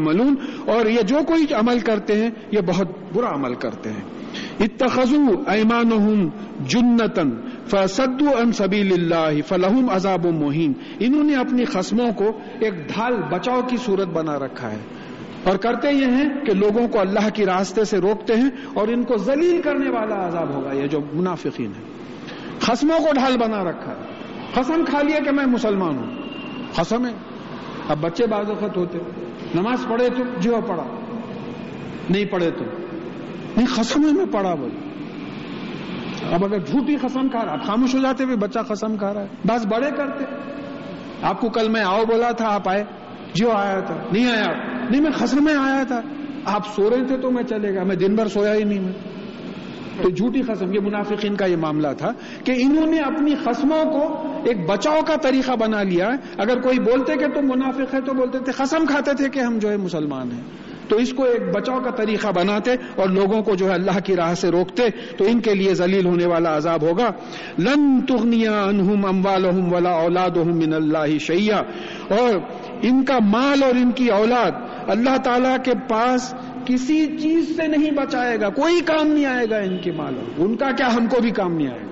اور 0.66 0.86
یہ 0.86 1.02
جو 1.02 1.18
کوئی 1.28 1.54
عمل 1.54 1.80
کرتے 1.80 2.24
ہیں، 2.24 2.30
یہ 2.52 2.60
بہت 2.62 2.88
برا 3.14 3.36
عمل 3.36 3.54
کرتے 3.54 3.90
ہیں۔ 3.90 4.19
اتخذو 4.60 5.44
ایمانہم 5.48 6.30
جنتن 6.60 7.30
فصدو 7.68 8.38
ان 8.38 8.52
سبیل 8.52 8.94
اللہ 8.94 9.42
فلہم 9.48 9.90
عذاب 9.90 10.26
مہین 10.26 10.74
انہوں 11.00 11.24
نے 11.24 11.36
اپنی 11.36 11.66
قسموں 11.66 12.12
کو 12.12 12.40
ایک 12.60 12.74
ڈھال 12.88 13.14
بچاؤ 13.32 13.62
کی 13.62 13.78
صورت 13.78 14.08
بنا 14.08 14.40
رکھا 14.40 14.72
ہے۔ 14.72 14.78
اور 15.44 15.58
کرتے 15.58 15.92
یہ 15.92 16.06
ہیں 16.06 16.46
کہ 16.46 16.54
لوگوں 16.54 16.88
کو 16.88 17.00
اللہ 17.00 17.30
کی 17.34 17.46
راستے 17.46 17.84
سے 17.84 17.98
روکتے 17.98 18.36
ہیں 18.36 18.50
اور 18.74 18.88
ان 18.88 19.04
کو 19.04 19.18
ذلیل 19.18 19.62
کرنے 19.62 19.90
والا 19.90 20.28
عذاب 20.28 20.54
ہوگا۔ 20.54 20.74
یہ 20.74 20.88
جو 20.88 21.00
منافقین 21.14 21.72
ہے 21.78 21.82
قسموں 22.60 23.00
کو 23.00 23.14
ڈھال 23.14 23.38
بنا 23.38 23.64
رکھا 23.64 23.92
ہے۔ 23.92 24.06
قسم 24.54 24.86
کھا 24.90 25.02
لیا 25.02 25.20
کہ 25.20 25.32
میں 25.32 25.46
مسلمان 25.46 25.98
ہوں۔ 25.98 26.16
قسم 26.76 27.06
ہے۔ 27.06 27.14
اب 27.88 27.98
بچے 28.02 28.28
بعض 28.28 28.50
وقت 28.50 28.78
ہوتے 28.78 28.98
نماز 29.56 29.86
پڑھے 29.90 30.10
تو 30.10 30.24
جو 30.40 30.58
پڑھا، 30.68 30.84
نہیں 32.10 32.26
پڑھے 32.26 32.52
تو۔ 32.52 32.79
نہیں 33.60 33.76
قسم 33.76 34.16
میں 34.16 34.26
پڑا 34.26 34.54
بول 34.54 34.70
اب 36.32 36.46
اگر 36.46 36.60
جھوٹی 36.60 36.96
قسم 36.96 37.30
کھا 37.30 37.46
رہا 37.46 37.56
خاموش 37.58 37.96
ہو 37.96 38.00
جاتے 38.00 38.26
بچہ 38.26 38.60
قسم 38.60 38.98
کھا 38.98 39.14
رہا 39.14 39.22
ہے۔ 39.22 39.28
بس 39.46 39.66
بڑے 39.66 39.90
کرتے۔ 39.98 40.24
آپ 41.22 41.42
کو 41.42 41.50
کل 41.50 41.70
میں 41.70 41.82
آؤ 41.82 42.06
بولا 42.06 42.32
تھا، 42.32 42.54
آپ 42.54 42.70
آئے۔ 42.70 42.84
جیو 43.34 43.52
آیا 43.52 43.80
تھا، 43.80 43.96
نہیں 44.12 44.32
آیا۔ 44.32 44.48
نہیں، 44.90 45.02
میں 45.02 45.12
قسم 45.12 45.44
میں 45.44 45.54
آیا 45.54 45.84
تھا۔ 45.84 46.02
آپ 46.46 46.68
سو 46.76 46.90
رہے 46.90 47.08
تھے 47.08 47.18
تو 47.18 47.32
میں 47.32 47.44
چلے 47.44 47.76
گا 47.76 47.84
میں 47.84 47.96
دن 47.96 48.16
بھر 48.16 48.28
سویا 48.28 48.54
ہی 48.54 48.64
نہیں 48.64 48.80
میں۔ 48.80 48.94
تو 50.02 50.10
جھوٹی 50.10 50.42
قسم 50.42 50.74
یہ 50.74 50.80
منافقین 50.80 51.36
کا 51.36 51.46
یہ 51.46 51.56
معاملہ 51.56 51.88
تھا 51.98 52.12
کہ 52.44 52.54
انہوں 52.58 52.86
نے 52.86 53.00
اپنی 53.00 53.36
قسموں 53.44 53.84
کو 53.84 54.28
ایک 54.46 54.70
بچاؤ 54.70 55.02
کا 55.08 55.16
طریقہ 55.16 55.52
بنا 55.52 55.84
لیا۔ 55.84 56.08
اگر 56.38 56.62
کوئی 56.62 56.80
بولتے 56.80 57.16
کہ 57.18 57.28
تم 57.28 57.48
منافق 57.48 57.94
ہے 57.94 58.02
تو 58.02 58.14
بولتے 58.14 58.40
تھے 58.40 58.52
قسم 58.52 58.86
کھاتے 58.86 59.12
تھے 59.14 59.30
کہ 59.30 59.40
ہم 59.40 59.58
جو 59.58 59.70
ہے 59.70 59.78
مسلمان 59.78 60.32
ہیں۔ 60.32 60.42
تو 60.90 60.96
اس 60.96 61.14
کو 61.14 61.24
ایک 61.24 61.56
بچاؤ 61.56 61.80
کا 61.80 61.92
طریقہ 61.92 62.28
بناتے 62.28 62.72
اور 62.96 63.10
لوگوں 63.10 63.42
کو 63.42 63.56
جو 63.56 63.70
ہے 63.70 63.74
اللہ 63.74 64.00
کی 64.00 64.16
راہ 64.16 64.34
سے 64.34 64.50
روکتے، 64.50 64.84
تو 65.18 65.26
ان 65.28 65.40
کے 65.40 65.54
لیے 65.54 65.74
ذلیل 65.74 66.06
ہونے 66.06 66.26
والا 66.26 66.58
عذاب 66.58 66.82
ہوگا۔ 66.82 67.12
لن 67.60 68.02
تغنیا 68.06 68.64
انہم 68.64 69.06
اموالہم 69.06 69.74
ولا 69.74 69.92
اولادہم 69.92 70.58
من 70.58 70.74
اللہ 70.74 71.18
شیعہ 71.20 71.64
اور 72.10 72.34
ان 72.82 73.04
کا 73.06 73.18
مال 73.22 73.64
اور 73.64 73.76
ان 73.76 73.92
کی 73.92 74.08
اولاد 74.08 74.52
اللہ 74.88 75.18
تعالی 75.24 75.56
کے 75.64 75.72
پاس 75.90 76.34
کسی 76.66 77.18
چیز 77.18 77.56
سے 77.58 77.68
نہیں 77.68 77.92
بچائے 77.92 78.38
گا، 78.42 78.50
کوئی 78.50 78.80
کام 78.86 79.08
نہیں 79.08 79.26
آئے 79.26 79.46
گا 79.50 79.58
ان 79.58 79.78
کے 79.78 79.92
مال 79.92 80.14
ان 80.38 80.56
کا 80.56 80.72
کیا؟ 80.72 80.88
ہم 80.96 81.08
کو 81.08 81.22
بھی 81.22 81.32
کام 81.32 81.54
نہیں 81.54 81.68
آئے 81.68 81.80
گا۔ 81.80 81.89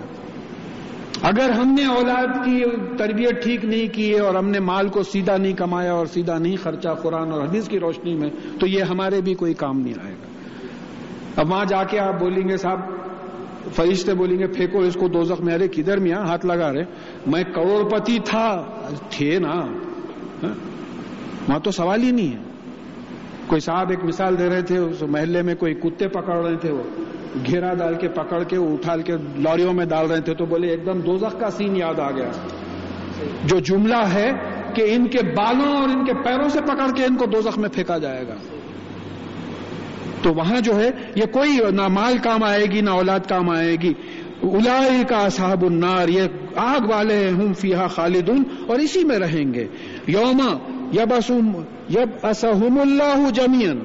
اگر 1.22 1.50
ہم 1.50 1.74
نے 1.74 1.86
اولاد 1.86 2.46
کی 2.46 2.64
تربیت 2.98 3.44
ٹھیک 3.44 3.66
نہیں 3.66 3.94
کی 3.94 4.16
ہے 4.16 4.20
اور 4.20 4.36
ہم 4.36 4.50
نے 4.50 4.60
مال 4.60 4.90
کو 4.90 5.04
سیدھا 5.04 5.38
نہیں 5.38 5.54
کمایا 5.54 5.94
اور 5.94 6.06
سیدھا 6.06 6.38
نہیں 6.38 6.56
خرچا 6.56 6.94
قرآن 6.94 7.32
اور 7.32 7.42
حدیث 7.42 7.68
کی 7.68 7.80
روشنی 7.80 8.16
میں، 8.16 8.30
تو 8.60 8.68
یہ 8.68 8.84
ہمارے 8.84 9.22
بھی 9.22 9.34
کوئی 9.34 9.54
کام 9.54 9.80
نہیں 9.80 9.94
آئے 10.04 10.14
گا۔ 10.14 10.28
اب 11.42 11.52
وہاں 11.52 11.66
جا 11.66 11.84
کے 11.84 12.00
آپ 12.00 12.20
بولیں 12.20 12.50
گے، 12.50 12.58
صاحب، 12.58 12.80
فرشتے 13.76 14.14
بولیں 14.14 14.40
گے، 14.40 14.48
پھینکو 14.48 14.80
اس 14.80 14.94
کو 14.94 15.08
دو 15.08 15.24
زخ 15.24 15.42
میرے 15.42 15.68
کدھر 15.68 15.98
میاں؟ 15.98 16.22
ہاتھ 16.22 16.46
لگا 16.46 16.74
رہے 16.74 16.84
میں 17.28 17.44
کروڑ 17.44 17.90
پتی 17.90 18.18
تھا، 18.26 18.66
تھے 19.10 19.40
نا۔ 19.40 19.54
ہاں؟ 19.54 20.54
وہاں 21.50 21.60
تو 21.60 21.72
سوال 21.72 22.04
ہی 22.04 22.12
نہیں 22.12 22.38
ہے۔ 22.38 22.44
کوئی 23.48 23.62
صاحب 23.62 23.90
ایک 23.90 24.04
مثال 24.04 24.40
دے 24.40 24.50
رہے 24.50 24.62
تھے، 24.62 24.78
اس 24.78 25.02
محلے 25.02 25.42
میں 25.42 25.56
کوئی 25.56 25.74
کتے 25.74 26.08
پکڑ 26.08 26.46
رہے 26.46 26.56
تھے، 26.56 26.72
وہ 26.72 26.84
گھیرا 27.46 27.74
ڈال 27.74 27.96
کے 27.96 28.08
پکڑ 28.08 28.44
کے 28.44 28.56
اٹھال 28.56 29.02
کے 29.02 29.14
لاریوں 29.38 29.74
میں 29.74 29.86
ڈال 29.86 30.12
رہے 30.12 30.22
تھے 30.22 30.34
تو 30.34 30.46
بولے 30.46 30.68
ایک 30.68 30.86
دم 30.86 31.00
دوزخ 31.00 31.40
کا 31.40 31.50
سین 31.50 31.76
یاد 31.76 32.00
آ 32.00 32.12
گیا۔ 32.12 32.32
جو 33.44 33.60
جملہ 33.60 34.06
ہے 34.14 34.32
کہ 34.74 34.86
ان 34.90 35.08
کے 35.08 35.18
بالوں 35.18 35.78
اور 35.78 35.90
ان 35.90 36.06
کے 36.06 36.14
پیروں 36.14 36.50
سے 36.50 36.62
پکڑ 36.62 36.92
کے 36.96 37.06
ان 37.06 37.16
کو 37.16 37.26
دوزخ 37.26 37.58
میں 37.58 37.70
پھینکا 37.70 37.98
جائے 37.98 38.28
گا۔ 38.28 38.34
تو 40.22 40.34
وہاں 40.34 40.62
جو 40.62 40.80
ہے 40.80 40.92
یہ 41.16 41.26
کوئی 41.26 41.58
نہ 41.72 41.88
مال 41.88 42.18
کام 42.18 42.44
آئے 42.44 42.66
گی 42.66 42.82
نہ 42.82 42.90
اولاد 42.90 43.20
کام 43.30 43.50
آئے 43.50 43.76
گی۔ 43.76 43.94
الائی 44.44 45.04
کا 45.08 45.30
صاحب 45.30 45.66
النار، 45.66 46.08
یہ 46.08 46.22
آگ 46.56 46.90
والے 46.90 47.32
ہوں 47.32 47.54
فیحا 47.54 47.88
خالدون 47.88 48.44
اور 48.68 48.80
اسی 48.80 49.04
میں 49.04 49.20
رہیں 49.20 49.54
گے۔ 49.54 49.68
یوما 50.08 50.58
یب 50.94 51.32
یب 51.90 52.10
اسم 52.24 52.80
اللہ 52.82 53.30
جمین 53.34 53.80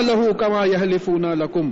لہو 0.00 0.32
کما 0.32 0.64
یہ 0.64 0.78
لکم۔ 1.34 1.70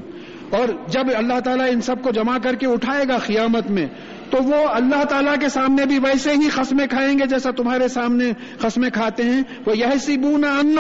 اور 0.50 0.68
جب 0.88 1.06
اللہ 1.14 1.40
تعالیٰ 1.40 1.66
ان 1.70 1.80
سب 1.80 2.02
کو 2.02 2.10
جمع 2.10 2.38
کر 2.38 2.54
کے 2.54 2.66
اٹھائے 2.66 3.04
گا 3.08 3.18
قیامت 3.18 3.70
میں، 3.70 3.86
تو 4.30 4.38
وہ 4.42 4.68
اللہ 4.68 5.04
تعالیٰ 5.04 5.34
کے 5.40 5.48
سامنے 5.48 5.86
بھی 5.86 5.98
ویسے 5.98 6.30
ہی 6.30 6.48
قسمیں 6.54 6.86
کھائیں 6.86 7.18
گے 7.18 7.26
جیسا 7.26 7.50
تمہارے 7.50 7.88
سامنے 7.88 8.32
قسمیں 8.58 8.90
کھاتے 8.90 9.22
ہیں۔ 9.22 9.42
وہ 9.66 9.76
یہ 9.76 9.86
سبونا 10.00 10.58
ان 10.58 10.76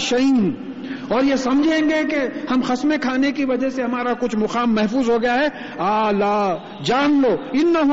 شعین 0.00 0.54
اور 1.08 1.24
یہ 1.24 1.36
سمجھیں 1.36 1.90
گے 1.90 2.08
کہ 2.10 2.16
ہم 2.50 2.60
قسمیں 2.66 2.98
کھانے 2.98 3.32
کی 3.32 3.44
وجہ 3.44 3.68
سے 3.68 3.82
ہمارا 3.82 4.12
کچھ 4.12 4.36
مقام 4.36 4.74
محفوظ 4.74 5.10
ہو 5.10 5.22
گیا 5.22 5.34
ہے۔ 5.34 5.46
آ 5.78 6.10
جان 6.84 7.22
لو 7.22 7.36
ان 7.52 7.72
نہ 7.72 7.92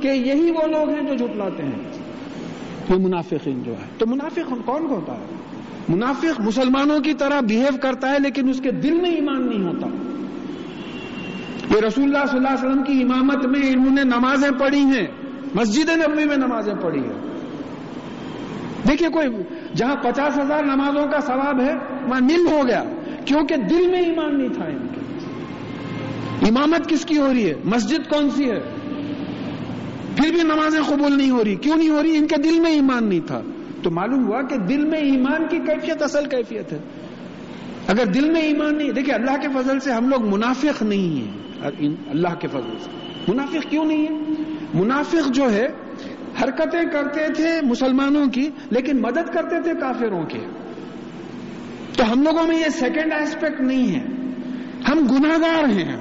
کہ 0.00 0.08
یہی 0.08 0.50
وہ 0.50 0.66
لوگ 0.66 0.88
ہیں 0.88 1.02
جو 1.02 1.26
جھٹلاتے 1.26 1.62
ہیں۔ 1.62 1.88
یہ 2.88 2.94
منافقین 2.94 3.62
جو 3.62 3.72
ہے 3.72 3.86
تو 3.98 4.06
منافق 4.06 4.52
کون 4.64 4.86
ہوتا 4.86 5.12
ہے؟ 5.12 5.41
منافق 5.88 6.40
مسلمانوں 6.40 7.00
کی 7.00 7.14
طرح 7.14 7.40
بہیو 7.40 7.76
کرتا 7.82 8.10
ہے 8.10 8.18
لیکن 8.18 8.48
اس 8.48 8.60
کے 8.60 8.70
دل 8.70 9.00
میں 9.00 9.10
ایمان 9.10 9.48
نہیں 9.48 9.64
ہوتا۔ 9.64 9.86
یہ 11.70 11.80
رسول 11.86 12.04
اللہ 12.04 12.26
صلی 12.30 12.38
اللہ 12.38 12.48
علیہ 12.48 12.68
وسلم 12.68 12.82
کی 12.82 13.02
امامت 13.02 13.46
میں 13.46 13.60
انہوں 13.62 13.94
نے 13.94 14.04
نمازیں 14.04 14.50
پڑھی 14.50 14.80
ہیں۔ 14.80 15.06
مسجد 15.54 15.88
نبی 15.88 16.24
میں 16.24 16.36
نمازیں 16.36 16.74
پڑھی 16.74 17.00
ہیں۔ 17.00 17.32
دیکھیے 18.88 19.08
کوئی 19.08 19.26
جہاں 19.76 19.96
پچاس 19.96 20.38
ہزار 20.38 20.62
نمازوں 20.64 21.06
کا 21.06 21.20
ثواب 21.20 21.60
ہے، 21.60 21.74
وہاں 22.08 22.20
نل 22.20 22.46
ہو 22.52 22.66
گیا۔ 22.66 22.84
کیونکہ 23.24 23.56
دل 23.56 23.86
میں 23.90 24.00
ایمان 24.00 24.38
نہیں 24.38 24.48
تھا 24.48 24.64
ان 24.64 24.86
کے۔ 24.94 25.00
امامت 26.48 26.88
کس 26.88 27.04
کی 27.04 27.18
ہو 27.18 27.32
رہی 27.32 27.48
ہے؟ 27.48 27.54
مسجد 27.64 28.10
کون 28.10 28.30
سی 28.30 28.50
ہے؟ 28.50 28.60
پھر 30.16 30.30
بھی 30.32 30.42
نمازیں 30.42 30.80
قبول 30.88 31.18
نہیں 31.18 31.30
ہو 31.30 31.44
رہی۔ 31.44 31.54
کیوں 31.54 31.76
نہیں 31.76 31.88
ہو 31.88 32.02
رہی؟ 32.02 32.16
ان 32.16 32.26
کے 32.26 32.42
دل 32.42 32.60
میں 32.60 32.70
ایمان 32.70 33.08
نہیں 33.08 33.26
تھا۔ 33.26 33.42
تو 33.82 33.90
معلوم 33.90 34.26
ہوا 34.26 34.42
کہ 34.42 34.56
دل 34.56 34.84
میں 34.84 34.98
ایمان 34.98 35.48
کی 35.50 35.58
کیفیت 35.58 36.02
اصل 36.02 36.24
کیفیت 36.24 36.72
ہے۔ 36.72 36.78
اگر 37.86 38.06
دل 38.06 38.30
میں 38.30 38.40
ایمان 38.40 38.78
نہیں 38.78 38.90
دیکھیں 38.90 39.14
اللہ 39.14 39.36
کے 39.42 39.48
فضل 39.48 39.80
سے 39.80 39.92
ہم 39.92 40.08
لوگ 40.08 40.34
منافق 40.34 40.82
نہیں 40.82 41.20
ہیں۔ 41.20 41.62
اللہ 42.10 42.34
کے 42.40 42.48
فضل 42.48 42.78
سے۔ 42.80 42.90
منافق 43.28 43.70
کیوں 43.70 43.84
نہیں 43.84 44.06
ہے 44.06 44.32
منافق 44.74 45.28
جو 45.28 45.52
ہے، 45.52 45.66
حرکتیں 46.42 46.82
کرتے 46.92 47.32
تھے 47.32 47.60
مسلمانوں 47.62 48.26
کی، 48.26 48.50
لیکن 48.70 49.02
مدد 49.02 49.34
کرتے 49.34 49.62
تھے 49.62 49.72
کافروں 49.80 50.24
کے 50.24 50.38
تو 51.96 52.12
ہم 52.12 52.22
لوگوں 52.22 52.46
میں 52.48 52.58
یہ 52.58 52.68
سیکنڈ 52.68 53.12
ایسپیکٹ 53.12 53.60
نہیں 53.60 53.94
ہے۔ 53.94 54.04
ہم 54.88 54.98
گناگار 55.10 55.64
ہیں۔ 55.64 55.96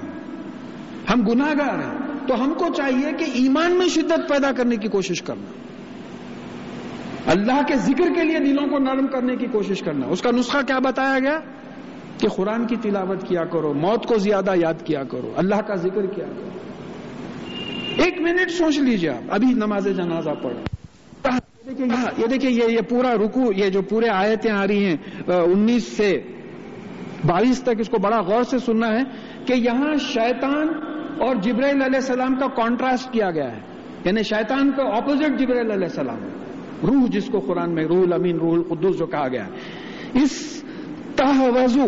ہم 1.14 1.22
گناگار 1.28 1.80
ہیں۔ 1.80 1.98
تو 2.28 2.44
ہم 2.44 2.54
کو 2.54 2.74
چاہیے 2.74 3.12
کہ 3.18 3.26
ایمان 3.34 3.72
میں 3.72 3.88
شدت 3.88 4.30
پیدا 4.30 4.52
کرنے 4.52 4.76
کی 4.76 4.88
کوشش 4.88 5.22
کرنا۔ 5.22 5.61
اللہ 7.26 7.62
کے 7.68 7.76
ذکر 7.76 8.14
کے 8.16 8.24
لیے 8.24 8.40
دلوں 8.40 8.68
کو 8.68 8.78
نرم 8.80 9.08
کرنے 9.08 9.36
کی 9.36 9.46
کوشش 9.46 9.80
کرنا۔ 9.80 10.08
اس 10.08 10.22
کا 10.22 10.32
نسخہ 10.32 10.58
کیا 10.68 10.80
بتایا 10.80 11.20
گیا؟ 11.20 11.40
کہ 12.18 12.28
قرآن 12.28 12.68
کی 12.68 12.76
تلاوت 12.76 13.28
کیا 13.28 13.46
کرو، 13.46 13.74
موت 13.74 14.06
کو 14.06 14.18
زیادہ 14.18 14.52
یاد 14.56 14.86
کیا 14.86 15.04
کرو، 15.04 15.32
اللہ 15.36 15.56
کا 15.56 15.76
ذکر 15.76 16.06
کیا 16.06 16.26
کرو۔ 16.26 16.50
ایک 18.04 18.22
منٹ 18.22 18.52
سوچ 18.52 18.80
لیجیے 18.80 19.10
آپ، 19.10 19.22
ابھی 19.30 19.48
نماز 19.48 19.86
جنازہ 19.86 20.30
پڑھ 20.30 20.54
یہ 22.18 22.26
دیکھیے 22.28 22.52
یہ 22.52 22.64
یہ 22.64 22.82
پورا 22.90 23.16
رکو 23.16 23.52
یہ 23.56 23.70
جو 23.70 23.82
پورے 23.82 24.10
آیتیں 24.10 24.52
آ 24.52 24.68
رہی 24.68 24.86
ہیں 24.86 24.98
انیس 25.28 25.84
سے 25.84 26.22
بائیس 27.28 27.64
تک 27.64 27.70
اس 27.80 27.90
کو 27.90 27.98
بڑا 27.98 28.22
غور 28.22 28.44
سے 28.44 28.58
سننا 28.58 28.88
ہے 28.88 29.04
کہ 29.46 29.54
یہاں 29.54 29.94
شیطان 30.00 30.68
اور 31.20 31.36
جبرائیل 31.36 31.82
علیہ 31.82 31.96
السلام 31.96 32.36
کا 32.36 32.48
کانٹراسٹ 32.48 33.14
کیا 33.14 33.32
گیا 33.32 33.52
ہے۔ 33.52 33.60
یعنی 34.06 34.24
شیطان 34.24 34.72
کا 34.72 34.84
اپوزٹ 34.84 35.40
جبرائیل 35.40 35.72
علیہ 35.72 35.88
السلام۔ 35.88 36.31
روح 36.88 37.06
جس 37.10 37.26
کو 37.26 37.40
قرآن 37.40 37.76
میں 37.76 37.86
روح 37.86 38.02
الامین 38.02 38.38
روح 38.38 38.54
القدس 38.54 39.00
جو 39.00 39.06
کہا 39.06 39.28
گیا 39.28 39.46
ہے۔ 39.46 39.52
اس 40.14 40.64
تحوزو 41.16 41.86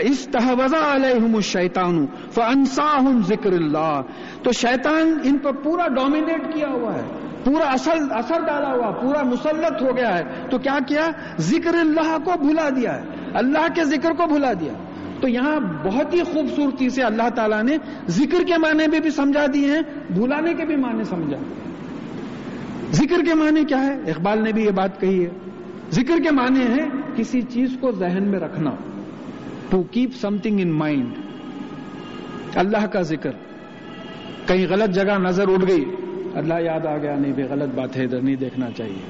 اس 0.00 0.28
تحوزہ 0.32 0.76
علیہم 0.76 1.34
الشیطان 1.34 2.06
فانساہم 2.30 3.20
ذکر 3.26 3.52
اللہ۔ 3.52 4.00
تو 4.42 4.52
شیطان 4.52 5.18
ان 5.24 5.38
پر 5.38 5.52
پورا 5.52 5.88
ڈومینیٹ 5.88 6.54
کیا 6.54 6.68
ہوا 6.68 6.94
ہے 6.94 7.02
پورا 7.44 7.64
اصل 7.64 7.98
اثر 8.10 8.40
ڈالا 8.46 8.74
ہوا 8.74 8.90
پورا 8.90 9.22
مسلط 9.22 9.82
ہو 9.82 9.96
گیا 9.96 10.18
ہے۔ 10.18 10.24
تو 10.50 10.58
کیا 10.58 10.78
کیا؟ 10.88 11.10
ذکر 11.38 11.74
اللہ 11.74 12.16
کو 12.24 12.32
بھلا 12.46 12.68
دیا 12.68 12.96
ہے 12.96 13.02
اللہ 13.34 13.66
کے 13.74 13.84
ذکر 13.84 14.10
کو 14.10 14.26
بھلا 14.26 14.52
دیا۔ 14.52 14.72
تو 15.20 15.28
یہاں 15.28 15.60
بہت 15.60 16.14
ہی 16.14 16.22
خوبصورتی 16.22 16.88
سے 16.88 17.02
اللہ 17.02 17.28
تعالیٰ 17.34 17.62
نے 17.62 17.76
ذکر 18.06 18.44
کے 18.46 18.58
معنی 18.58 18.90
بھی, 18.90 19.00
بھی 19.00 19.10
سمجھا 19.10 19.46
دیے 19.54 19.66
ہیں 19.66 20.12
بھلانے 20.12 20.54
کے 20.54 20.64
بھی 20.64 20.76
معنی 20.76 21.04
سمجھا۔ 21.04 21.38
ذکر 22.92 23.24
کے 23.24 23.34
معنی 23.34 23.64
کیا 23.64 23.82
ہے؟ 23.82 24.10
اقبال 24.10 24.42
نے 24.42 24.52
بھی 24.52 24.64
یہ 24.64 24.70
بات 24.70 25.00
کہی 25.00 25.24
ہے۔ 25.24 25.30
ذکر 25.90 26.14
کے 26.22 26.30
معنی 26.30 26.60
ہے 26.60 26.88
کسی 27.16 27.42
چیز 27.42 27.76
کو 27.80 27.92
ذہن 27.92 28.22
میں 28.22 28.38
رکھنا۔ 28.38 28.70
To 29.68 29.82
keep 29.82 30.10
something 30.38 30.60
in 30.60 30.70
mind 30.70 31.12
Allah 32.54 32.86
کا 32.86 33.02
ذکر۔ 33.02 33.30
کہیں 34.46 34.66
غلط 34.70 34.94
جگہ 34.94 35.18
نظر 35.18 35.48
اٹھ 35.48 35.68
گئی۔ 35.68 35.84
اللہ 36.34 36.54
یاد 36.60 36.86
آ 36.86 36.96
گیا، 36.96 37.16
نہیں 37.18 37.32
بھی 37.32 37.42
غلط 37.42 37.74
بات 37.74 37.96
ہے، 37.96 38.04
ادھر 38.04 38.20
نہیں 38.20 38.36
دیکھنا 38.36 38.70
چاہیے۔ 38.76 39.02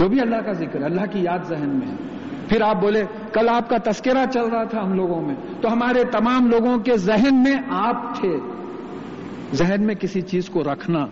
وہ 0.00 0.08
بھی 0.08 0.20
اللہ 0.20 0.36
کا 0.36 0.52
ذکر، 0.52 0.82
اللہ 0.82 1.00
کی 1.12 1.18
یاد 1.20 1.38
ذہن 1.48 1.68
میں 1.68 1.88
ہے۔ 1.88 1.96
پھر 2.48 2.62
آپ 2.62 2.80
بولے، 2.80 3.04
کل 3.32 3.48
آپ 3.48 3.68
کا 3.68 3.76
تذکرہ 3.84 4.24
چل 4.34 4.44
رہا 4.44 4.64
تھا 4.64 4.82
ہم 4.82 4.92
لوگوں 4.92 5.20
میں۔ 5.20 5.34
تو 5.60 5.72
ہمارے 5.72 6.04
تمام 6.04 6.50
لوگوں 6.50 6.78
کے 6.78 6.96
ذہن 6.96 7.34
میں 7.34 7.56
آپ 7.68 8.20
تھے۔ 8.20 8.38
ذہن 9.54 9.82
میں 9.82 9.94
کسی 9.94 10.20
چیز 10.20 10.48
کو 10.48 10.62
رکھنا۔ 10.64 11.06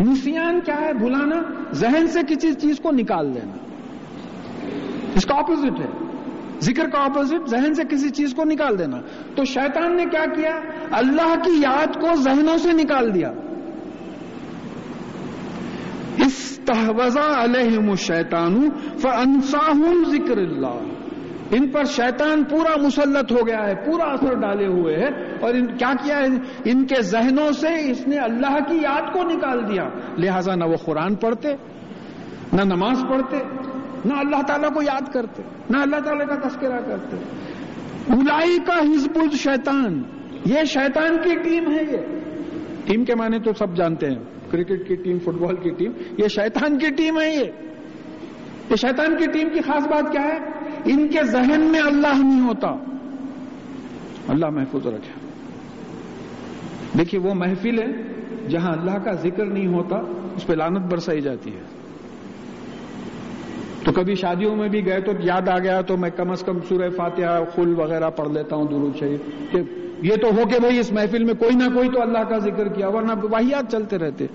نسیان 0.00 0.60
کیا 0.60 0.80
ہے 0.80 0.92
بھلانا؟ 0.92 1.42
ذہن 1.72 2.06
سے 2.06 2.20
کسی 2.28 2.54
چیز 2.54 2.80
کو 2.82 2.90
نکال 2.90 3.34
دینا 3.34 3.52
اس 5.14 5.24
کا 5.24 5.34
اپوزٹ 5.34 5.80
ہے۔ 5.80 5.88
ذکر 6.60 6.88
کا 6.88 6.98
اپوزٹ 6.98 7.48
ذہن 7.48 7.74
سے 7.74 7.82
کسی 7.90 8.10
چیز 8.10 8.34
کو 8.34 8.44
نکال 8.44 8.78
دینا۔ 8.78 9.00
تو 9.36 9.44
شیطان 9.44 9.96
نے 9.96 10.04
کیا 10.04 10.24
کیا؟ 10.36 10.60
اللہ 10.90 11.34
کی 11.44 11.60
یاد 11.60 12.00
کو 12.00 12.14
ذہنوں 12.14 12.58
سے 12.58 12.72
نکال 12.72 13.14
دیا۔ 13.14 13.32
استحوزا 16.18 17.44
علیہم 17.44 17.90
الشیطان 17.90 18.68
فانساہم 18.98 20.04
ذکر 20.10 20.36
اللہ۔ 20.36 20.97
ان 21.50 21.68
پر 21.68 21.84
شیطان 21.84 22.44
پورا 22.44 22.82
مسلط 22.82 23.32
ہو 23.32 23.46
گیا 23.46 23.66
ہے، 23.66 23.74
پورا 23.74 24.04
اثر 24.04 24.34
ڈالے 24.34 24.66
ہوئے 24.66 24.96
ہے 24.96 25.08
اور 25.40 25.54
ان 25.54 25.66
کیا 25.66 25.92
کیا 26.04 26.18
ہے؟ 26.18 26.26
ان 26.64 26.86
کے 26.86 27.02
ذہنوں 27.02 27.52
سے 27.52 27.90
اس 27.90 28.08
نے 28.08 28.18
اللہ 28.18 28.58
کی 28.68 28.76
یاد 28.76 29.12
کو 29.12 29.22
نکال 29.22 29.68
دیا۔ 29.68 29.88
لہذا 30.18 30.54
نہ 30.54 30.64
وہ 30.64 30.76
قرآن 30.76 31.14
پڑھتے، 31.14 31.48
نہ 32.52 32.62
نماز 32.64 33.02
پڑھتے، 33.10 33.36
نہ 34.04 34.14
اللہ 34.14 34.42
تعالیٰ 34.46 34.74
کو 34.74 34.82
یاد 34.82 35.12
کرتے، 35.12 35.42
نہ 35.70 35.78
اللہ 35.78 35.96
تعالیٰ 35.96 36.26
کا 36.26 36.48
تذکرہ 36.48 36.80
کرتے۔ 36.80 37.16
الائی 38.08 38.58
کا 38.66 38.78
حزب 38.78 39.12
الشیطان۔ 39.14 40.02
یہ 40.44 40.64
شیطان 40.64 41.16
کی 41.16 41.36
ٹیم 41.42 41.70
ہے 41.70 41.82
یہ۔ 41.92 41.96
ٹیم 42.84 43.04
کے 43.04 43.14
معنی 43.14 43.38
تو 43.38 43.52
سب 43.52 43.76
جانتے 43.76 44.06
ہیں۔ 44.06 44.50
کرکٹ 44.50 44.88
کی 44.88 44.94
ٹیم 44.94 45.18
فٹ 45.18 45.28
بال 45.28 45.56
کی 45.56 45.70
ٹیم، 45.70 45.92
یہ 46.18 46.28
شیطان 46.28 46.78
کی 46.78 46.86
ٹیم 46.94 47.20
ہے 47.20 47.34
یہ۔ 47.34 47.44
یہ 48.70 48.76
شیطان 48.76 49.16
کی 49.16 49.26
ٹیم 49.26 49.48
کی 49.48 49.60
خاص 49.60 49.86
بات 49.86 50.12
کیا 50.12 50.22
ہے؟ 50.22 50.57
ان 50.88 51.08
کے 51.08 51.24
ذہن 51.24 51.60
میں 51.60 51.80
اللہ 51.80 52.24
نہیں 52.24 52.40
ہوتا۔ 52.40 52.68
اللہ 54.28 54.50
محفوظ 54.50 54.86
رکھے۔ 54.86 55.28
دیکھیے 56.98 57.20
وہ 57.20 57.34
محفل 57.34 57.78
ہے 57.78 58.02
جہاں 58.48 58.72
اللہ 58.72 58.98
کا 58.98 59.12
ذکر 59.12 59.46
نہیں 59.46 59.66
ہوتا، 59.66 59.96
اس 60.36 60.46
پہ 60.46 60.52
لانت 60.52 60.92
برسائی 60.92 61.20
جاتی 61.20 61.50
ہے۔ 61.50 61.60
تو 63.84 63.92
کبھی 63.92 64.14
شادیوں 64.14 64.56
میں 64.56 64.68
بھی 64.68 64.86
گئے 64.86 65.00
تو 65.00 65.12
یاد 65.22 65.48
آ 65.48 65.58
گیا 65.58 65.80
تو 65.80 65.96
میں 65.96 66.10
کم 66.10 66.30
از 66.30 66.42
کم 66.42 66.58
سورہ 66.68 66.90
فاتحہ 66.90 67.44
خل 67.54 67.74
وغیرہ 67.80 68.10
پڑھ 68.10 68.28
لیتا 68.28 68.56
ہوں، 68.56 68.64
درود 68.64 68.96
شریف۔ 68.96 69.20
کہ 69.52 69.58
یہ 70.02 70.16
تو 70.22 70.28
ہو 70.28 70.48
کہ 70.48 70.58
بھائی 70.60 70.78
اس 70.78 70.92
محفل 70.92 71.24
میں 71.24 71.34
کوئی 71.34 71.56
نہ 71.56 71.74
کوئی 71.74 71.88
تو 71.88 72.02
اللہ 72.02 72.18
کا 72.18 72.38
ذکر 72.38 72.68
کیا، 72.68 72.88
ورنہ 72.88 73.12
واحد 73.30 73.62
چلتے 73.72 73.98
رہتے۔ 73.98 74.26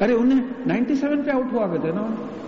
ارے، 0.00 0.12
انہیں 0.12 0.40
نائنٹی 0.66 0.94
سیون 0.94 1.22
پہ 1.22 1.30
آؤٹ 1.30 1.52
ہوا 1.52 1.76
تھے 1.76 1.92
نا؟ 1.92 2.02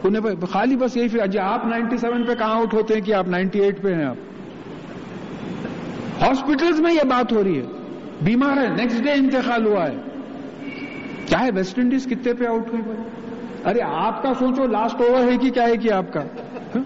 انہیں 0.05 0.47
خالی 0.51 0.77
بس 0.77 0.97
یہی 0.97 1.09
پھر 1.09 1.27
جی، 1.27 1.39
آپ 1.39 1.67
نائنٹی 1.67 1.97
سیون 1.97 2.25
پہ 2.27 2.35
کہاں 2.35 2.55
آؤٹ 2.55 2.75
ہوتے 2.75 2.95
ہیں 2.95 3.01
کہ 3.01 3.15
آپ 3.15 3.29
نائنٹی 3.29 3.61
ایٹ 3.61 3.83
پہ 3.83 3.95
ہیں 3.95 4.05
آپ؟ 4.05 4.17
ہاسپٹلس 6.23 6.81
میں 6.81 6.93
یہ 6.93 7.09
بات 7.09 7.33
ہو 7.33 7.45
رہی 7.45 7.59
ہے۔ 7.59 7.67
بیمار 8.23 8.57
ہے 8.57 8.69
نیکسٹ 8.77 9.03
ڈے 9.03 9.13
انتقال 9.13 9.67
ہوا 9.67 9.89
ہے۔ 9.89 9.97
چاہے 11.27 11.51
ویسٹ 11.55 11.79
انڈیز 11.79 12.05
کتنے 12.05 12.33
پہ 12.35 12.47
آؤٹ 12.47 12.71
ہوئی 12.71 12.83
بھائی 12.83 12.99
ارے، 13.65 13.79
آپ 13.83 14.23
کا 14.23 14.35
سوچو 14.39 14.67
لاسٹ 14.67 15.01
اوور 15.01 15.33
ہے 15.33 15.37
کہ 15.37 15.51
کیا 15.51 15.63
ہے 15.63 15.77
کہ 15.77 15.93
آپ 15.93 16.13
کا؟ 16.13 16.21
ہاں؟ 16.75 16.83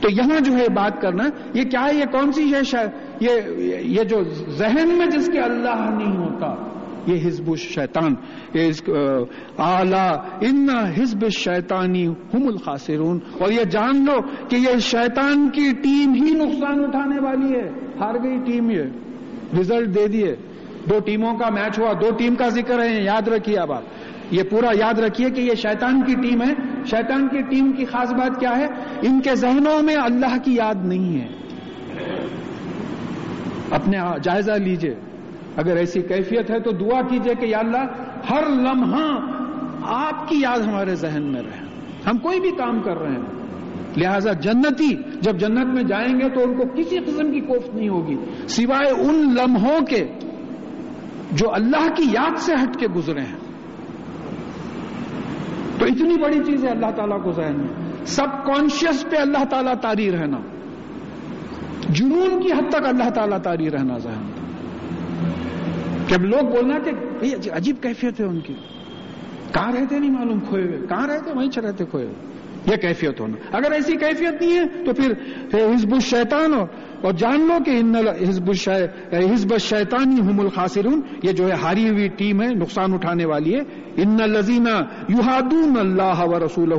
تو 0.00 0.10
یہاں 0.10 0.40
جو 0.40 0.52
ہے 0.56 0.68
بات 0.68 1.00
کرنا، 1.00 1.24
یہ 1.54 1.62
کیا 1.62 1.86
ہے، 1.86 1.94
یہ 1.94 2.04
کون 2.04 2.32
سی 2.32 2.52
یہ 3.20 3.40
یہ 3.80 4.02
جو 4.02 4.22
ذہن 4.48 4.88
میں 4.88 5.06
جس 5.06 5.30
کے 5.32 5.40
اللہ 5.40 5.90
نہیں 5.90 6.16
ہوتا 6.16 6.73
یہ 7.06 7.26
حزب 7.26 7.50
الشیطان 7.50 8.14
اعلی 9.58 10.46
ان 10.46 10.66
حزب 10.70 11.28
شیطانی 11.28 12.06
ہم 12.06 12.48
الخاسرون۔ 12.48 13.18
اور 13.38 13.52
یہ 13.52 13.64
جان 13.64 14.04
لو 14.04 14.20
کہ 14.48 14.56
یہ 14.56 14.78
شیطان 14.78 15.48
کی 15.48 15.70
ٹیم 15.82 16.14
ہی 16.14 16.30
نقصان 16.30 16.84
اٹھانے 16.84 17.16
والی 17.20 17.54
ہے۔ 17.54 17.68
ہار 18.00 18.14
گئی 18.14 18.38
ٹیم 18.44 18.70
یہ۔ 18.70 18.82
رزلٹ 19.60 19.94
دے 19.94 20.08
دیے۔ 20.08 20.36
دو 20.90 20.98
ٹیموں 21.00 21.38
کا 21.38 21.50
میچ 21.50 21.78
ہوا۔ 21.78 21.92
دو 21.92 22.10
ٹیم 22.18 22.34
کا 22.34 22.48
ذکر 22.48 22.82
ہے 22.82 23.02
یاد 23.04 23.28
رکھیے 23.28 23.58
اب 23.58 23.72
آپ۔ 23.72 23.82
یہ 24.30 24.42
پورا 24.42 24.70
یاد 24.74 24.98
رکھیے 24.98 25.30
کہ 25.30 25.40
یہ 25.40 25.54
شیطان 25.54 26.02
کی 26.02 26.14
ٹیم 26.14 26.42
ہے۔ 26.42 26.52
شیطان 26.86 27.28
کی 27.28 27.42
ٹیم 27.42 27.72
کی 27.72 27.84
خاص 27.84 28.12
بات 28.12 28.40
کیا 28.40 28.56
ہے؟ 28.58 28.66
ان 29.02 29.20
کے 29.20 29.34
ذہنوں 29.34 29.82
میں 29.82 29.96
اللہ 29.96 30.36
کی 30.44 30.54
یاد 30.54 30.74
نہیں 30.84 31.20
ہے۔ 31.20 31.26
اپنے 33.70 33.98
جائزہ 34.22 34.52
لیجیے۔ 34.52 34.94
اگر 35.56 35.76
ایسی 35.76 36.02
کیفیت 36.02 36.50
ہے 36.50 36.60
تو 36.60 36.70
دعا 36.70 37.00
کیجیے 37.02 37.34
کہ 37.34 37.46
یا 37.46 37.58
اللہ، 37.58 37.84
ہر 38.30 38.48
لمحہ 38.48 39.18
آپ 39.82 40.28
کی 40.28 40.40
یاد 40.40 40.58
ہمارے 40.58 40.94
ذہن 40.94 41.22
میں 41.22 41.42
رہے۔ 41.42 41.66
ہم 42.06 42.18
کوئی 42.18 42.40
بھی 42.40 42.50
کام 42.50 42.82
کر 42.82 42.98
رہے 42.98 43.12
ہیں۔ 43.12 43.22
لہذا 43.96 44.32
جنتی، 44.32 44.94
جب 45.20 45.38
جنت 45.38 45.74
میں 45.74 45.82
جائیں 45.82 46.20
گے 46.20 46.28
تو 46.28 46.40
ان 46.42 46.56
کو 46.56 46.62
کسی 46.74 46.98
قسم 46.98 47.32
کی 47.32 47.40
کوفت 47.40 47.74
نہیں 47.74 47.88
ہوگی۔ 47.88 48.16
سوائے 48.48 48.90
ان 48.90 49.34
لمحوں 49.34 49.86
کے 49.86 50.06
جو 51.32 51.54
اللہ 51.54 51.88
کی 51.96 52.04
یاد 52.12 52.38
سے 52.38 52.52
ہٹ 52.52 52.76
کے 52.76 52.86
گزرے 52.86 53.20
ہیں۔ 53.20 53.38
تو 55.78 55.84
اتنی 55.84 56.22
بڑی 56.22 56.38
چیز 56.44 56.64
ہے 56.64 56.70
اللہ 56.70 56.90
تعالیٰ 56.96 57.22
کو 57.22 57.32
ذہن 57.32 57.56
میں۔ 57.56 58.04
سب 58.04 58.46
کانشیس 58.46 59.06
پہ 59.10 59.16
اللہ 59.16 59.44
تعالیٰ 59.44 59.74
تاری 59.82 60.12
رہنا۔ 60.12 60.38
جنون 61.88 62.42
کی 62.42 62.52
حد 62.52 62.68
تک 62.68 62.86
اللہ 62.86 63.10
تعالیٰ 63.10 63.38
تاری 63.38 63.70
رہنا 63.70 63.98
ذہن 63.98 64.33
کہ 66.08 66.14
اب 66.14 66.24
لوگ 66.24 66.40
بولنا 66.40 66.78
کہ 66.84 66.90
عجیب 67.52 67.76
کیفیت 67.80 68.20
ہے 68.20 68.24
ان 68.24 68.40
کی۔ 68.40 68.54
کہاں 69.52 69.72
رہتے 69.72 69.98
نہیں 69.98 70.10
معلوم، 70.10 70.40
کھوئے 70.40 70.62
ہوئے۔ 70.62 70.78
کہاں 70.88 71.08
رہتے؟ 71.08 71.32
وہیں 71.32 71.50
رہتے 71.60 71.84
کھوئے 71.84 72.04
ہوئے۔ 72.04 72.14
یہ 72.66 72.76
کیفیت 72.76 73.20
ہونا۔ 73.20 73.56
اگر 73.56 73.72
ایسی 73.72 73.96
کیفیت 73.96 74.42
نہیں 74.42 74.58
ہے 74.58 74.84
تو 74.84 74.94
پھر 74.94 75.12
حزب 75.74 75.94
الشیطان 75.94 76.54
اور 77.02 77.12
جان 77.12 77.40
لو 77.40 77.54
کہ 77.64 77.70
ان 77.70 77.94
حزب 78.28 78.50
حزب 79.12 79.52
الشیطانی 79.52 80.20
ہم 80.20 80.40
الخاصرون 80.40 81.00
یہ 81.22 81.32
جو 81.32 81.46
ہے 81.48 81.52
ہاری 81.52 81.88
ہوئی 81.88 82.08
ٹیم 82.08 82.42
ہے، 82.42 82.46
نقصان 82.46 82.94
اٹھانے 82.94 83.24
والی 83.24 83.54
ہے۔ 83.54 83.60
ان 83.96 84.16
لذینہ 84.16 84.82
یوہادون 85.08 85.74
اللہ 85.78 86.24
و 86.24 86.38
رسول 86.38 86.72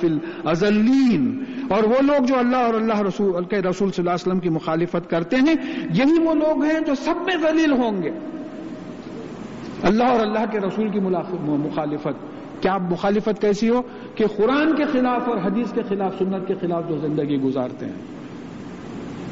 فل 0.00 0.18
ازلین 0.44 1.44
اور 1.70 1.82
وہ 1.82 2.02
لوگ 2.02 2.24
جو 2.24 2.38
اللہ 2.38 2.56
اور 2.56 2.74
اللہ 2.74 3.00
رسول 3.00 3.44
کے 3.44 3.56
رسول 3.56 3.90
صلی 3.90 4.02
اللہ 4.02 4.10
علیہ 4.10 4.26
وسلم 4.26 4.38
کی 4.38 4.48
مخالفت 4.48 5.10
کرتے 5.10 5.36
ہیں، 5.36 5.54
یہی 5.94 6.22
وہ 6.22 6.34
لوگ 6.34 6.64
ہیں 6.64 6.80
جو 6.86 6.94
سب 6.94 7.14
میں 7.16 7.36
ذلیل 7.36 7.72
ہوں 7.72 8.02
گے۔ 8.02 8.10
اللہ 9.82 10.04
اور 10.04 10.20
اللہ 10.20 10.44
کے 10.52 10.58
رسول 10.58 10.90
کی 10.90 11.00
مخالفت۔ 11.00 12.35
کیا 12.60 12.78
مخالفت 12.78 13.40
کیسی 13.40 13.68
ہو 13.68 13.82
کہ 14.14 14.26
قرآن 14.36 14.76
کے 14.76 14.84
خلاف 14.92 15.28
اور 15.28 15.38
حدیث 15.44 15.72
کے 15.72 15.82
خلاف 15.88 16.18
سنت 16.18 16.48
کے 16.48 16.54
خلاف 16.60 16.88
جو 16.88 16.98
زندگی 16.98 17.40
گزارتے 17.40 17.86
ہیں؟ 17.86 18.16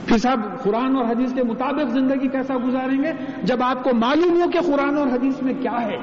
پھر 0.06 0.18
صاحب، 0.18 0.40
قرآن 0.62 0.96
اور 0.96 1.04
حدیث 1.04 1.32
کے 1.34 1.42
مطابق 1.42 1.90
زندگی 1.92 2.28
کیسا 2.28 2.54
گزاریں 2.66 3.02
گے؟ 3.02 3.12
جب 3.42 3.62
آپ 3.62 3.84
کو 3.84 3.90
معلوم 3.94 4.42
ہو 4.42 4.50
کہ 4.50 4.58
قرآن 4.66 4.98
اور 4.98 5.06
حدیث 5.06 5.42
میں 5.42 5.54
کیا 5.62 5.80
ہے، 5.82 5.96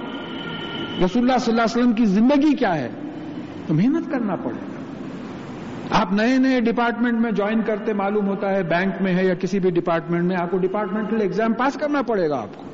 رسول 1.06 1.24
اللہ 1.24 1.38
صلی 1.38 1.54
اللہ 1.54 1.62
علیہ 1.62 1.82
وسلم 1.82 1.94
کی 1.94 2.06
زندگی 2.06 2.56
کیا 2.56 2.76
ہے، 2.76 2.90
تو 3.68 3.74
محنت 3.74 4.12
کرنا 4.12 4.36
پڑے 4.36 4.54
گا۔ 4.54 6.00
آپ 6.00 6.14
نئے 6.14 6.38
نئے 6.38 6.60
ڈپارٹمنٹ 6.62 7.20
میں 7.20 7.32
جوائن 7.32 7.62
کرتے 7.62 7.94
معلوم 7.94 8.28
ہوتا 8.28 8.52
ہے، 8.52 8.64
بینک 8.64 9.02
میں 9.02 9.16
ہے 9.16 9.26
یا 9.26 9.34
کسی 9.34 9.60
بھی 9.60 9.70
ڈپارٹمنٹ 9.70 10.24
میں، 10.24 10.36
آپ 10.36 10.52
کو 10.52 10.58
ڈپارٹمنٹل 10.58 11.22
ایگزام 11.22 11.54
پاس 11.54 11.74
کرنا 11.74 12.02
پڑے 12.02 12.30
گا 12.30 12.38
آپ 12.38 12.58
کو۔ 12.58 12.71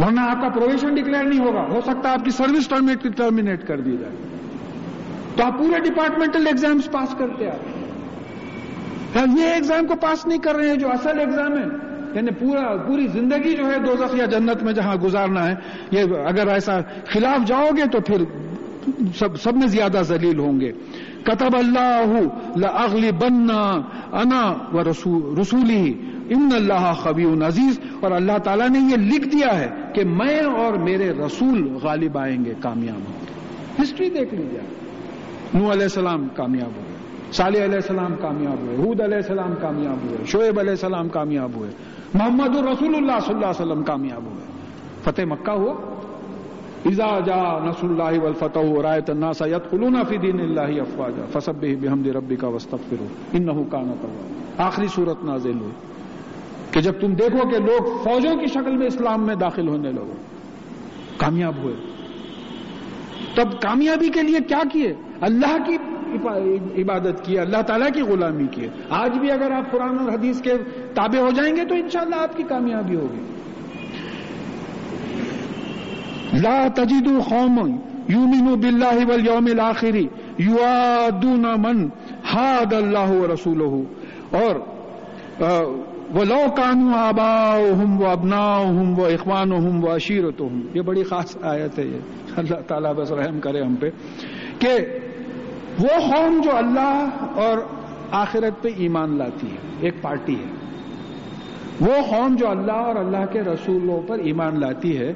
ورنہ 0.00 0.20
آپ 0.20 0.42
کا 0.42 0.48
پروویشن 0.48 0.94
ڈکلیئر 0.94 1.24
نہیں 1.24 1.40
ہوگا۔ 1.40 1.66
ہو 1.74 1.80
سکتا 1.80 2.08
ہے 2.08 2.14
آپ 2.14 2.24
کی 2.24 2.30
سروس 2.30 2.68
ٹرمینیٹ 2.68 3.66
کر 3.66 3.80
دی 3.80 3.96
جائے۔ 3.96 4.12
تو 5.36 5.44
آپ 5.44 5.58
پورے 5.58 5.90
ڈپارٹمنٹل 5.90 6.46
ایگزامس 6.46 6.90
پاس 6.90 7.14
کرتے 7.18 7.46
آپ 7.48 9.38
یہ 9.38 9.44
ایگزام 9.44 9.86
کو 9.86 9.94
پاس 10.00 10.26
نہیں 10.26 10.38
کر 10.38 10.54
رہے 10.54 10.68
ہیں 10.68 10.76
جو 10.76 10.88
اصل 10.88 11.18
ایگزام 11.18 11.58
ہے۔ 11.58 11.90
یعنی 12.14 12.30
پورا 12.30 12.76
پوری 12.76 13.06
زندگی 13.06 13.56
جو 13.56 13.66
ہے 13.66 13.78
دو 13.78 14.16
یا 14.16 14.24
جنت 14.24 14.62
میں 14.62 14.72
جہاں 14.72 14.96
گزارنا 14.96 15.46
ہے، 15.46 15.54
یہ 15.90 16.00
اگر 16.26 16.46
ایسا 16.46 16.80
خلاف 17.12 17.48
جاؤ 17.48 17.68
گے 17.76 17.82
تو 17.92 18.00
پھر 18.00 18.24
سب 19.18 19.40
سب 19.40 19.56
میں 19.56 19.66
زیادہ 19.66 20.02
ذلیل 20.02 20.38
ہوں 20.38 20.60
گے۔ 20.60 20.72
کتب 21.22 21.56
اللہ 21.58 22.66
اگلی 22.66 23.12
بننا 23.12 23.62
انا 24.12 24.54
و 24.72 24.90
رسولی 25.40 26.10
ان 26.30 26.48
اللہ 26.54 26.92
خبی 27.02 27.24
عزیز، 27.46 27.80
اور 28.00 28.10
اللہ 28.10 28.38
تعالیٰ 28.38 28.68
نے 28.68 28.78
یہ 28.78 28.96
لکھ 28.96 29.28
دیا 29.28 29.58
ہے 29.60 29.68
کہ 29.94 30.04
میں 30.04 30.40
اور 30.40 30.72
میرے 30.72 31.10
رسول 31.26 31.78
غالب 31.82 32.18
آئیں 32.18 32.44
گے، 32.44 32.54
کامیاب 32.60 32.96
ہوں 32.96 33.20
گے۔ 33.20 33.82
ہسٹری 33.82 34.10
دیکھ 34.10 34.34
لیجیے 34.34 34.60
نو 35.54 35.72
علیہ 35.72 35.82
السلام 35.82 36.28
کامیاب 36.28 36.70
ہوئے، 36.76 37.32
صالح 37.32 37.64
علیہ 37.64 37.80
السلام 37.82 38.14
کامیاب 38.20 38.60
ہوئے 38.60 38.76
حود 38.76 39.00
علیہ 39.00 39.16
السلام 39.16 39.54
کامیاب 39.60 39.96
ہوئے، 40.04 40.24
شعیب 40.26 40.58
علیہ 40.58 40.70
السلام 40.70 41.08
کامیاب 41.08 41.50
ہوئے، 41.54 41.70
محمد 42.14 42.56
الرسول 42.56 42.94
اللہ 42.94 43.18
صلی 43.26 43.34
اللہ 43.34 43.46
علیہ 43.46 43.62
وسلم 43.62 43.82
کامیاب 43.82 44.24
ہوئے۔ 44.24 44.44
فتح 45.04 45.22
مکہ 45.22 45.50
ہوا۔ 45.50 45.74
ایزا 46.84 47.20
جا 47.20 47.36
نسر 47.64 47.84
اللہ 47.84 48.22
والفتح 48.22 48.82
رایت 48.82 49.10
الناس 49.10 49.40
یدخلون 49.40 49.96
فی 50.08 50.16
دین 50.16 50.40
اللہ 50.40 50.80
افواجا 50.80 51.24
فسبح 51.32 51.74
بحمد 51.80 52.06
ربک 52.06 52.44
واستغفروا 52.44 53.06
انه 53.32 53.62
کان 53.70 53.92
توابا۔ 54.00 54.64
آخری 54.66 54.86
صورت 54.94 55.24
نازل 55.24 55.58
ہوئی۔ 55.60 55.72
کہ 56.80 56.84
جب 56.84 57.00
تم 57.00 57.14
دیکھو 57.14 57.48
کہ 57.48 57.58
لوگ 57.58 57.88
فوجوں 58.04 58.34
کی 58.36 58.46
شکل 58.46 58.76
میں 58.76 58.86
اسلام 58.86 59.24
میں 59.26 59.34
داخل 59.34 59.68
ہونے 59.68 59.90
لگو 59.92 60.12
کامیاب 61.16 61.56
ہوئے۔ 61.62 61.74
تب 63.34 63.60
کامیابی 63.62 64.08
کے 64.08 64.22
لیے 64.22 64.38
کیا 64.48 64.60
کیے؟ 64.72 64.92
اللہ 65.20 65.56
کی 65.66 65.76
عبادت 66.82 67.24
کی، 67.24 67.38
اللہ 67.38 67.62
تعالیٰ 67.62 67.88
کی 67.94 68.00
غلامی 68.00 68.46
کی 68.50 68.68
آج 68.90 69.18
بھی 69.18 69.30
اگر 69.30 69.50
آپ 69.50 69.70
قرآن 69.70 69.98
اور 69.98 70.08
حدیث 70.08 70.40
کے 70.40 70.54
تابع 70.94 71.18
ہو 71.18 71.30
جائیں 71.30 71.56
گے 71.56 71.64
تو 71.64 71.74
انشاءاللہ 71.74 72.16
آپ 72.16 72.36
کی 72.36 72.42
کامیابی 72.42 72.96
ہوگی۔ 72.96 73.22
لا 76.38 76.66
تجد 76.74 77.08
قوم 77.28 77.58
یومن 78.08 78.60
باللہ 78.60 79.06
والیوم 79.08 79.46
الاخری 79.50 80.06
یوادون 80.38 81.46
من 81.58 81.86
حاد 82.24 82.72
اللہ 82.72 83.10
و 83.10 83.26
رسول 83.34 83.60
اور 84.30 84.54
وہ 86.10 86.24
لو 86.24 86.44
کانو 86.56 86.96
آبا 86.96 87.56
ہوں 87.56 87.98
وہ 87.98 88.06
ابنا 88.06 88.56
ہوں 88.56 88.94
وہ 88.96 89.06
اخوان 89.06 89.52
ہوں 89.52 89.82
وہ 89.82 89.92
اشیرت 89.92 90.40
ہوں 90.40 90.62
یہ 90.74 90.82
بڑی 90.82 91.02
خاص 91.02 91.36
آیت 91.42 91.78
ہے 91.78 91.84
یہ۔ 91.84 91.98
اللہ 92.36 92.60
تعالیٰ 92.66 92.94
بس 92.94 93.12
رحم 93.12 93.40
کرے 93.40 93.62
ہم 93.62 93.74
پہ۔ 93.74 93.90
کہ 94.58 94.78
وہ 95.78 96.16
قوم 96.16 96.40
جو 96.44 96.56
اللہ 96.56 97.08
اور 97.34 97.58
آخرت 98.10 98.62
پہ 98.62 98.68
ایمان 98.76 99.18
لاتی 99.18 99.46
ہے، 99.46 99.56
ایک 99.80 100.02
پارٹی 100.02 100.34
ہے۔ 100.34 100.76
وہ 101.80 101.94
قوم 102.10 102.36
جو 102.36 102.48
اللہ 102.48 102.72
اور 102.72 102.96
اللہ 102.96 103.26
کے 103.32 103.40
رسولوں 103.40 104.00
پر 104.06 104.18
ایمان 104.18 104.60
لاتی 104.60 104.98
ہے، 104.98 105.12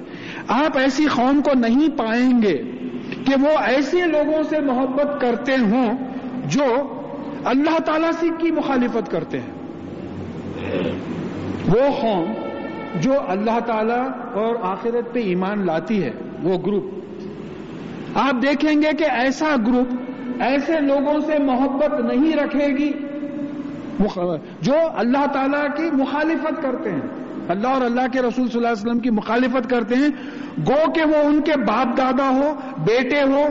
آپ 0.49 0.79
ایسی 0.79 1.07
قوم 1.07 1.41
کو 1.45 1.51
نہیں 1.59 1.89
پائیں 1.89 2.43
گے 2.43 2.63
کہ 3.27 3.41
وہ 3.41 3.59
ایسے 3.59 4.01
لوگوں 4.01 4.43
سے 4.43 4.61
محبت 4.61 5.21
کرتے 5.21 5.53
ہوں 5.53 5.93
جو 6.47 6.65
اللہ 7.45 7.79
تعالی 7.79 8.13
سے 8.21 8.27
کی 8.39 8.51
مخالفت 8.51 9.11
کرتے 9.11 9.41
ہیں۔ 9.41 9.54
وہ 11.69 11.91
قوم 12.01 12.33
جو 13.01 13.13
اللہ 13.29 13.59
تعالی 13.67 14.09
اور 14.35 14.55
آخرت 14.63 15.15
پہ 15.15 15.21
ایمان 15.21 15.67
لاتی 15.67 16.05
ہے، 16.05 16.11
وہ 16.43 16.59
گروپ 16.67 16.85
آپ 18.15 18.43
دیکھیں 18.43 18.83
گے 18.83 18.97
کہ 18.99 19.05
ایسا 19.05 19.57
گروپ 19.67 19.89
ایسے 20.41 20.81
لوگوں 20.81 21.21
سے 21.21 21.39
محبت 21.39 22.01
نہیں 22.01 22.33
رکھے 22.33 22.67
گی 22.67 22.93
جو 24.61 24.75
اللہ 24.95 25.27
تعالیٰ 25.33 25.77
کی 25.77 25.91
مخالفت 25.93 26.63
کرتے 26.63 26.91
ہیں۔ 26.91 27.01
اللہ 27.49 27.69
اور 27.69 27.81
اللہ 27.81 28.01
کے 28.13 28.19
رسول 28.19 28.49
صلی 28.49 28.57
اللہ 28.57 28.69
علیہ 28.69 28.87
وسلم 28.87 28.99
کی 28.99 29.11
مخالفت 29.11 29.71
کرتے 29.71 29.95
ہیں۔ 29.95 30.11
گو 30.67 30.93
کہ 30.93 31.03
وہ 31.05 31.17
ان 31.17 31.41
کے 31.41 31.53
باپ 31.57 31.97
دادا 31.97 32.31
ہو، 32.31 32.55
بیٹے 32.79 33.23
ہو، 33.23 33.47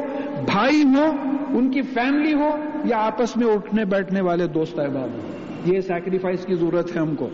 بھائی 0.46 0.84
ہو، 0.84 1.12
ان 1.58 1.72
کی 1.72 1.82
فیملی 1.82 2.34
ہو 2.34 2.50
یا 2.86 2.98
آپس 2.98 3.38
میں 3.38 3.54
اٹھنے 3.54 3.86
بیٹھنے 3.86 4.22
والے 4.22 4.48
دوست 4.48 4.80
احباب 4.80 5.10
ہو 5.10 5.33
یہ 5.66 5.82
سیکریفائس 5.82 6.46
کی 6.46 6.56
ضرورت 6.56 6.96
ہے 6.96 7.02
ہم 7.02 7.16
کو۔ 7.16 7.30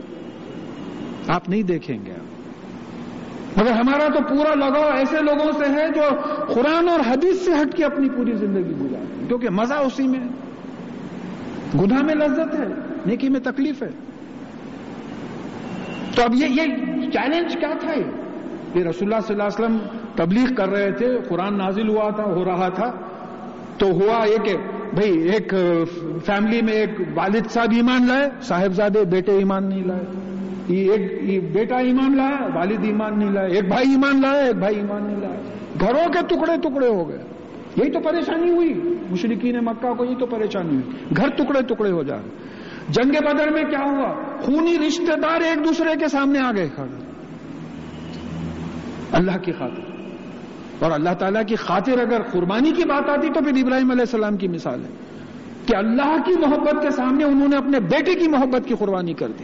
آپ 1.27 1.49
نہیں 1.49 1.63
دیکھیں 1.63 2.05
گے۔ 2.05 2.13
مگر 3.57 3.71
ہمارا 3.71 4.07
تو 4.07 4.35
پورا 4.35 4.55
لگاؤ 4.55 4.89
ایسے 4.95 5.17
لوگوں 5.21 5.51
سے 5.51 5.65
ہے 5.69 5.87
جو 5.95 6.01
قرآن 6.53 6.89
اور 6.89 6.99
حدیث 6.99 7.41
سے 7.41 7.51
ہٹ 7.51 7.75
کے 7.75 7.85
اپنی 7.85 8.09
پوری 8.09 8.33
زندگی 8.33 8.73
گزار 8.81 9.27
کیونکہ 9.27 9.49
مزہ 9.49 9.73
اسی 9.73 10.07
میں 10.07 10.19
گناہ 11.81 12.01
میں 12.01 12.15
لذت 12.15 12.59
ہے، 12.59 12.67
نیکی 13.05 13.29
میں 13.29 13.39
تکلیف 13.39 13.83
ہے۔ 13.83 13.89
تو 16.15 16.23
اب 16.23 16.35
یہ 16.35 16.45
یہ 16.45 16.65
چیلنج 17.11 17.53
کیا 17.53 17.73
تھا 17.79 17.93
یہ 17.93 18.83
رسول 18.83 19.13
اللہ 19.13 19.27
صلی 19.27 19.35
اللہ 19.35 19.43
علیہ 19.43 19.65
وسلم 19.65 19.77
تبلیغ 20.15 20.55
کر 20.55 20.69
رہے 20.69 20.91
تھے، 20.91 21.17
قرآن 21.29 21.57
نازل 21.57 21.89
ہوا 21.89 22.09
تھا، 22.09 22.23
ہو 22.23 22.45
رہا 22.45 22.69
تھا۔ 22.69 22.91
تو 23.77 23.87
ہوا 23.87 24.25
یہ 24.25 24.37
کہ 24.37 24.57
بھائی، 24.93 25.29
ایک 25.29 25.53
فیملی 26.25 26.61
میں 26.61 26.73
ایک 26.73 26.89
والد 27.15 27.51
صاحب 27.51 27.71
ایمان 27.75 28.07
لائے، 28.07 28.29
صاحبزادے 28.41 29.05
بیٹے 29.05 29.31
ایمان 29.31 29.69
نہیں 29.69 29.83
لائے۔ 29.83 30.03
ایک 30.67 31.51
بیٹا 31.53 31.77
ایمان 31.77 32.17
لایا 32.17 32.47
والد 32.55 32.83
ایمان 32.83 33.19
نہیں 33.19 33.31
لائے۔ 33.31 33.51
ایک 33.51 33.67
بھائی 33.67 33.89
ایمان 33.89 34.21
لایا 34.21 34.45
ایک 34.45 34.55
بھائی 34.55 34.75
ایمان 34.75 35.03
نہیں 35.03 35.15
لایا 35.15 35.39
گھروں 35.79 36.13
کے 36.13 36.19
ٹکڑے 36.27 36.57
ٹکڑے 36.61 36.87
ہو 36.87 37.09
گئے۔ 37.09 37.17
یہی 37.75 37.91
تو 37.91 37.99
پریشانی 37.99 38.51
ہوئی۔ 38.51 38.73
مشرقین 39.09 39.57
مکہ 39.65 39.93
کو 39.93 40.05
یہی 40.05 40.15
تو 40.15 40.25
پریشانی 40.25 40.75
ہوئی۔ 40.75 41.15
گھر 41.17 41.29
ٹکڑے 41.29 41.61
ٹکڑے 41.61 41.91
ہو 41.91 42.03
جائے۔ 42.03 42.21
جنگ 42.89 43.11
بدر 43.11 43.49
میں 43.49 43.63
کیا 43.63 43.79
ہوا؟ 43.79 44.15
خونی 44.41 44.77
رشتہ 44.87 45.15
دار 45.15 45.41
ایک 45.41 45.67
دوسرے 45.67 45.99
کے 45.99 46.07
سامنے 46.07 46.39
آ 46.39 46.51
گئے 46.51 46.69
کھڑے۔ 46.75 47.01
اللہ 49.11 49.37
کی 49.41 49.51
خاطر۔ 49.51 49.88
اور 50.79 50.91
اللہ 50.91 51.13
تعالیٰ 51.19 51.41
کی 51.47 51.55
خاطر 51.55 51.99
اگر 51.99 52.21
قربانی 52.21 52.71
کی 52.71 52.83
بات 52.83 53.09
آتی 53.09 53.27
تو 53.27 53.39
پھر 53.39 53.63
ابراہیم 53.63 53.91
علیہ 53.91 54.01
السلام 54.01 54.37
کی 54.37 54.47
مثال 54.47 54.83
ہے 54.83 54.89
کہ 55.65 55.75
اللہ 55.75 56.15
کی 56.25 56.33
محبت 56.39 56.81
کے 56.81 56.91
سامنے 56.91 57.23
انہوں 57.23 57.47
نے 57.47 57.55
اپنے 57.55 57.79
بیٹے 57.79 58.13
کی 58.15 58.27
محبت 58.27 58.67
کی 58.67 58.75
قربانی 58.79 59.13
کر 59.13 59.27
دی۔ 59.39 59.43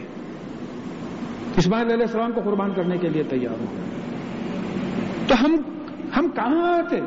اسماعیل 1.56 1.90
علیہ 1.90 2.02
السلام 2.02 2.32
کو 2.32 2.40
قربان 2.40 2.72
کرنے 2.74 2.98
کے 2.98 3.08
لیے 3.08 3.22
تیار 3.22 3.60
ہو 3.60 3.64
تو 5.26 5.34
ہم 5.44 5.56
ہم 6.16 6.28
کہاں 6.34 6.82
تھے 6.88 7.00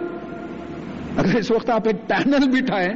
اگر 1.17 1.37
اس 1.37 1.51
وقت 1.51 1.69
آپ 1.69 1.81
ایک 1.85 2.07
پینل 2.07 2.61
بٹھائیں 2.61 2.89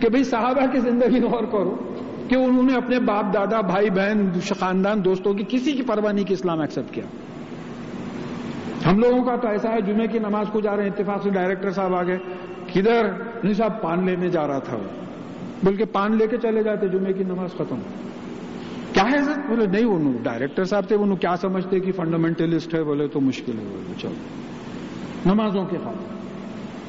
کہ 0.00 0.08
بھئی 0.08 0.24
صحابہ 0.24 0.66
کی 0.72 0.78
زندگی 0.78 1.20
غور 1.20 1.44
کرو 1.44 1.76
کہ 2.28 2.34
انہوں 2.34 2.62
نے 2.62 2.74
اپنے 2.74 3.00
باپ، 3.00 3.34
دادا، 3.34 3.60
بھائی، 3.60 3.90
بہن 3.90 4.30
خاندان 4.58 5.04
دوستوں 5.04 5.34
کی 5.34 5.44
کسی 5.48 5.72
کی 5.72 5.82
پرواہ 5.82 6.12
نہیں 6.12 6.24
کی 6.24 6.34
اسلام 6.34 6.60
ایکسپٹ 6.60 6.94
کیا۔ 6.94 7.04
ہم 8.90 8.98
لوگوں 8.98 9.24
کا 9.24 9.36
تو 9.36 9.48
ایسا 9.48 9.72
ہے 9.72 9.80
جمعے 9.80 10.06
کی 10.06 10.18
نماز 10.18 10.46
کو 10.52 10.60
جا 10.60 10.76
رہے 10.76 10.82
ہیں، 10.82 10.90
اتفاق 10.90 11.22
سے 11.22 11.30
ڈائریکٹر 11.30 11.70
صاحب 11.70 11.94
آگے، 11.94 12.16
کدھر 12.74 13.04
نہیں 13.44 13.54
صاحب، 13.54 13.82
پان 13.82 14.06
لینے 14.06 14.28
جا 14.28 14.46
رہا 14.46 14.58
تھا 14.58 14.76
وہ۔ 14.76 15.08
بلکہ 15.62 15.84
پان 15.84 16.16
لے 16.16 16.26
کے 16.26 16.36
چلے 16.36 16.62
جاتے 16.62 16.88
جمعے 16.88 17.12
کی 17.12 17.24
نماز 17.24 17.50
ختم۔ 17.52 17.76
کیا 18.92 19.04
ہے 19.12 19.18
سر؟ 19.18 19.40
بولے، 19.48 19.66
نہیں، 19.66 19.84
وہ 19.84 20.18
ڈائریکٹر 20.22 20.64
صاحب 20.64 20.88
تھے، 20.88 20.96
وہ 20.96 21.16
کیا 21.16 21.36
سمجھتے 21.36 21.80
کہ 21.80 21.92
فنڈامنٹلسٹ 21.92 22.74
ہے؟ 22.74 22.82
بولے، 22.82 23.08
تو 23.08 23.20
مشکل 23.20 23.58
ہے، 23.58 23.64
بولے، 23.64 23.94
چلو۔ 23.98 24.12
نمازوں 25.26 25.64
کے 25.64 25.76
خاطر۔ 25.84 26.14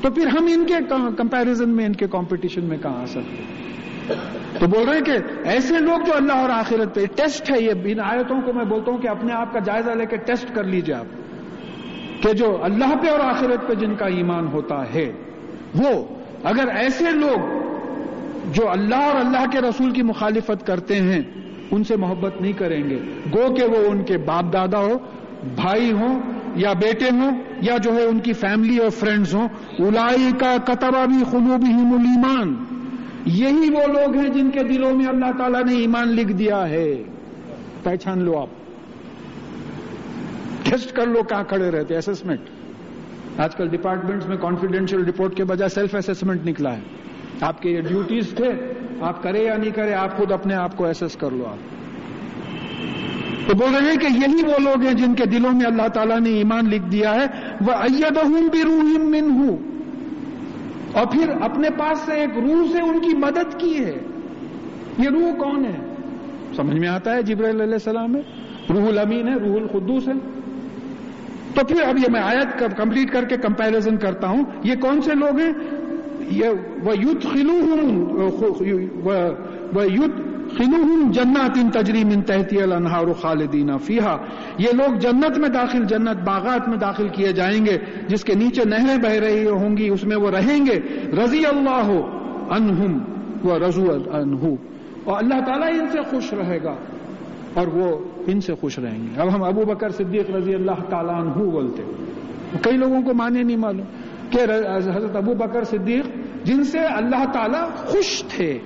تو 0.01 0.11
پھر 0.11 0.27
ہم 0.27 0.47
ان 0.53 0.65
کے 0.65 0.73
کمپیرزن 1.17 1.69
میں، 1.69 1.85
ان 1.85 1.93
کے 1.93 2.07
کمپٹیشن 2.07 2.63
میں 2.63 2.77
کہاں 2.77 3.01
آ 3.01 3.05
سکتے 3.05 3.43
تو 4.59 4.67
بول 4.67 4.89
رہے 4.89 4.93
ہیں 4.93 5.01
کہ 5.01 5.47
ایسے 5.47 5.79
لوگ 5.79 6.05
جو 6.05 6.13
اللہ 6.15 6.33
اور 6.33 6.49
آخرت 6.49 6.95
پہ 6.95 7.05
ٹیسٹ 7.15 7.51
ہے، 7.51 7.61
یہ 7.61 7.71
ان 7.83 7.99
آیتوں 7.99 8.41
کو 8.41 8.53
میں 8.53 8.65
بولتا 8.65 8.91
ہوں 8.91 8.97
کہ 8.97 9.07
اپنے 9.07 9.33
آپ 9.33 9.53
کا 9.53 9.59
جائزہ 9.59 9.91
لے 9.91 10.05
کے 10.05 10.17
ٹیسٹ 10.17 10.55
کر 10.55 10.63
لیجیے 10.63 10.95
آپ۔ 10.95 11.05
کہ 12.21 12.33
جو 12.33 12.63
اللہ 12.63 12.95
پہ 13.01 13.09
اور 13.09 13.19
آخرت 13.19 13.67
پہ 13.67 13.73
جن 13.73 13.95
کا 13.95 14.05
ایمان 14.05 14.47
ہوتا 14.47 14.93
ہے، 14.93 15.11
وہ 15.75 16.05
اگر 16.43 16.67
ایسے 16.67 17.11
لوگ 17.11 17.59
جو 18.53 18.69
اللہ 18.69 18.95
اور 18.95 19.15
اللہ 19.15 19.49
کے 19.51 19.59
رسول 19.59 19.91
کی 19.91 20.01
مخالفت 20.01 20.67
کرتے 20.67 20.95
ہیں، 20.95 21.21
ان 21.71 21.83
سے 21.83 21.95
محبت 21.95 22.41
نہیں 22.41 22.53
کریں 22.53 22.89
گے۔ 22.89 22.99
گو 23.33 23.53
کہ 23.53 23.63
وہ 23.63 23.91
ان 23.91 24.03
کے 24.03 24.17
باپ 24.17 24.53
دادا 24.53 24.79
ہو 24.79 24.97
بھائی 25.55 25.91
ہوں، 25.91 26.19
یا 26.55 26.73
بیٹے 26.73 27.09
ہوں، 27.09 27.31
یا 27.61 27.77
جو 27.77 27.93
ہے 27.93 28.03
ان 28.03 28.19
کی 28.19 28.33
فیملی 28.33 28.77
اور 28.77 28.89
فرینڈز 28.89 29.33
ہوں۔ 29.33 29.47
الائی 29.79 30.31
کا 30.39 30.55
کتبہ 30.63 31.05
بھی 31.05 31.23
خلوبی 31.31 31.73
ایمان 31.73 32.55
یہی 33.25 33.69
وہ 33.69 33.87
لوگ 33.87 34.15
ہیں 34.17 34.29
جن 34.29 34.49
کے 34.49 34.63
دلوں 34.63 34.95
میں 34.95 35.05
اللہ 35.05 35.37
تعالیٰ 35.37 35.63
نے 35.63 35.73
ایمان 35.73 36.07
لکھ 36.07 36.31
دیا 36.31 36.69
ہے۔ 36.69 37.03
پہچان 37.83 38.19
لو 38.19 38.39
آپ۔ 38.39 38.47
ٹیسٹ 40.69 40.95
کر 40.95 41.07
لو 41.07 41.23
کہاں 41.23 41.43
کھڑے 41.43 41.71
رہتے 41.71 41.97
اسسمنٹ 41.97 42.39
آج 43.37 43.55
کل 43.55 43.67
ڈپارٹمنٹس 43.67 44.27
میں 44.27 44.37
کانفیڈینشیل 44.37 45.05
رپورٹ 45.05 45.35
کے 45.35 45.43
بجائے 45.43 45.69
سیلف 45.69 45.95
اسسمنٹ 45.95 46.45
نکلا 46.45 46.75
ہے۔ 46.75 46.81
آپ 47.41 47.61
کے 47.61 47.69
یہ 47.69 47.81
ڈیوٹیز 47.81 48.29
تھے، 48.29 48.73
آپ 49.01 49.23
کرے 49.23 49.43
یا 49.43 49.57
نہیں 49.57 49.71
کرے، 49.71 49.93
آپ 49.93 50.17
خود 50.17 50.31
اپنے 50.31 50.55
آپ 50.55 50.77
کو 50.77 50.85
ایسس 50.85 51.15
کر 51.15 51.31
لو 51.31 51.45
آپ۔ 51.45 51.57
تو 53.49 53.57
بول 53.57 53.75
رہے 53.75 53.91
ہیں 53.91 53.97
کہ 53.97 54.05
یہی 54.05 54.45
وہ 54.45 54.59
لوگ 54.59 54.81
ہیں 54.81 54.93
جن 54.93 55.15
کے 55.15 55.25
دلوں 55.25 55.51
میں 55.51 55.65
اللہ 55.65 55.87
تعالیٰ 55.87 56.19
نے 56.19 56.29
ایمان 56.29 56.69
لکھ 56.69 56.91
دیا 56.91 57.15
ہے۔ 57.15 57.25
وہ 57.61 57.71
ائد 57.71 58.17
بھی 58.51 58.63
روح 58.63 58.97
من 58.97 59.31
ہوں 59.31 59.57
اور 60.93 61.05
پھر 61.05 61.29
اپنے 61.41 61.69
پاس 61.69 61.99
سے 61.99 62.13
ایک 62.13 62.29
روح 62.37 62.71
سے 62.71 62.81
ان 62.81 62.99
کی 62.99 63.17
مدد 63.17 63.59
کی 63.59 63.85
ہے۔ 63.85 63.97
یہ 64.97 65.09
روح 65.09 65.31
کون 65.37 65.65
ہے؟ 65.65 65.93
سمجھ 66.55 66.79
میں 66.79 66.87
آتا 66.87 67.13
ہے 67.13 67.23
جبر 67.23 67.49
علیہ 67.49 67.63
السلام 67.63 68.15
ہے 68.15 68.21
روح 68.69 68.87
الامین 68.87 69.27
ہے، 69.27 69.33
روح 69.33 69.55
القدوس 69.55 70.07
ہے۔ 70.07 70.38
تو 71.59 71.65
پھر 71.65 71.81
اب 71.81 71.97
یہ 71.97 72.11
میں 72.11 72.21
آیت 72.21 72.77
کمپلیٹ 72.77 73.11
کر 73.11 73.25
کے 73.25 73.37
کمپیرزن 73.37 73.97
کرتا 73.97 74.27
ہوں۔ 74.27 74.43
یہ 74.63 74.75
کون 74.81 75.01
سے 75.01 75.15
لوگ 75.15 75.39
ہیں؟ 75.39 75.53
یہ 76.19 76.49
وہ 76.83 76.97
یوتھ 76.97 77.27
خلو 77.27 77.53
یوتھ 79.83 80.21
خلوہم 80.57 81.11
جنات 81.11 81.57
ان 81.61 81.69
تجریم 81.69 82.07
ان 82.07 82.21
تحتی 82.21 82.61
الانہار 82.61 83.13
خالدین 83.21 83.77
فیہا 83.77 84.17
یہ 84.57 84.67
لوگ 84.73 84.95
جنت 84.97 85.37
میں 85.37 85.49
داخل، 85.49 85.83
جنت 85.83 86.21
باغات 86.25 86.69
میں 86.69 86.77
داخل 86.77 87.07
کیے 87.07 87.31
جائیں 87.31 87.65
گے، 87.65 87.77
جس 88.07 88.23
کے 88.23 88.33
نیچے 88.35 88.61
نہریں 88.65 88.97
بہ 88.97 89.25
رہی 89.25 89.47
ہوں 89.47 89.77
گی، 89.77 89.89
اس 89.89 90.03
میں 90.03 90.17
وہ 90.17 90.31
رہیں 90.31 90.65
گے۔ 90.65 90.79
رضی 91.23 91.45
اللہ 91.45 92.01
انہم 92.49 92.99
و 93.43 93.59
رضو 93.59 93.91
انہو 94.13 94.55
اور 95.03 95.23
اللہ 95.23 95.45
تعالیٰ 95.45 95.79
ان 95.79 95.87
سے 95.87 96.01
خوش 96.01 96.33
رہے 96.33 96.63
گا۔ 96.63 96.75
اور 97.53 97.67
وہ 97.67 97.99
ان 98.27 98.41
سے 98.41 98.55
خوش 98.55 98.79
رہیں 98.79 99.03
گے۔ 99.03 99.21
اب 99.21 99.35
ہم 99.35 99.43
ابو 99.43 99.61
بکر 99.65 99.89
صدیق 99.89 100.31
رضی 100.31 100.53
اللہ 100.53 100.89
تعالیٰ 100.89 101.21
عنہ 101.21 101.49
بولتے 101.51 101.83
کئی 102.61 102.77
لوگوں 102.77 103.01
کو 103.01 103.13
مانے 103.13 103.43
نہیں 103.43 103.57
معلوم 103.57 103.85
کہ 104.29 104.39
حضرت 104.77 105.15
ابو 105.15 105.33
بکر 105.33 105.63
صدیق 105.63 106.05
جن 106.43 106.63
سے 106.63 106.79
اللہ 106.79 107.31
تعالیٰ 107.33 107.69
خوش 107.75 108.23
تھے۔ 108.29 108.59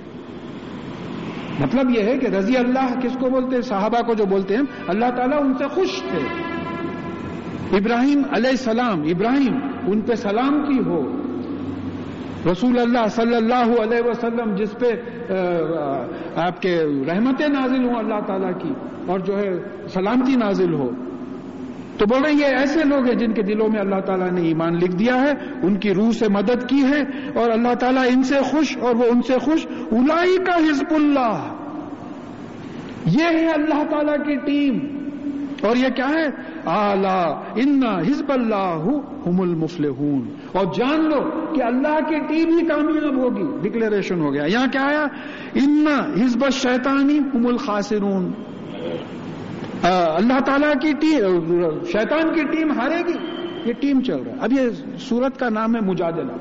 مطلب 1.60 1.90
یہ 1.90 2.02
ہے 2.02 2.18
کہ 2.18 2.26
رضی 2.26 2.56
اللہ 2.56 3.00
کس 3.02 3.16
کو 3.20 3.30
بولتے 3.30 3.54
ہیں؟ 3.54 3.62
صحابہ 3.62 4.02
کو 4.02 4.14
جو 4.14 4.24
بولتے 4.24 4.56
ہیں۔ 4.56 4.62
اللہ 4.88 5.10
تعالیٰ 5.16 5.40
ان 5.40 5.54
سے 5.54 5.64
خوش 5.64 6.02
تھے۔ 6.02 6.20
ابراہیم 7.76 8.22
علیہ 8.36 8.50
السلام، 8.50 9.02
ابراہیم، 9.02 9.58
ان 9.86 10.00
پہ 10.00 10.14
سلام 10.14 10.62
کی 10.62 10.78
ہو۔ 10.86 11.23
رسول 12.52 12.78
اللہ 12.78 13.06
صلی 13.10 13.34
اللہ 13.34 13.80
علیہ 13.82 14.08
وسلم 14.08 14.54
جس 14.54 14.78
پہ 14.78 14.86
آپ 16.36 16.62
کے 16.62 16.82
رحمتیں 17.06 17.48
نازل 17.48 17.84
ہوں 17.84 17.94
اللہ 17.94 18.20
تعالیٰ 18.26 18.52
کی 18.62 18.72
اور 19.06 19.18
جو 19.18 19.38
ہے 19.38 19.50
سلامتی 19.88 20.36
نازل 20.36 20.74
ہو۔ 20.74 20.90
تو 21.98 22.06
بول 22.06 22.22
رہے 22.22 22.32
ہیں 22.32 22.40
یہ 22.40 22.46
ایسے 22.46 22.80
لوگ 22.84 23.04
ہیں 23.04 23.14
جن 23.14 23.32
کے 23.32 23.42
دلوں 23.42 23.68
میں 23.68 23.80
اللہ 23.80 24.00
تعالیٰ 24.00 24.30
نے 24.30 24.40
ایمان 24.40 24.74
لکھ 24.74 24.96
دیا 24.96 25.22
ہے، 25.22 25.32
ان 25.62 25.76
کی 25.76 25.94
روح 25.94 26.10
سے 26.12 26.26
مدد 26.28 26.68
کی 26.68 26.82
ہے 26.82 27.28
اور 27.38 27.50
اللہ 27.50 27.74
تعالیٰ 27.74 28.02
ان 28.14 28.22
سے 28.22 28.38
خوش 28.38 28.78
اور 28.78 28.94
وہ 28.94 29.04
ان 29.04 29.22
سے 29.22 29.38
خوش۔ 29.38 29.66
الائی 29.66 30.36
کا 30.36 30.56
حزب 30.56 30.94
اللہ۔ 30.94 31.54
یہ 33.06 33.24
ہے 33.24 33.48
اللہ 33.48 33.84
تعالیٰ 33.90 34.16
کی 34.26 34.36
ٹیم۔ 34.36 34.78
اور 35.62 35.76
یہ 35.76 35.88
کیا 35.88 36.08
ہے؟ 36.08 36.53
آلہ 36.66 37.42
ان 37.54 37.82
حزب 37.86 38.32
اللہ 38.32 38.86
ہم 39.26 39.40
المفل 39.40 39.84
اور 40.52 40.64
جان 40.74 41.00
لو 41.00 41.30
کہ 41.54 41.62
اللہ 41.62 42.08
کی 42.08 42.18
ٹیم 42.18 42.58
ہی 42.58 42.66
کامیاب 42.66 43.16
ہوگی۔ 43.16 43.68
ڈکلیریشن 43.68 44.20
ہو 44.20 44.32
گیا۔ 44.32 44.44
یہاں 44.44 44.66
کیا 44.72 44.84
آیا؟ 44.84 45.04
ان 45.54 45.86
حزب 46.22 46.50
شیطانی 46.50 47.18
ہم 47.18 47.46
الخاسرون 47.46 48.32
اللہ 49.82 50.40
تعالیٰ 50.40 50.72
کی 50.80 50.92
ٹیم، 50.92 51.84
شیطان 51.84 52.34
کی 52.34 52.42
ٹیم 52.42 52.72
ہارے 52.72 53.06
گی۔ 53.06 53.12
یہ 53.64 53.72
ٹیم 53.72 54.00
چل 54.00 54.16
رہا 54.16 54.32
ہے۔ 54.32 54.36
اب 54.40 54.52
یہ 54.52 54.68
سورت 54.98 55.38
کا 55.38 55.48
نام 55.48 55.76
ہے 55.76 55.80
مجادلہ۔ 55.80 56.32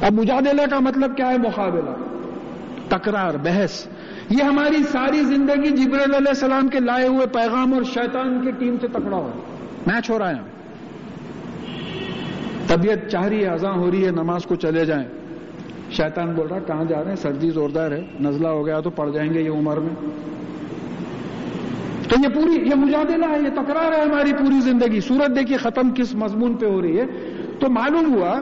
اب 0.00 0.12
مجادلہ 0.12 0.62
کا 0.70 0.78
مطلب 0.78 1.16
کیا 1.16 1.28
ہے؟ 1.28 1.38
مقابلہ۔ 1.38 1.90
تکرار، 2.88 3.34
بحث۔ 3.34 3.88
یہ 4.30 4.42
ہماری 4.42 4.82
ساری 4.92 5.20
زندگی 5.20 5.68
جبریل 5.68 6.14
علیہ 6.14 6.28
السلام 6.28 6.68
کے 6.68 6.80
لائے 6.80 7.06
ہوئے 7.06 7.26
پیغام 7.26 7.74
اور 7.74 7.82
شیطان 7.82 8.40
کی 8.44 8.50
ٹیم 8.50 8.76
سے 8.80 8.88
تکڑا 8.88 9.16
ہو 9.16 9.30
میچ 9.86 10.10
ہو 10.10 10.18
رہا 10.18 10.30
ہے 10.30 10.40
طبیعت 12.66 13.08
چاہ 13.08 13.24
رہی 13.24 13.42
ہے 13.42 13.48
اذاں 13.48 13.72
ہو 13.72 13.90
رہی 13.90 14.06
ہے، 14.06 14.10
نماز 14.10 14.44
کو 14.44 14.54
چلے 14.54 14.84
جائیں۔ 14.84 15.04
شیطان 15.90 16.32
بول 16.32 16.46
رہا 16.46 16.58
کہاں 16.58 16.84
جا 16.84 17.00
رہے 17.00 17.08
ہیں؟ 17.08 17.16
سردی 17.16 17.50
زوردار 17.50 17.90
ہے، 17.90 18.06
نزلہ 18.20 18.48
ہو 18.48 18.66
گیا 18.66 18.80
تو 18.80 18.90
پڑ 18.90 19.10
جائیں 19.10 19.34
گے 19.34 19.40
یہ 19.40 19.50
عمر 19.50 19.76
میں۔ 19.76 19.94
تو 22.08 22.16
یہ 22.24 22.28
پوری، 22.34 22.68
یہ 22.68 22.74
مجادلہ 22.74 23.26
ہے، 23.26 23.38
یہ 23.40 23.62
تکرار 23.62 23.92
ہے 23.92 24.02
ہماری 24.02 24.32
پوری 24.32 24.60
زندگی۔ 24.60 25.00
سورت 25.00 25.38
دیکھیے، 25.38 25.56
ختم 25.56 25.90
کس 25.90 26.14
مضمون 26.14 26.54
پہ 26.54 26.66
ہو 26.66 26.82
رہی 26.82 27.00
ہے؟ 27.00 27.04
تو 27.58 27.70
معلوم 27.70 28.14
ہوا 28.14 28.40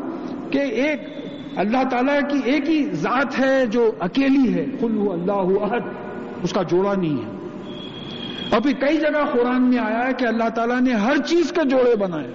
کہ 0.51 0.59
ایک 0.59 1.20
اللہ 1.57 1.89
تعالیٰ 1.91 2.21
کی 2.29 2.41
ایک 2.45 2.71
ہی 2.71 2.85
ذات 2.85 3.41
ہے 3.41 3.67
جو 3.67 3.91
اکیلی 3.99 4.55
ہے۔ 4.55 4.67
کلو 4.81 5.13
اللہ 5.13 5.65
عہد 5.65 5.83
اس 6.43 6.53
کا 6.53 6.63
جوڑا 6.63 6.95
نہیں 6.95 7.17
ہے۔ 7.17 7.31
اور 8.51 8.61
پھر 8.61 8.73
کئی 8.73 8.97
جگہ 8.97 9.27
قرآن 9.33 9.63
میں 9.63 9.79
آیا 9.79 10.07
ہے 10.07 10.13
کہ 10.13 10.25
اللہ 10.25 10.49
تعالیٰ 10.49 10.81
نے 10.81 10.93
ہر 10.93 11.17
چیز 11.17 11.53
کے 11.53 11.69
جوڑے 11.69 11.97
بنائے۔ 11.97 12.33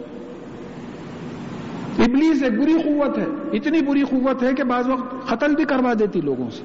ابلیس 2.00 2.44
ایک 2.44 2.60
بری 2.60 2.74
قوت 2.74 3.18
ہے۔ 3.18 3.26
اتنی 3.54 3.82
بری 3.82 4.04
قوت 4.04 4.44
ہے 4.44 4.54
کہ 4.54 4.64
بعض 4.64 4.90
وقت 4.90 5.30
قتل 5.30 5.56
بھی 5.56 5.64
کروا 5.64 5.94
دیتی 6.00 6.22
لوگوں 6.22 6.50
سے۔ 6.50 6.64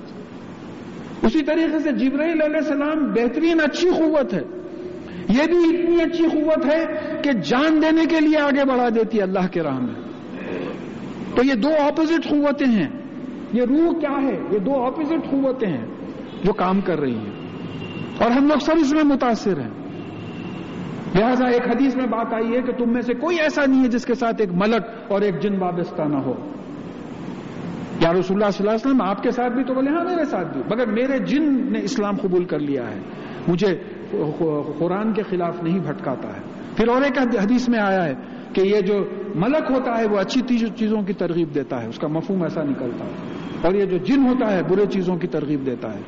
اسی 1.26 1.42
طریقے 1.42 1.78
سے 1.78 1.92
جبرائیل 1.92 2.42
علیہ 2.42 2.56
السلام 2.56 3.12
بہترین 3.12 3.60
اچھی 3.60 3.90
قوت 3.90 4.34
ہے۔ 4.34 4.42
یہ 5.28 5.44
بھی 5.46 5.78
اتنی 5.78 6.02
اچھی 6.02 6.24
قوت 6.28 6.66
ہے 6.66 6.84
کہ 7.22 7.32
جان 7.32 7.82
دینے 7.82 8.04
کے 8.08 8.20
لیے 8.20 8.38
آگے 8.38 8.64
بڑھا 8.64 8.88
دیتی 8.88 9.22
اللہ 9.22 9.46
کے 9.50 9.62
راہ 9.62 9.78
میں۔ 9.78 9.99
تو 11.34 11.42
یہ 11.44 11.54
دو 11.54 11.68
اپوزٹ 11.68 12.28
قوتیں 12.28 12.66
ہیں۔ 12.66 12.88
یہ 13.52 13.62
روح 13.62 14.00
کیا 14.00 14.22
ہے؟ 14.22 14.38
یہ 14.50 14.58
دو 14.58 14.82
اپوزٹ 14.84 15.30
قوتیں 15.30 15.68
ہیں 15.68 15.86
جو 16.44 16.52
کام 16.52 16.80
کر 16.80 17.00
رہی 17.00 17.16
ہیں۔ 17.16 17.30
اور 18.18 18.30
ہم 18.30 18.46
لوگ 18.46 18.58
سب 18.58 18.72
اس 18.80 18.92
میں 18.92 19.04
متاثر 19.04 19.60
ہیں۔ 19.60 19.70
لہذا 21.14 21.46
ایک 21.46 21.68
حدیث 21.68 21.96
میں 21.96 22.06
بات 22.06 22.34
آئی 22.34 22.56
ہے 22.56 22.62
کہ 22.62 22.72
تم 22.72 22.92
میں 22.92 23.02
سے 23.02 23.14
کوئی 23.14 23.40
ایسا 23.40 23.62
نہیں 23.66 23.82
ہے 23.84 23.88
جس 23.88 24.04
کے 24.04 24.14
ساتھ 24.14 24.36
ایک 24.38 24.50
ملک 24.52 25.12
اور 25.12 25.20
ایک 25.20 25.40
جن 25.40 25.56
وابستہ 25.58 26.02
نہ 26.02 26.16
ہو۔ 26.16 26.34
یا 28.00 28.12
رسول 28.12 28.42
اللہ 28.42 28.50
صلی 28.50 28.68
اللہ 28.68 28.70
علیہ 28.70 28.90
وسلم، 28.90 29.02
آپ 29.02 29.22
کے 29.22 29.30
ساتھ 29.30 29.52
بھی 29.52 29.64
تو 29.64 29.74
بولے 29.74 29.90
ہاں 29.90 30.04
میرے 30.04 30.24
ساتھ 30.24 30.48
بھی۔ 30.52 30.60
مگر 30.74 30.86
میرے 30.86 31.18
جن 31.18 31.72
نے 31.72 31.80
اسلام 31.82 32.16
قبول 32.16 32.44
کر 32.44 32.58
لیا 32.58 32.90
ہے۔ 32.90 33.00
مجھے 33.48 33.78
قرآن 34.78 35.12
کے 35.12 35.22
خلاف 35.22 35.62
نہیں 35.62 35.78
بھٹکاتا 35.78 36.28
ہے۔ 36.28 36.40
پھر 36.76 36.88
اور 36.88 37.02
ایک 37.02 37.18
حدیث 37.18 37.68
میں 37.68 37.78
آیا 37.78 38.04
ہے۔ 38.04 38.14
کہ 38.52 38.60
یہ 38.60 38.80
جو 38.80 38.94
ملک 39.34 39.70
ہوتا 39.70 39.98
ہے 39.98 40.06
وہ 40.06 40.18
اچھی 40.18 40.58
چیزوں 40.76 41.02
کی 41.02 41.12
ترغیب 41.12 41.54
دیتا 41.54 41.82
ہے، 41.82 41.88
اس 41.88 41.98
کا 41.98 42.08
مفہوم 42.08 42.42
ایسا 42.42 42.62
نکلتا 42.62 43.04
ہے۔ 43.04 43.10
اور 43.62 43.74
یہ 43.74 43.84
جو 43.84 43.96
جن 43.96 44.26
ہوتا 44.26 44.52
ہے، 44.52 44.62
برے 44.62 44.86
چیزوں 44.86 45.16
کی 45.16 45.26
ترغیب 45.26 45.66
دیتا 45.66 45.94
ہے۔ 45.94 46.00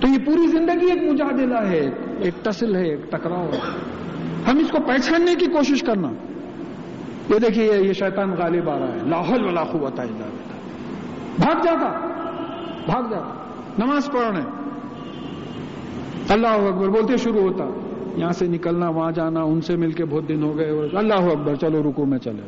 تو 0.00 0.08
یہ 0.08 0.18
پوری 0.26 0.46
زندگی 0.46 0.86
ایک 0.86 1.12
مجادلہ 1.12 1.58
ہے، 1.58 1.90
ایک 2.18 2.44
ٹسل 2.44 2.76
ہے، 2.76 2.88
ایک 2.88 3.12
ٹکراؤ 3.12 3.46
ہے۔ 3.46 3.58
ہم 4.50 4.58
اس 4.58 4.70
کو 4.70 4.78
پہچاننے 4.86 5.34
کی 5.34 5.46
کوشش 5.46 5.80
کرنا۔ 5.80 6.08
یہ 7.28 7.38
دیکھیے، 7.38 7.72
یہ 7.78 7.92
شیطان 7.92 8.30
غالب 8.30 8.70
آ 8.70 8.78
رہا 8.78 8.88
ہے۔ 8.88 8.98
لاہور 9.08 9.40
والا 9.40 9.64
خوب 9.64 9.84
ہے 9.84 10.06
بھاگ 11.36 11.62
جاتا۔ 11.64 12.06
بھاگ 12.86 13.02
جاتا۔ 13.10 13.44
نماز 13.78 14.06
پڑھنے۔ 14.06 14.40
اللہ 16.28 16.48
اکبر، 16.48 16.88
بولتے 16.88 17.16
شروع 17.16 17.40
ہوتا۔ 17.40 17.83
یہاں 18.16 18.32
سے 18.32 18.46
نکلنا، 18.46 18.88
وہاں 18.88 19.12
جانا، 19.12 19.42
ان 19.42 19.60
سے 19.60 19.76
مل 19.76 19.92
کے 19.92 20.04
بہت 20.04 20.28
دن 20.28 20.42
ہو 20.42 20.58
گئے 20.58 20.70
اللہ 20.92 21.14
اکبر، 21.14 21.54
چلو 21.54 21.90
رکو، 21.90 22.04
میں 22.04 22.18
چلے 22.18 22.42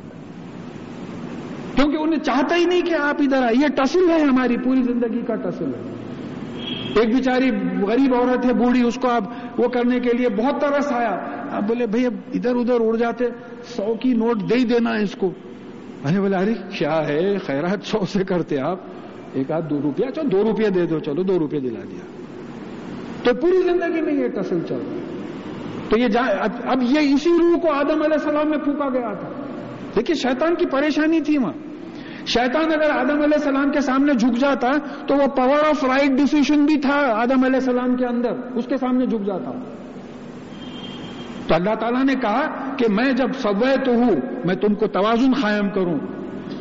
کیونکہ 1.74 1.96
انہیں 1.96 2.20
چاہتا 2.20 2.56
ہی 2.56 2.64
نہیں 2.64 2.82
کہ 2.82 2.94
آپ 2.94 3.16
ادھر 3.18 3.42
آئے 3.42 3.54
یہ 3.54 3.68
ٹسل 3.68 4.10
ہے 4.10 4.20
ہماری، 4.20 4.56
پوری 4.56 4.82
زندگی 4.82 5.20
کا 5.26 5.34
ٹسل 5.34 5.64
ہے۔ 5.64 5.92
ایک 6.96 7.16
بیچاری 7.16 7.50
غریب 7.86 8.14
عورت 8.14 8.46
ہے، 8.46 8.52
بوڑھی، 8.52 8.86
اس 8.86 8.94
کو 8.94 9.08
آپ 9.08 9.22
وہ 9.58 9.68
کرنے 9.68 10.00
کے 10.00 10.10
لیے 10.12 10.28
بہت 10.28 10.60
ترس 10.60 10.92
آیا۔ 10.92 11.18
آپ 11.50 11.62
بولے، 11.62 11.86
بھائی، 11.86 12.06
اب 12.06 12.14
ادھر 12.34 12.54
ادھر 12.54 12.74
اڑ 12.80 12.96
جاتے، 12.96 13.24
سو 13.64 13.94
کی 14.00 14.14
نوٹ 14.14 14.50
دے 14.50 14.54
ہی 14.54 14.64
دینا 14.64 14.98
ہے 14.98 15.02
اس 15.02 15.12
کو۔ 15.12 15.30
میں 16.04 16.12
نے 16.12 16.20
بولا، 16.20 16.38
ارے، 16.38 16.54
کیا 16.78 17.08
ہے؟ 17.08 17.38
خیرات 17.38 17.86
سو 17.86 17.98
سے 18.06 18.24
کرتے 18.24 18.58
آپ۔ 18.58 18.78
ایک 19.32 19.50
آدھ 19.50 19.70
دو 19.70 19.80
روپیہ، 19.82 20.10
چلو 20.10 20.28
دو 20.28 20.42
روپیہ 20.42 20.68
دے 20.68 20.86
دو، 20.86 20.98
چلو 20.98 21.22
دو 21.22 21.38
روپیہ 21.38 21.60
دلا 21.60 21.80
دیا۔ 21.90 22.22
تو 23.22 23.34
پوری 23.34 23.62
زندگی 23.62 24.00
میں 24.00 24.12
یہ 24.12 24.28
تصل 24.28 24.58
چل 24.68 24.74
رہا 24.74 24.94
ہے۔ 24.94 25.05
تو 25.88 25.98
یہ 25.98 26.06
اب 26.64 26.82
یہ 26.82 27.14
اسی 27.14 27.30
روح 27.30 27.60
کو 27.60 27.72
آدم 27.72 28.02
علیہ 28.02 28.12
السلام 28.12 28.50
میں 28.50 28.58
پھونکا 28.58 28.88
گیا 28.88 29.12
تھا۔ 29.12 29.28
دیکھیے 29.96 30.14
شیطان 30.14 30.54
کی 30.54 30.66
پریشانی 30.66 31.20
تھی 31.20 31.38
وہاں۔ 31.38 31.52
شیطان 32.26 32.64
اگر 32.64 32.90
آدم 32.90 33.10
علیہ 33.10 33.34
السلام 33.34 33.70
کے 33.70 33.80
سامنے 33.80 34.14
جھک 34.14 34.38
جاتا 34.38 34.70
تو 35.06 35.14
وہ 35.14 35.26
پاور 35.26 35.68
آف 35.68 35.84
رائٹ 35.84 36.10
ڈیسیشن 36.10 36.64
بھی 36.64 36.80
تھا 36.80 37.12
آدم 37.12 37.44
علیہ 37.44 37.56
السلام 37.56 37.96
کے 37.96 38.06
اندر۔ 38.06 38.32
اس 38.54 38.66
کے 38.66 38.76
سامنے 38.76 39.06
جھک 39.06 39.26
جاتا۔ 39.26 39.50
تو 41.46 41.54
اللہ 41.54 41.74
تعالیٰ 41.80 42.04
نے 42.04 42.14
کہا 42.14 42.74
کہ 42.76 42.86
میں 42.90 43.12
جب 43.12 43.32
سوے 43.32 43.76
تو 43.84 43.92
ہوں، 43.92 44.16
میں 44.44 44.54
تم 44.54 44.74
کو 44.74 44.86
توازن 44.86 45.32
قائم 45.42 45.68
کروں۔ 45.68 45.98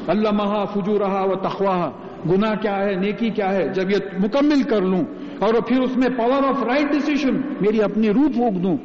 اللہ 0.08 0.30
مہا 0.32 0.66
فجو 0.66 1.00
رہا 1.00 1.24
و 1.24 1.36
تخواہ 1.36 1.90
گنا 2.30 2.56
کیا 2.56 2.76
ہے، 2.76 2.96
نیکی 2.96 3.30
کیا 3.30 3.54
ہے؟ 3.54 3.68
جب 3.74 3.90
یہ 3.90 3.98
مکمل 4.20 4.64
کر 4.64 4.82
لوں 4.82 5.02
اور 5.40 5.54
پھر 5.54 5.82
اس 5.82 5.98
میں 5.98 6.10
پاور 6.18 6.48
آف 6.48 6.64
رائٹ 6.64 6.92
ڈیسیشن 6.92 7.36
میری 7.62 7.82
اپنی 7.82 8.10
روح 8.10 8.28
پھونک 8.34 8.64
دوں۔ 8.64 8.78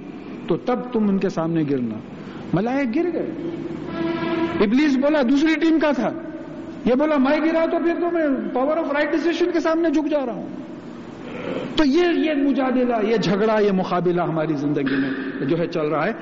تو 0.50 0.56
تب 0.56 0.92
تم 0.92 1.08
ان 1.08 1.18
کے 1.18 1.28
سامنے 1.28 1.64
گرنا۔ 1.70 1.94
ملائک 2.52 2.96
گر 2.96 3.12
گئے۔ 3.12 3.30
ابلیس 4.60 4.96
بولا، 4.96 5.22
دوسری 5.30 5.54
ٹیم 5.60 5.78
کا 5.80 5.90
تھا۔ 5.90 6.10
یہ 6.84 6.94
بولا، 6.94 7.16
میں 7.16 7.38
گرا 7.40 7.64
تو 7.70 7.78
پھر 7.78 7.94
تو 8.00 8.10
میں 8.10 8.54
پاور 8.54 8.76
آف 8.76 8.92
رائٹ 8.92 9.12
ڈسیشن 9.12 9.50
کے 9.52 9.60
سامنے 9.60 9.90
جھک 9.90 10.10
جا 10.10 10.26
رہا 10.26 10.32
ہوں۔ 10.32 10.48
تو 11.76 11.84
یہ 11.84 12.02
یہ 12.14 12.34
مجادلہ، 12.34 12.96
یہ 13.06 13.16
جھگڑا، 13.16 13.60
یہ 13.60 13.72
مقابلہ 13.72 14.22
ہماری 14.22 14.54
زندگی 14.54 14.96
میں 14.96 15.46
جو 15.46 15.58
ہے 15.58 15.66
چل 15.66 15.86
رہا 15.86 16.06
ہے۔ 16.06 16.12